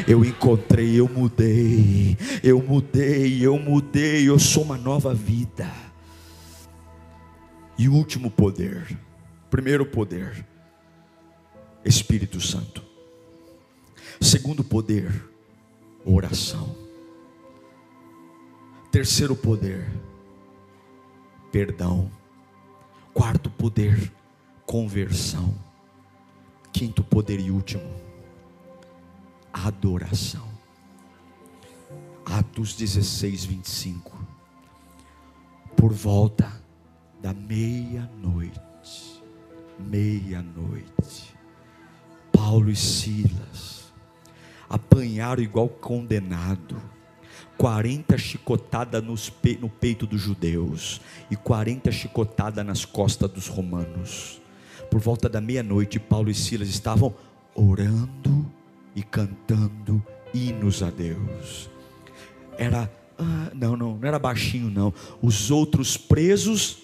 Eu 0.06 0.24
encontrei, 0.24 0.98
eu 0.98 1.08
mudei. 1.08 2.16
Eu 2.42 2.62
mudei, 2.62 3.44
eu 3.44 3.58
mudei, 3.58 4.28
eu 4.28 4.38
sou 4.38 4.62
uma 4.62 4.76
nova 4.76 5.14
vida. 5.14 5.70
E 7.78 7.88
o 7.88 7.94
último 7.94 8.30
poder, 8.30 8.96
primeiro 9.50 9.86
poder, 9.86 10.44
Espírito 11.84 12.40
Santo. 12.40 12.82
Segundo 14.20 14.62
poder, 14.62 15.10
oração. 16.04 16.76
Terceiro 18.90 19.36
poder, 19.36 19.88
perdão. 21.52 22.10
Quarto 23.14 23.48
poder, 23.48 24.12
conversão. 24.66 25.54
Quinto 26.72 27.04
poder 27.04 27.38
e 27.38 27.52
último, 27.52 27.88
adoração. 29.52 30.48
Atos 32.24 32.74
16, 32.74 33.44
25. 33.44 34.26
Por 35.76 35.92
volta 35.92 36.52
da 37.20 37.32
meia-noite, 37.32 39.22
meia-noite, 39.78 41.32
Paulo 42.32 42.68
e 42.68 42.76
Silas 42.76 43.92
apanharam 44.68 45.42
igual 45.42 45.68
condenado 45.68 46.99
40 47.56 48.16
chicotadas 48.18 49.02
no 49.02 49.68
peito 49.68 50.06
dos 50.06 50.20
judeus 50.20 51.00
e 51.30 51.36
40 51.36 51.90
chicotadas 51.92 52.64
nas 52.64 52.84
costas 52.84 53.30
dos 53.30 53.46
romanos. 53.46 54.40
Por 54.90 55.00
volta 55.00 55.28
da 55.28 55.40
meia-noite, 55.40 56.00
Paulo 56.00 56.30
e 56.30 56.34
Silas 56.34 56.68
estavam 56.68 57.14
orando 57.54 58.50
e 58.94 59.02
cantando 59.02 60.04
hinos 60.34 60.82
a 60.82 60.90
Deus. 60.90 61.70
Era 62.58 62.90
Ah, 63.18 63.50
não, 63.54 63.76
não, 63.76 63.98
não 63.98 64.08
era 64.08 64.18
baixinho, 64.18 64.70
não. 64.70 64.94
Os 65.20 65.50
outros 65.50 65.96
presos 65.98 66.78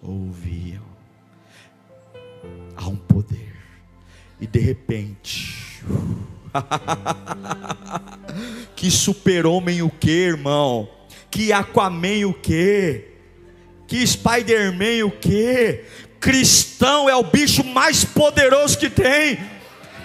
ouviam. 0.00 0.84
Há 2.76 2.86
um 2.86 2.94
poder. 2.96 3.56
E 4.40 4.46
de 4.46 4.60
repente. 4.60 5.82
que 8.76 8.90
super-homem 8.90 9.82
o 9.82 9.90
que, 9.90 10.10
irmão? 10.10 10.88
Que 11.30 11.52
Aquaman 11.52 12.26
o 12.26 12.34
que? 12.34 13.08
Que 13.86 14.06
Spider-Man 14.06 15.06
o 15.06 15.10
que? 15.10 15.84
Cristão 16.18 17.08
é 17.08 17.16
o 17.16 17.22
bicho 17.22 17.64
mais 17.64 18.04
poderoso 18.04 18.78
que 18.78 18.90
tem. 18.90 19.38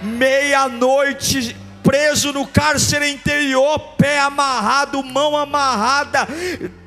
Meia-noite 0.02 1.56
preso 1.86 2.34
no 2.34 2.48
cárcere 2.48 3.12
interior, 3.12 3.78
pé 3.96 4.20
amarrado, 4.20 5.04
mão 5.04 5.38
amarrada, 5.38 6.28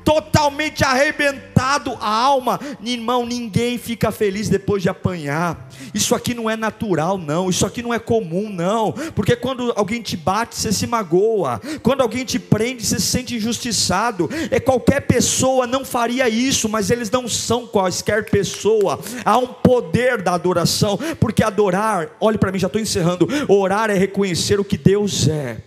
totalmente 0.09 0.83
arrebentado 0.83 1.95
a 2.01 2.09
alma. 2.09 2.59
Irmão, 2.83 3.27
ninguém 3.27 3.77
fica 3.77 4.11
feliz 4.11 4.49
depois 4.49 4.81
de 4.81 4.89
apanhar. 4.89 5.69
Isso 5.93 6.15
aqui 6.15 6.33
não 6.33 6.49
é 6.49 6.55
natural, 6.55 7.15
não. 7.15 7.47
Isso 7.47 7.63
aqui 7.63 7.83
não 7.83 7.93
é 7.93 7.99
comum, 7.99 8.49
não. 8.49 8.91
Porque 9.13 9.35
quando 9.35 9.71
alguém 9.75 10.01
te 10.01 10.17
bate, 10.17 10.55
você 10.55 10.73
se 10.73 10.87
magoa. 10.87 11.61
Quando 11.83 12.01
alguém 12.01 12.25
te 12.25 12.39
prende, 12.39 12.83
você 12.83 12.99
se 12.99 13.05
sente 13.05 13.35
injustiçado. 13.35 14.27
É 14.49 14.59
qualquer 14.59 15.01
pessoa 15.01 15.67
não 15.67 15.85
faria 15.85 16.27
isso, 16.27 16.67
mas 16.67 16.89
eles 16.89 17.11
não 17.11 17.27
são 17.27 17.67
quaisquer 17.67 18.31
pessoa. 18.31 18.99
Há 19.23 19.37
um 19.37 19.45
poder 19.45 20.23
da 20.23 20.33
adoração, 20.33 20.97
porque 21.19 21.43
adorar, 21.43 22.17
olhe 22.19 22.39
para 22.39 22.51
mim, 22.51 22.57
já 22.57 22.65
estou 22.65 22.81
encerrando. 22.81 23.27
Orar 23.47 23.91
é 23.91 23.93
reconhecer 23.93 24.59
o 24.59 24.65
que 24.65 24.77
Deus 24.77 25.27
é. 25.27 25.61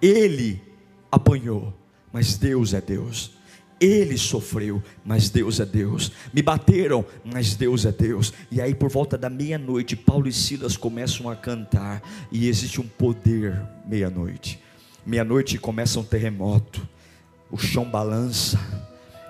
Ele 0.00 0.60
apanhou 1.12 1.72
mas 2.12 2.36
Deus 2.36 2.74
é 2.74 2.80
Deus. 2.80 3.32
Ele 3.80 4.16
sofreu, 4.16 4.80
mas 5.04 5.28
Deus 5.28 5.58
é 5.58 5.64
Deus. 5.64 6.12
Me 6.32 6.40
bateram, 6.40 7.04
mas 7.24 7.56
Deus 7.56 7.84
é 7.84 7.90
Deus. 7.90 8.32
E 8.50 8.60
aí, 8.60 8.74
por 8.74 8.88
volta 8.88 9.18
da 9.18 9.28
meia-noite, 9.28 9.96
Paulo 9.96 10.28
e 10.28 10.32
Silas 10.32 10.76
começam 10.76 11.28
a 11.28 11.34
cantar, 11.34 12.00
e 12.30 12.46
existe 12.46 12.80
um 12.80 12.86
poder 12.86 13.60
meia-noite. 13.84 14.60
Meia-noite 15.04 15.58
começa 15.58 15.98
um 15.98 16.04
terremoto, 16.04 16.86
o 17.50 17.58
chão 17.58 17.84
balança, 17.84 18.58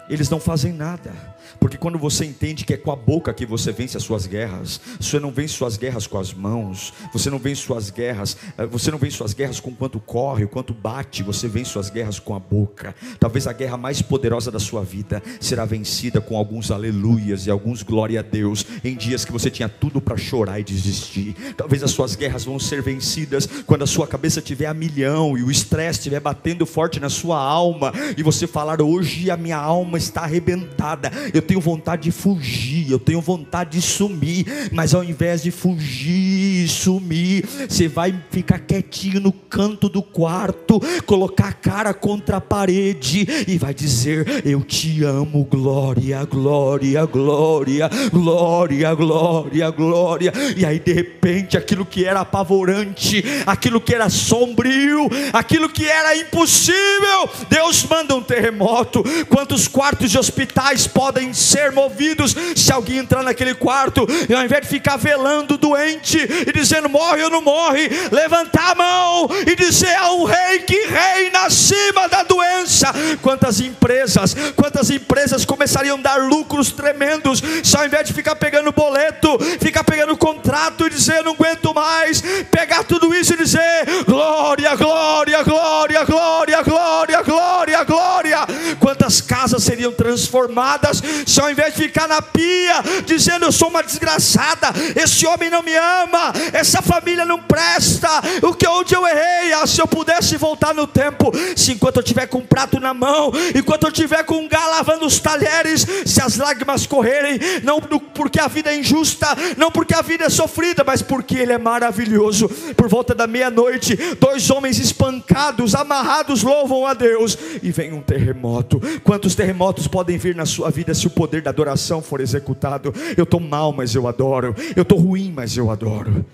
eles 0.09 0.29
não 0.29 0.39
fazem 0.39 0.73
nada 0.73 1.32
porque 1.63 1.77
quando 1.77 1.97
você 1.97 2.25
entende 2.25 2.65
que 2.65 2.75
é 2.75 2.77
com 2.77 2.91
a 2.91 2.97
boca 2.97 3.33
que 3.33 3.47
você 3.47 3.71
vence 3.71 3.97
as 3.97 4.03
suas 4.03 4.27
guerras, 4.27 4.81
você 4.99 5.21
não 5.21 5.31
vence 5.31 5.55
suas 5.55 5.77
guerras 5.77 6.09
com 6.09 6.19
as 6.19 6.35
mãos, 6.35 6.93
você 7.13 7.31
não 7.31 7.39
vence 7.39 7.63
suas 7.63 7.89
guerras, 7.89 8.37
eh, 8.59 8.67
você 8.67 8.91
não 8.91 8.99
vence 8.99 9.17
suas 9.17 9.33
guerras 9.33 9.61
com 9.61 9.73
quanto 9.73 10.01
corre, 10.01 10.43
o 10.43 10.49
quanto 10.49 10.75
bate, 10.75 11.23
você 11.23 11.47
vence 11.47 11.71
suas 11.71 11.89
guerras 11.89 12.19
com 12.19 12.35
a 12.35 12.41
boca. 12.41 12.97
Talvez 13.21 13.47
a 13.47 13.53
guerra 13.53 13.77
mais 13.77 14.03
poderosa 14.03 14.51
da 14.51 14.59
sua 14.59 14.83
vida 14.83 15.23
será 15.41 15.65
vencida 15.65 16.21
com 16.21 16.37
alguns 16.37 16.73
aleluias 16.73 17.47
e 17.47 17.51
alguns 17.51 17.85
glória 17.85 18.19
a 18.19 18.23
Deus 18.25 18.67
em 18.83 18.97
dias 18.97 19.25
que 19.25 19.31
você 19.31 19.49
tinha 19.49 19.69
tudo 19.69 20.01
para 20.01 20.17
chorar 20.17 20.59
e 20.59 20.65
desistir. 20.65 21.37
Talvez 21.57 21.85
as 21.85 21.93
suas 21.93 22.17
guerras 22.17 22.43
vão 22.43 22.59
ser 22.59 22.83
vencidas 22.83 23.49
quando 23.65 23.83
a 23.83 23.87
sua 23.87 24.09
cabeça 24.09 24.41
estiver 24.41 24.67
a 24.67 24.75
milhão 24.75 25.39
e 25.39 25.45
o 25.45 25.51
estresse 25.51 26.01
estiver 26.01 26.19
batendo 26.19 26.67
forte 26.67 26.99
na 26.99 27.09
sua 27.09 27.39
alma 27.39 27.93
e 28.17 28.23
você 28.25 28.49
falar 28.49 28.83
hoje 28.83 29.31
a 29.31 29.37
minha 29.37 29.59
alma 29.59 29.97
está 29.97 30.23
arrebentada. 30.23 31.13
Eu 31.33 31.52
tenho 31.53 31.61
vontade 31.61 32.05
de 32.05 32.11
fugir, 32.11 32.91
eu 32.91 32.99
tenho 32.99 33.21
vontade 33.21 33.73
de 33.73 33.83
sumir, 33.83 34.71
mas 34.73 34.95
ao 34.95 35.05
invés 35.05 35.43
de 35.43 35.51
fugir 35.51 36.67
sumir, 36.67 37.45
você 37.69 37.89
vai 37.89 38.15
ficar 38.31 38.59
quietinho 38.59 39.21
no 39.21 39.33
canto 39.33 39.87
do 39.87 40.03
quarto, 40.03 40.81
colocar 41.05 41.49
a 41.49 41.53
cara 41.53 41.93
contra 41.93 42.39
a 42.39 42.41
parede 42.41 43.27
e 43.47 43.59
vai 43.59 43.75
dizer: 43.75 44.43
Eu 44.47 44.63
te 44.63 45.05
amo, 45.05 45.45
glória, 45.45 46.25
glória, 46.25 47.05
glória, 47.05 47.91
glória, 48.11 48.95
glória, 48.95 49.71
glória. 49.71 50.33
E 50.57 50.65
aí 50.65 50.79
de 50.79 50.95
repente 50.95 51.59
aquilo 51.59 51.85
que 51.85 52.07
era 52.07 52.21
apavorante, 52.21 53.23
aquilo 53.45 53.79
que 53.79 53.95
era 53.95 54.09
sombrio, 54.09 55.07
aquilo 55.35 55.69
que 55.69 55.87
era 55.87 56.17
impossível, 56.17 57.29
Deus 57.51 57.85
manda 57.85 58.15
um 58.15 58.23
terremoto. 58.23 59.05
Quantos 59.29 59.69
quartos 59.69 60.11
de 60.11 60.19
hospitais 60.19 60.87
podem 60.87 61.35
ser 61.43 61.73
movidos 61.73 62.35
se 62.57 62.73
alguém 62.73 62.99
entrar 62.99 63.23
naquele 63.23 63.55
quarto 63.55 64.07
e 64.29 64.35
ao 64.35 64.43
invés 64.43 64.63
de 64.63 64.69
ficar 64.69 64.97
velando 64.97 65.59
doente 65.59 66.19
e 66.19 66.53
dizendo 66.53 66.89
morre 66.89 67.23
ou 67.25 67.31
não 67.31 67.43
morre, 67.43 67.89
levantar 68.11 68.73
a 68.73 68.75
mão 68.75 69.29
e 69.47 69.55
dizer 69.57 69.95
a 69.97 70.13
um 70.13 70.25
rei 70.25 70.61
que 70.61 70.87
reina 70.87 71.41
acima 71.47 72.09
da 72.09 72.23
doença. 72.23 72.93
Quantas 73.21 73.61
empresas, 73.61 74.35
quantas 74.57 74.91
empresas 74.91 75.45
começariam 75.45 75.99
a 75.99 76.03
dar 76.03 76.17
lucros 76.23 76.73
tremendos 76.73 77.43
se 77.63 77.77
ao 77.77 77.85
invés 77.85 78.07
de 78.07 78.13
ficar 78.13 78.37
pegando 78.37 78.73
boleto, 78.73 79.39
ficar 79.61 79.85
pegando 79.85 80.17
contrato 80.17 80.87
e 80.87 80.91
dizer 80.91 81.23
não 81.23 81.33
aguento 81.33 81.75
mais, 81.75 82.23
pegar 82.51 82.85
tudo 82.85 83.15
isso 83.15 83.35
e 83.35 83.37
dizer 83.37 84.05
glória, 84.07 84.75
glória, 84.77 85.43
glória, 85.43 86.05
glória, 86.05 86.63
glória, 86.63 87.23
glória, 87.23 87.85
glória. 87.85 88.39
Quantas 88.79 89.21
casas 89.21 89.63
seriam 89.63 89.93
transformadas 89.93 91.03
se 91.27 91.41
ao 91.41 91.51
invés 91.51 91.75
de 91.75 91.83
ficar 91.83 92.09
na 92.09 92.21
pia, 92.21 92.83
dizendo 93.05 93.47
eu 93.47 93.53
sou 93.53 93.69
uma 93.69 93.83
desgraçada, 93.83 94.69
esse 94.97 95.27
homem 95.27 95.51
não 95.51 95.63
me 95.63 95.75
ama, 95.75 96.33
essa 96.53 96.83
família 96.83 97.25
não 97.25 97.41
presta, 97.41 98.09
o 98.43 98.55
que 98.55 98.67
onde 98.67 98.95
eu 98.95 99.07
errei, 99.07 99.53
ah, 99.53 99.67
se 99.67 99.81
eu 99.81 99.87
pudesse 99.87 100.37
voltar 100.37 100.75
no 100.75 100.87
tempo, 100.87 101.33
se 101.57 101.73
enquanto 101.73 101.97
eu 101.97 102.03
tiver 102.03 102.27
com 102.27 102.39
um 102.39 102.47
prato 102.47 102.81
na 102.81 102.95
mão, 102.95 103.33
enquanto 103.55 103.85
eu 103.85 103.93
tiver 103.93 104.25
com 104.25 104.37
um 104.37 104.49
gá 104.49 104.67
lavando 104.67 105.07
os 105.07 105.19
talheres, 105.19 105.87
se 106.05 106.21
as 106.21 106.37
lágrimas 106.37 106.87
correrem, 106.87 107.39
não 107.63 107.81
porque 107.81 108.41
a 108.41 108.49
vida 108.49 108.73
é 108.73 108.77
injusta, 108.77 109.27
não 109.57 109.71
porque 109.71 109.95
a 109.95 110.03
vida 110.03 110.25
é 110.25 110.29
sofrida, 110.29 110.83
mas 110.85 111.03
porque 111.03 111.37
ele 111.37 111.53
é 111.53 111.59
maravilhoso. 111.59 112.49
Por 112.77 112.89
volta 112.89 113.15
da 113.15 113.27
meia-noite, 113.27 113.97
dois 114.19 114.51
homens 114.51 114.79
espancados, 114.79 115.75
amarrados, 115.75 116.43
louvam 116.43 116.87
a 116.87 116.95
Deus, 116.95 117.37
e 117.63 117.71
vem 117.71 117.93
um 117.93 118.01
terremoto. 118.01 118.81
Quantos 119.03 119.35
terremotos 119.35 119.87
podem 119.87 120.19
vir 120.19 120.35
na 120.35 120.47
sua 120.47 120.71
vida 120.71 120.95
se 120.95 121.07
o 121.07 121.11
poder 121.13 121.43
da 121.43 121.51
adoração 121.51 122.03
for 122.03 122.21
executado. 122.21 122.93
Eu 123.17 123.25
estou 123.25 123.39
mal, 123.39 123.73
mas 123.73 123.95
eu 123.95 124.09
adoro. 124.09 124.55
Eu 124.75 124.83
estou 124.83 124.99
ruim, 124.99 125.33
mas 125.33 125.57
eu 125.57 125.71
adoro. 125.71 126.25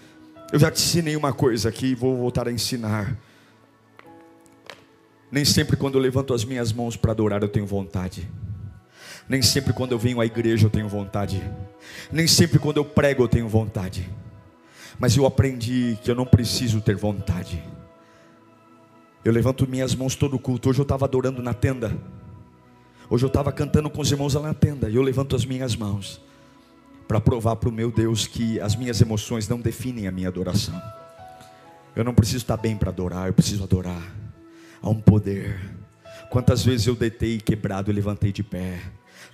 Eu 0.52 0.58
já 0.58 0.70
te 0.70 0.82
ensinei 0.82 1.16
uma 1.16 1.32
coisa 1.32 1.68
aqui 1.68 1.88
e 1.88 1.94
vou 1.94 2.16
voltar 2.16 2.48
a 2.48 2.52
ensinar. 2.52 3.16
Nem 5.30 5.44
sempre 5.44 5.76
quando 5.76 5.96
eu 5.96 6.00
levanto 6.00 6.32
as 6.32 6.44
minhas 6.44 6.72
mãos 6.72 6.96
para 6.96 7.12
adorar 7.12 7.42
eu 7.42 7.48
tenho 7.48 7.66
vontade. 7.66 8.28
Nem 9.28 9.42
sempre 9.42 9.74
quando 9.74 9.92
eu 9.92 9.98
venho 9.98 10.20
à 10.20 10.26
igreja 10.26 10.66
eu 10.66 10.70
tenho 10.70 10.88
vontade. 10.88 11.42
Nem 12.10 12.26
sempre 12.26 12.58
quando 12.58 12.78
eu 12.78 12.84
prego 12.84 13.24
eu 13.24 13.28
tenho 13.28 13.46
vontade. 13.46 14.08
Mas 14.98 15.16
eu 15.16 15.26
aprendi 15.26 15.98
que 16.02 16.10
eu 16.10 16.14
não 16.14 16.24
preciso 16.24 16.80
ter 16.80 16.96
vontade. 16.96 17.62
Eu 19.22 19.32
levanto 19.32 19.68
minhas 19.68 19.94
mãos 19.94 20.16
todo 20.16 20.38
culto. 20.38 20.70
Hoje 20.70 20.80
eu 20.80 20.84
estava 20.84 21.04
adorando 21.04 21.42
na 21.42 21.52
tenda. 21.52 21.94
Hoje 23.10 23.24
eu 23.24 23.28
estava 23.28 23.50
cantando 23.50 23.88
com 23.88 24.02
os 24.02 24.12
irmãos 24.12 24.34
lá 24.34 24.42
na 24.42 24.54
tenda 24.54 24.90
e 24.90 24.94
eu 24.94 25.02
levanto 25.02 25.34
as 25.34 25.46
minhas 25.46 25.74
mãos 25.74 26.20
para 27.06 27.18
provar 27.18 27.56
para 27.56 27.70
o 27.70 27.72
meu 27.72 27.90
Deus 27.90 28.26
que 28.26 28.60
as 28.60 28.76
minhas 28.76 29.00
emoções 29.00 29.48
não 29.48 29.58
definem 29.58 30.06
a 30.06 30.12
minha 30.12 30.28
adoração. 30.28 30.78
Eu 31.96 32.04
não 32.04 32.12
preciso 32.12 32.38
estar 32.44 32.58
bem 32.58 32.76
para 32.76 32.90
adorar, 32.90 33.26
eu 33.26 33.32
preciso 33.32 33.64
adorar. 33.64 34.14
Há 34.82 34.90
um 34.90 35.00
poder. 35.00 35.58
Quantas 36.28 36.62
vezes 36.62 36.86
eu 36.86 36.94
deitei 36.94 37.40
quebrado 37.40 37.90
e 37.90 37.94
levantei 37.94 38.30
de 38.30 38.42
pé. 38.42 38.78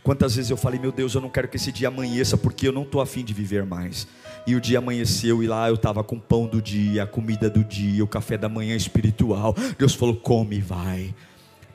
Quantas 0.05 0.37
vezes 0.37 0.53
eu 0.53 0.57
falei, 0.57 0.79
meu 0.79 0.93
Deus, 0.93 1.13
eu 1.15 1.21
não 1.21 1.29
quero 1.29 1.49
que 1.49 1.57
esse 1.57 1.73
dia 1.73 1.89
amanheça, 1.89 2.37
porque 2.37 2.69
eu 2.69 2.73
não 2.73 2.83
estou 2.83 3.01
afim 3.01 3.25
de 3.25 3.35
viver 3.35 3.67
mais. 3.67 4.07
E 4.47 4.55
o 4.55 4.61
dia 4.61 4.79
amanheceu 4.79 5.43
e 5.43 5.49
lá 5.49 5.69
eu 5.69 5.75
estava 5.75 6.05
com 6.05 6.15
o 6.15 6.21
pão 6.21 6.47
do 6.47 6.63
dia, 6.63 7.03
a 7.03 7.07
comida 7.09 7.51
do 7.51 7.65
dia, 7.65 8.05
o 8.05 8.09
café 8.09 8.39
da 8.39 8.49
manhã 8.49 8.77
espiritual. 8.77 9.53
Deus 9.77 9.95
falou, 9.95 10.15
come 10.15 10.59
e 10.59 10.61
vai. 10.61 11.13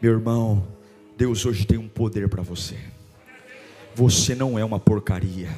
Meu 0.02 0.14
irmão, 0.14 0.66
Deus 1.20 1.46
hoje 1.46 1.68
tem 1.68 1.78
um 1.78 1.90
poder 1.90 2.30
para 2.30 2.42
você. 2.42 2.78
Você 3.94 4.34
não 4.34 4.58
é 4.58 4.64
uma 4.64 4.80
porcaria. 4.80 5.50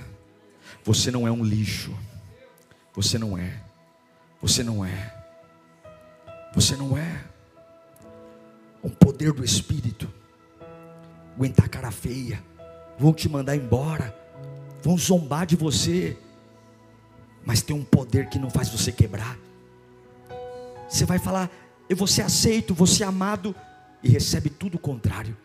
Você 0.83 1.11
não 1.11 1.27
é 1.27 1.31
um 1.31 1.43
lixo. 1.43 1.95
Você 2.95 3.19
não 3.19 3.37
é. 3.37 3.61
Você 4.41 4.63
não 4.63 4.83
é. 4.83 5.13
Você 6.55 6.75
não 6.75 6.97
é. 6.97 7.25
Um 8.83 8.89
poder 8.89 9.33
do 9.33 9.45
Espírito. 9.45 10.11
Aguentar 11.35 11.69
cara 11.69 11.91
feia. 11.91 12.43
Vão 12.97 13.13
te 13.13 13.29
mandar 13.29 13.55
embora. 13.55 14.17
Vão 14.81 14.97
zombar 14.97 15.45
de 15.45 15.55
você. 15.55 16.17
Mas 17.45 17.61
tem 17.61 17.75
um 17.75 17.83
poder 17.83 18.29
que 18.29 18.39
não 18.39 18.49
faz 18.49 18.67
você 18.67 18.91
quebrar. 18.91 19.37
Você 20.89 21.05
vai 21.05 21.19
falar, 21.19 21.51
eu 21.87 21.95
vou 21.95 22.07
ser 22.07 22.23
aceito, 22.23 22.73
vou 22.73 22.87
ser 22.87 23.03
amado. 23.03 23.55
E 24.01 24.09
recebe 24.09 24.49
tudo 24.49 24.77
o 24.77 24.79
contrário 24.79 25.37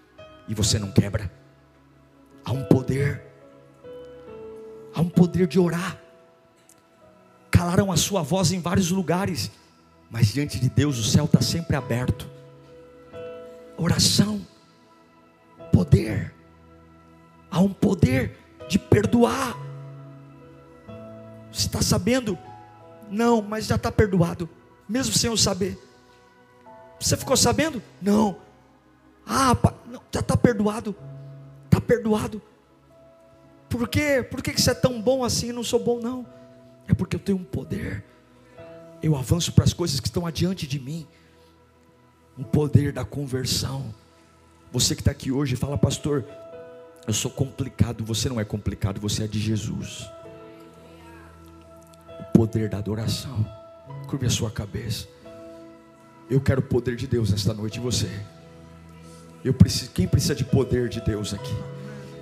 e 0.49 0.55
você 0.55 0.79
não 0.79 0.91
quebra. 0.91 1.31
Há 2.45 2.53
um 2.53 2.65
poder, 2.65 3.23
há 4.95 5.01
um 5.01 5.09
poder 5.09 5.47
de 5.47 5.59
orar. 5.59 5.99
Calaram 7.51 7.91
a 7.91 7.97
sua 7.97 8.23
voz 8.23 8.53
em 8.53 8.61
vários 8.61 8.91
lugares, 8.91 9.51
mas 10.11 10.33
diante 10.33 10.61
de 10.61 10.69
Deus 10.69 10.99
o 10.99 11.05
céu 11.05 11.25
está 11.25 11.41
sempre 11.41 11.77
aberto. 11.77 12.29
oração, 13.77 14.41
poder. 15.73 16.33
Há 17.51 17.61
um 17.61 17.73
poder 17.73 18.39
de 18.69 18.79
perdoar. 18.79 19.57
Você 21.53 21.67
está 21.67 21.83
sabendo? 21.83 22.39
Não, 23.11 23.41
mas 23.41 23.67
já 23.67 23.77
está 23.77 23.91
perdoado, 23.91 24.49
mesmo 24.89 25.13
sem 25.15 25.31
eu 25.31 25.37
saber. 25.37 25.79
Você 26.99 27.17
ficou 27.17 27.37
sabendo? 27.37 27.83
Não. 28.01 28.46
Ah, 29.27 29.57
não, 29.87 30.01
já 30.13 30.21
está 30.21 30.37
perdoado. 30.37 30.95
Está 31.65 31.81
perdoado. 31.81 32.41
Por 33.69 33.89
quê? 33.89 34.23
Por 34.23 34.41
que 34.43 34.53
você 34.53 34.71
é 34.71 34.75
tão 34.75 35.03
bom 35.03 35.25
assim? 35.25 35.49
Eu 35.49 35.55
não 35.55 35.65
sou 35.65 35.83
bom, 35.83 36.01
não. 36.01 36.25
É 36.87 36.95
porque 36.95 37.17
eu 37.17 37.21
tenho 37.21 37.39
um 37.39 37.45
poder. 37.45 38.05
Eu 39.03 39.17
avanço 39.17 39.53
para 39.53 39.65
as 39.65 39.73
coisas 39.73 39.99
que 39.99 40.07
estão 40.07 40.25
adiante 40.25 40.67
de 40.67 40.79
mim. 40.79 41.07
Um 42.39 42.45
poder 42.45 42.93
da 42.93 43.05
conversão. 43.05 43.93
Você 44.71 44.95
que 44.95 45.01
está 45.01 45.11
aqui 45.11 45.33
hoje 45.33 45.57
fala, 45.57 45.77
pastor, 45.77 46.25
eu 47.07 47.13
sou 47.13 47.31
complicado. 47.31 48.05
Você 48.05 48.29
não 48.29 48.39
é 48.39 48.45
complicado, 48.45 49.01
você 49.01 49.25
é 49.25 49.27
de 49.27 49.41
Jesus. 49.41 50.09
O 52.21 52.25
poder 52.33 52.69
da 52.69 52.79
adoração. 52.79 53.45
Curve 54.07 54.27
a 54.27 54.31
sua 54.31 54.51
cabeça. 54.51 55.09
Eu 56.31 56.41
quero 56.41 56.61
o 56.61 56.65
poder 56.65 56.95
de 56.95 57.07
Deus 57.07 57.31
nesta 57.31 57.53
noite 57.53 57.81
você. 57.81 58.11
Eu 59.47 59.55
preciso, 59.55 59.93
quem 59.93 60.09
precisa 60.09 60.35
de 60.35 60.43
poder 60.43 60.89
de 60.89 61.01
Deus 61.01 61.33
aqui? 61.33 61.55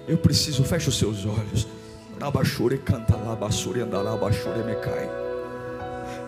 Eu 0.07 0.18
preciso, 0.18 0.62
feche 0.62 0.91
os 0.91 0.99
seus 0.99 1.25
olhos. 1.25 1.66
Nabashure 2.20 2.77
canta 2.77 3.16
labashure 3.16 3.81
andalabashure 3.81 4.62
me 4.62 4.75
cai. 4.75 5.09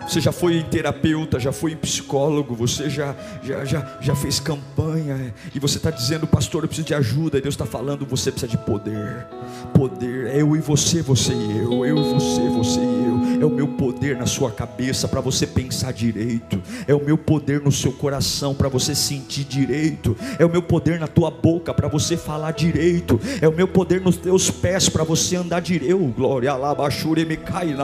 Você 0.07 0.19
já 0.19 0.31
foi 0.31 0.63
terapeuta, 0.63 1.39
já 1.39 1.51
foi 1.51 1.75
psicólogo, 1.75 2.55
você 2.55 2.89
já, 2.89 3.15
já, 3.43 3.63
já, 3.63 3.97
já 4.01 4.15
fez 4.15 4.39
campanha 4.39 5.35
e 5.53 5.59
você 5.59 5.77
está 5.77 5.91
dizendo, 5.91 6.25
pastor, 6.25 6.63
eu 6.63 6.67
preciso 6.67 6.87
de 6.87 6.95
ajuda. 6.95 7.37
E 7.37 7.41
Deus 7.41 7.53
está 7.53 7.67
falando, 7.67 8.03
você 8.03 8.31
precisa 8.31 8.49
de 8.49 8.57
poder. 8.57 9.27
Poder, 9.75 10.27
é 10.27 10.41
eu 10.41 10.55
e 10.55 10.59
você, 10.59 11.03
você 11.03 11.31
e 11.31 11.57
eu, 11.59 11.85
eu 11.85 11.97
e 11.97 12.13
você, 12.13 12.49
você 12.49 12.79
e 12.79 13.05
eu. 13.05 13.36
É 13.39 13.45
o 13.45 13.49
meu 13.49 13.67
poder 13.67 14.17
na 14.17 14.25
sua 14.25 14.51
cabeça 14.51 15.07
para 15.07 15.21
você 15.21 15.45
pensar 15.45 15.93
direito. 15.93 16.61
É 16.87 16.93
o 16.93 17.03
meu 17.03 17.17
poder 17.17 17.61
no 17.61 17.71
seu 17.71 17.91
coração 17.91 18.53
para 18.53 18.69
você 18.69 18.95
sentir 18.95 19.43
direito. 19.43 20.15
É 20.39 20.45
o 20.45 20.49
meu 20.49 20.61
poder 20.61 20.99
na 20.99 21.07
tua 21.07 21.29
boca 21.29 21.73
para 21.73 21.87
você 21.87 22.15
falar 22.15 22.51
direito. 22.51 23.19
É 23.41 23.47
o 23.47 23.53
meu 23.53 23.67
poder 23.67 24.01
nos 24.01 24.17
teus 24.17 24.49
pés 24.49 24.89
para 24.89 25.03
você 25.03 25.35
andar 25.35 25.61
direito. 25.61 25.97
Glória, 26.15 26.51
alabashure 26.51 27.25
me 27.25 27.37
cai, 27.37 27.75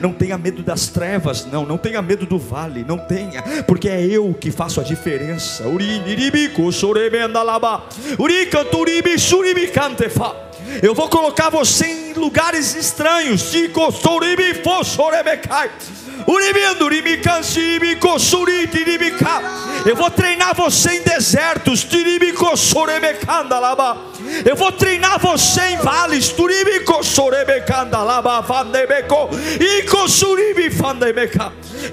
Não 0.00 0.12
tenha 0.12 0.38
medo 0.38 0.62
das 0.62 0.88
trevas 0.88 1.28
não, 1.50 1.64
não 1.64 1.78
tenha 1.78 2.00
medo 2.02 2.26
do 2.26 2.38
vale, 2.38 2.84
não 2.86 2.98
tenha, 2.98 3.42
porque 3.66 3.88
é 3.88 4.04
eu 4.04 4.34
que 4.34 4.50
faço 4.50 4.80
a 4.80 4.84
diferença. 4.84 5.64
Eu 10.82 10.94
vou 10.94 11.08
colocar 11.08 11.50
você 11.50 11.86
em 11.86 12.12
lugares 12.12 12.74
estranhos. 12.74 13.52
Eu 19.86 19.96
vou 19.96 20.10
treinar 20.10 20.54
você 20.54 20.96
em 20.96 21.02
desertos. 21.02 21.86
Eu 24.44 24.54
vou 24.54 24.70
treinar 24.70 25.18
você 25.18 25.60
em 25.68 25.76
vales. 25.78 26.28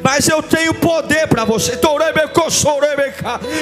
Mas 0.03 0.27
eu 0.27 0.43
tenho 0.43 0.73
poder 0.73 1.27
para 1.27 1.45
você. 1.45 1.79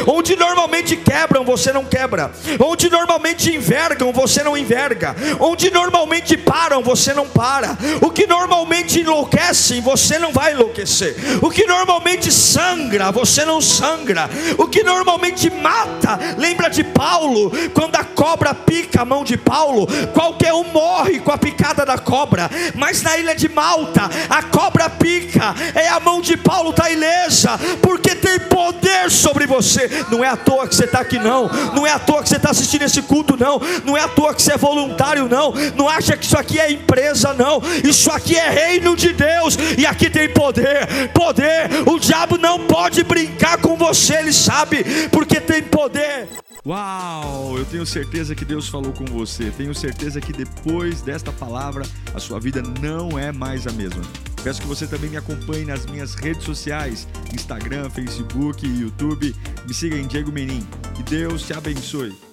Onde 0.07 0.36
normalmente 0.36 0.95
quebram, 0.95 1.43
você 1.43 1.71
não 1.71 1.86
quebra. 1.86 2.32
Onde 2.59 2.89
normalmente 2.89 3.53
envergam, 3.53 4.11
você 4.11 4.41
não 4.41 4.57
enverga. 4.57 5.15
Onde 5.39 5.69
normalmente 5.69 6.36
param, 6.36 6.82
você 6.82 7.13
não 7.13 7.28
para. 7.28 7.78
O 8.01 8.09
que 8.09 8.26
normalmente 8.26 9.01
enlouquecem, 9.01 9.82
você 9.82 10.17
não 10.17 10.32
vai 10.32 10.53
enlouquecer. 10.64 11.16
O 11.41 11.49
que 11.49 11.66
normalmente 11.66 12.32
sangra, 12.32 13.11
você 13.11 13.45
não 13.45 13.61
sangra. 13.61 14.30
O 14.57 14.68
que 14.68 14.84
normalmente 14.84 15.49
mata, 15.49 16.20
lembra 16.38 16.70
de 16.70 16.84
Paulo, 16.84 17.51
quando 17.74 17.95
a 17.95 18.03
cobra 18.03 18.53
pica 18.53 19.01
a 19.01 19.05
mão 19.05 19.24
de 19.24 19.38
Paulo, 19.38 19.88
qualquer 20.14 20.53
um 20.53 20.64
morre 20.66 21.20
com 21.20 21.32
a 21.32 21.38
picada 21.38 21.86
da 21.86 21.97
cobra, 21.97 22.49
mas 22.76 23.01
na 23.01 23.18
ilha 23.18 23.36
de 23.36 23.49
Malta, 23.49 24.09
a 24.30 24.43
cobra 24.43 24.89
pica, 24.89 25.53
é 25.76 25.89
a 25.89 25.99
mão 25.99 26.22
de 26.22 26.38
Paulo 26.38 26.70
está 26.70 26.89
ilesa, 26.89 27.59
porque 27.82 28.16
tem 28.16 28.39
poder 28.39 29.11
sobre 29.11 29.45
você. 29.45 29.89
Não 30.09 30.24
é 30.24 30.30
à 30.30 30.38
toa 30.38 30.68
que 30.68 30.76
você 30.76 30.86
está 30.86 30.99
aqui, 30.99 31.20
não, 31.20 31.49
não 31.74 31.86
é 31.86 31.91
à 31.91 31.99
toa 31.99 32.24
que 32.24 32.30
você 32.30 32.38
está 32.38 32.51
assistindo 32.51 32.84
esse 32.84 33.01
culto, 33.01 33.36
não, 33.38 33.59
não 33.84 33.97
é 33.97 34.01
à 34.01 34.07
toa 34.07 34.34
que 34.34 34.41
você 34.41 34.53
é 34.53 34.57
voluntário, 34.57 35.28
não, 35.28 35.53
não 35.76 35.89
acha 35.89 36.16
que 36.16 36.26
isso 36.26 36.38
aqui 36.38 36.59
é 36.59 36.72
empresa, 36.72 37.34
não, 37.34 37.61
isso 37.84 38.11
aqui 38.11 38.36
é 38.36 38.49
reino 38.49 38.95
de 38.95 39.11
Deus, 39.14 39.57
e 39.78 39.86
aqui 39.86 40.09
tem 40.09 40.30
poder, 40.30 40.43
poder, 41.14 41.70
o 41.86 42.00
diabo 42.00 42.38
não 42.38 42.68
pode 42.68 43.04
brincar 43.04 43.58
com 43.60 43.78
você, 43.78 44.16
ele 44.16 44.34
sabe, 44.34 44.84
porque 45.10 45.39
tem 45.39 45.64
poder. 45.64 46.28
Uau! 46.66 47.58
Eu 47.58 47.66
tenho 47.66 47.86
certeza 47.86 48.34
que 48.34 48.46
Deus 48.46 48.70
falou 48.70 48.94
com 48.94 49.04
você. 49.06 49.52
Tenho 49.52 49.76
certeza 49.76 50.22
que 50.22 50.32
depois 50.32 51.02
desta 51.02 51.30
palavra 51.30 51.86
a 52.14 52.20
sua 52.20 52.39
vida 52.39 52.62
não 52.82 53.20
é 53.20 53.34
mais 53.34 53.68
a 53.68 53.72
mesma. 53.74 54.02
Peço 54.44 54.62
que 54.62 54.68
você 54.68 54.88
também 54.88 55.10
me 55.10 55.18
acompanhe 55.18 55.66
nas 55.66 55.86
minhas 55.86 56.16
redes 56.16 56.44
sociais: 56.44 57.06
Instagram, 57.34 57.89
Facebook 57.89 58.66
YouTube. 58.66 59.36
Me 59.68 59.74
siga 59.74 59.98
em 59.98 60.08
Diego 60.08 60.32
Menin. 60.32 60.66
Que 60.96 61.04
Deus 61.04 61.44
te 61.44 61.54
abençoe. 61.54 62.32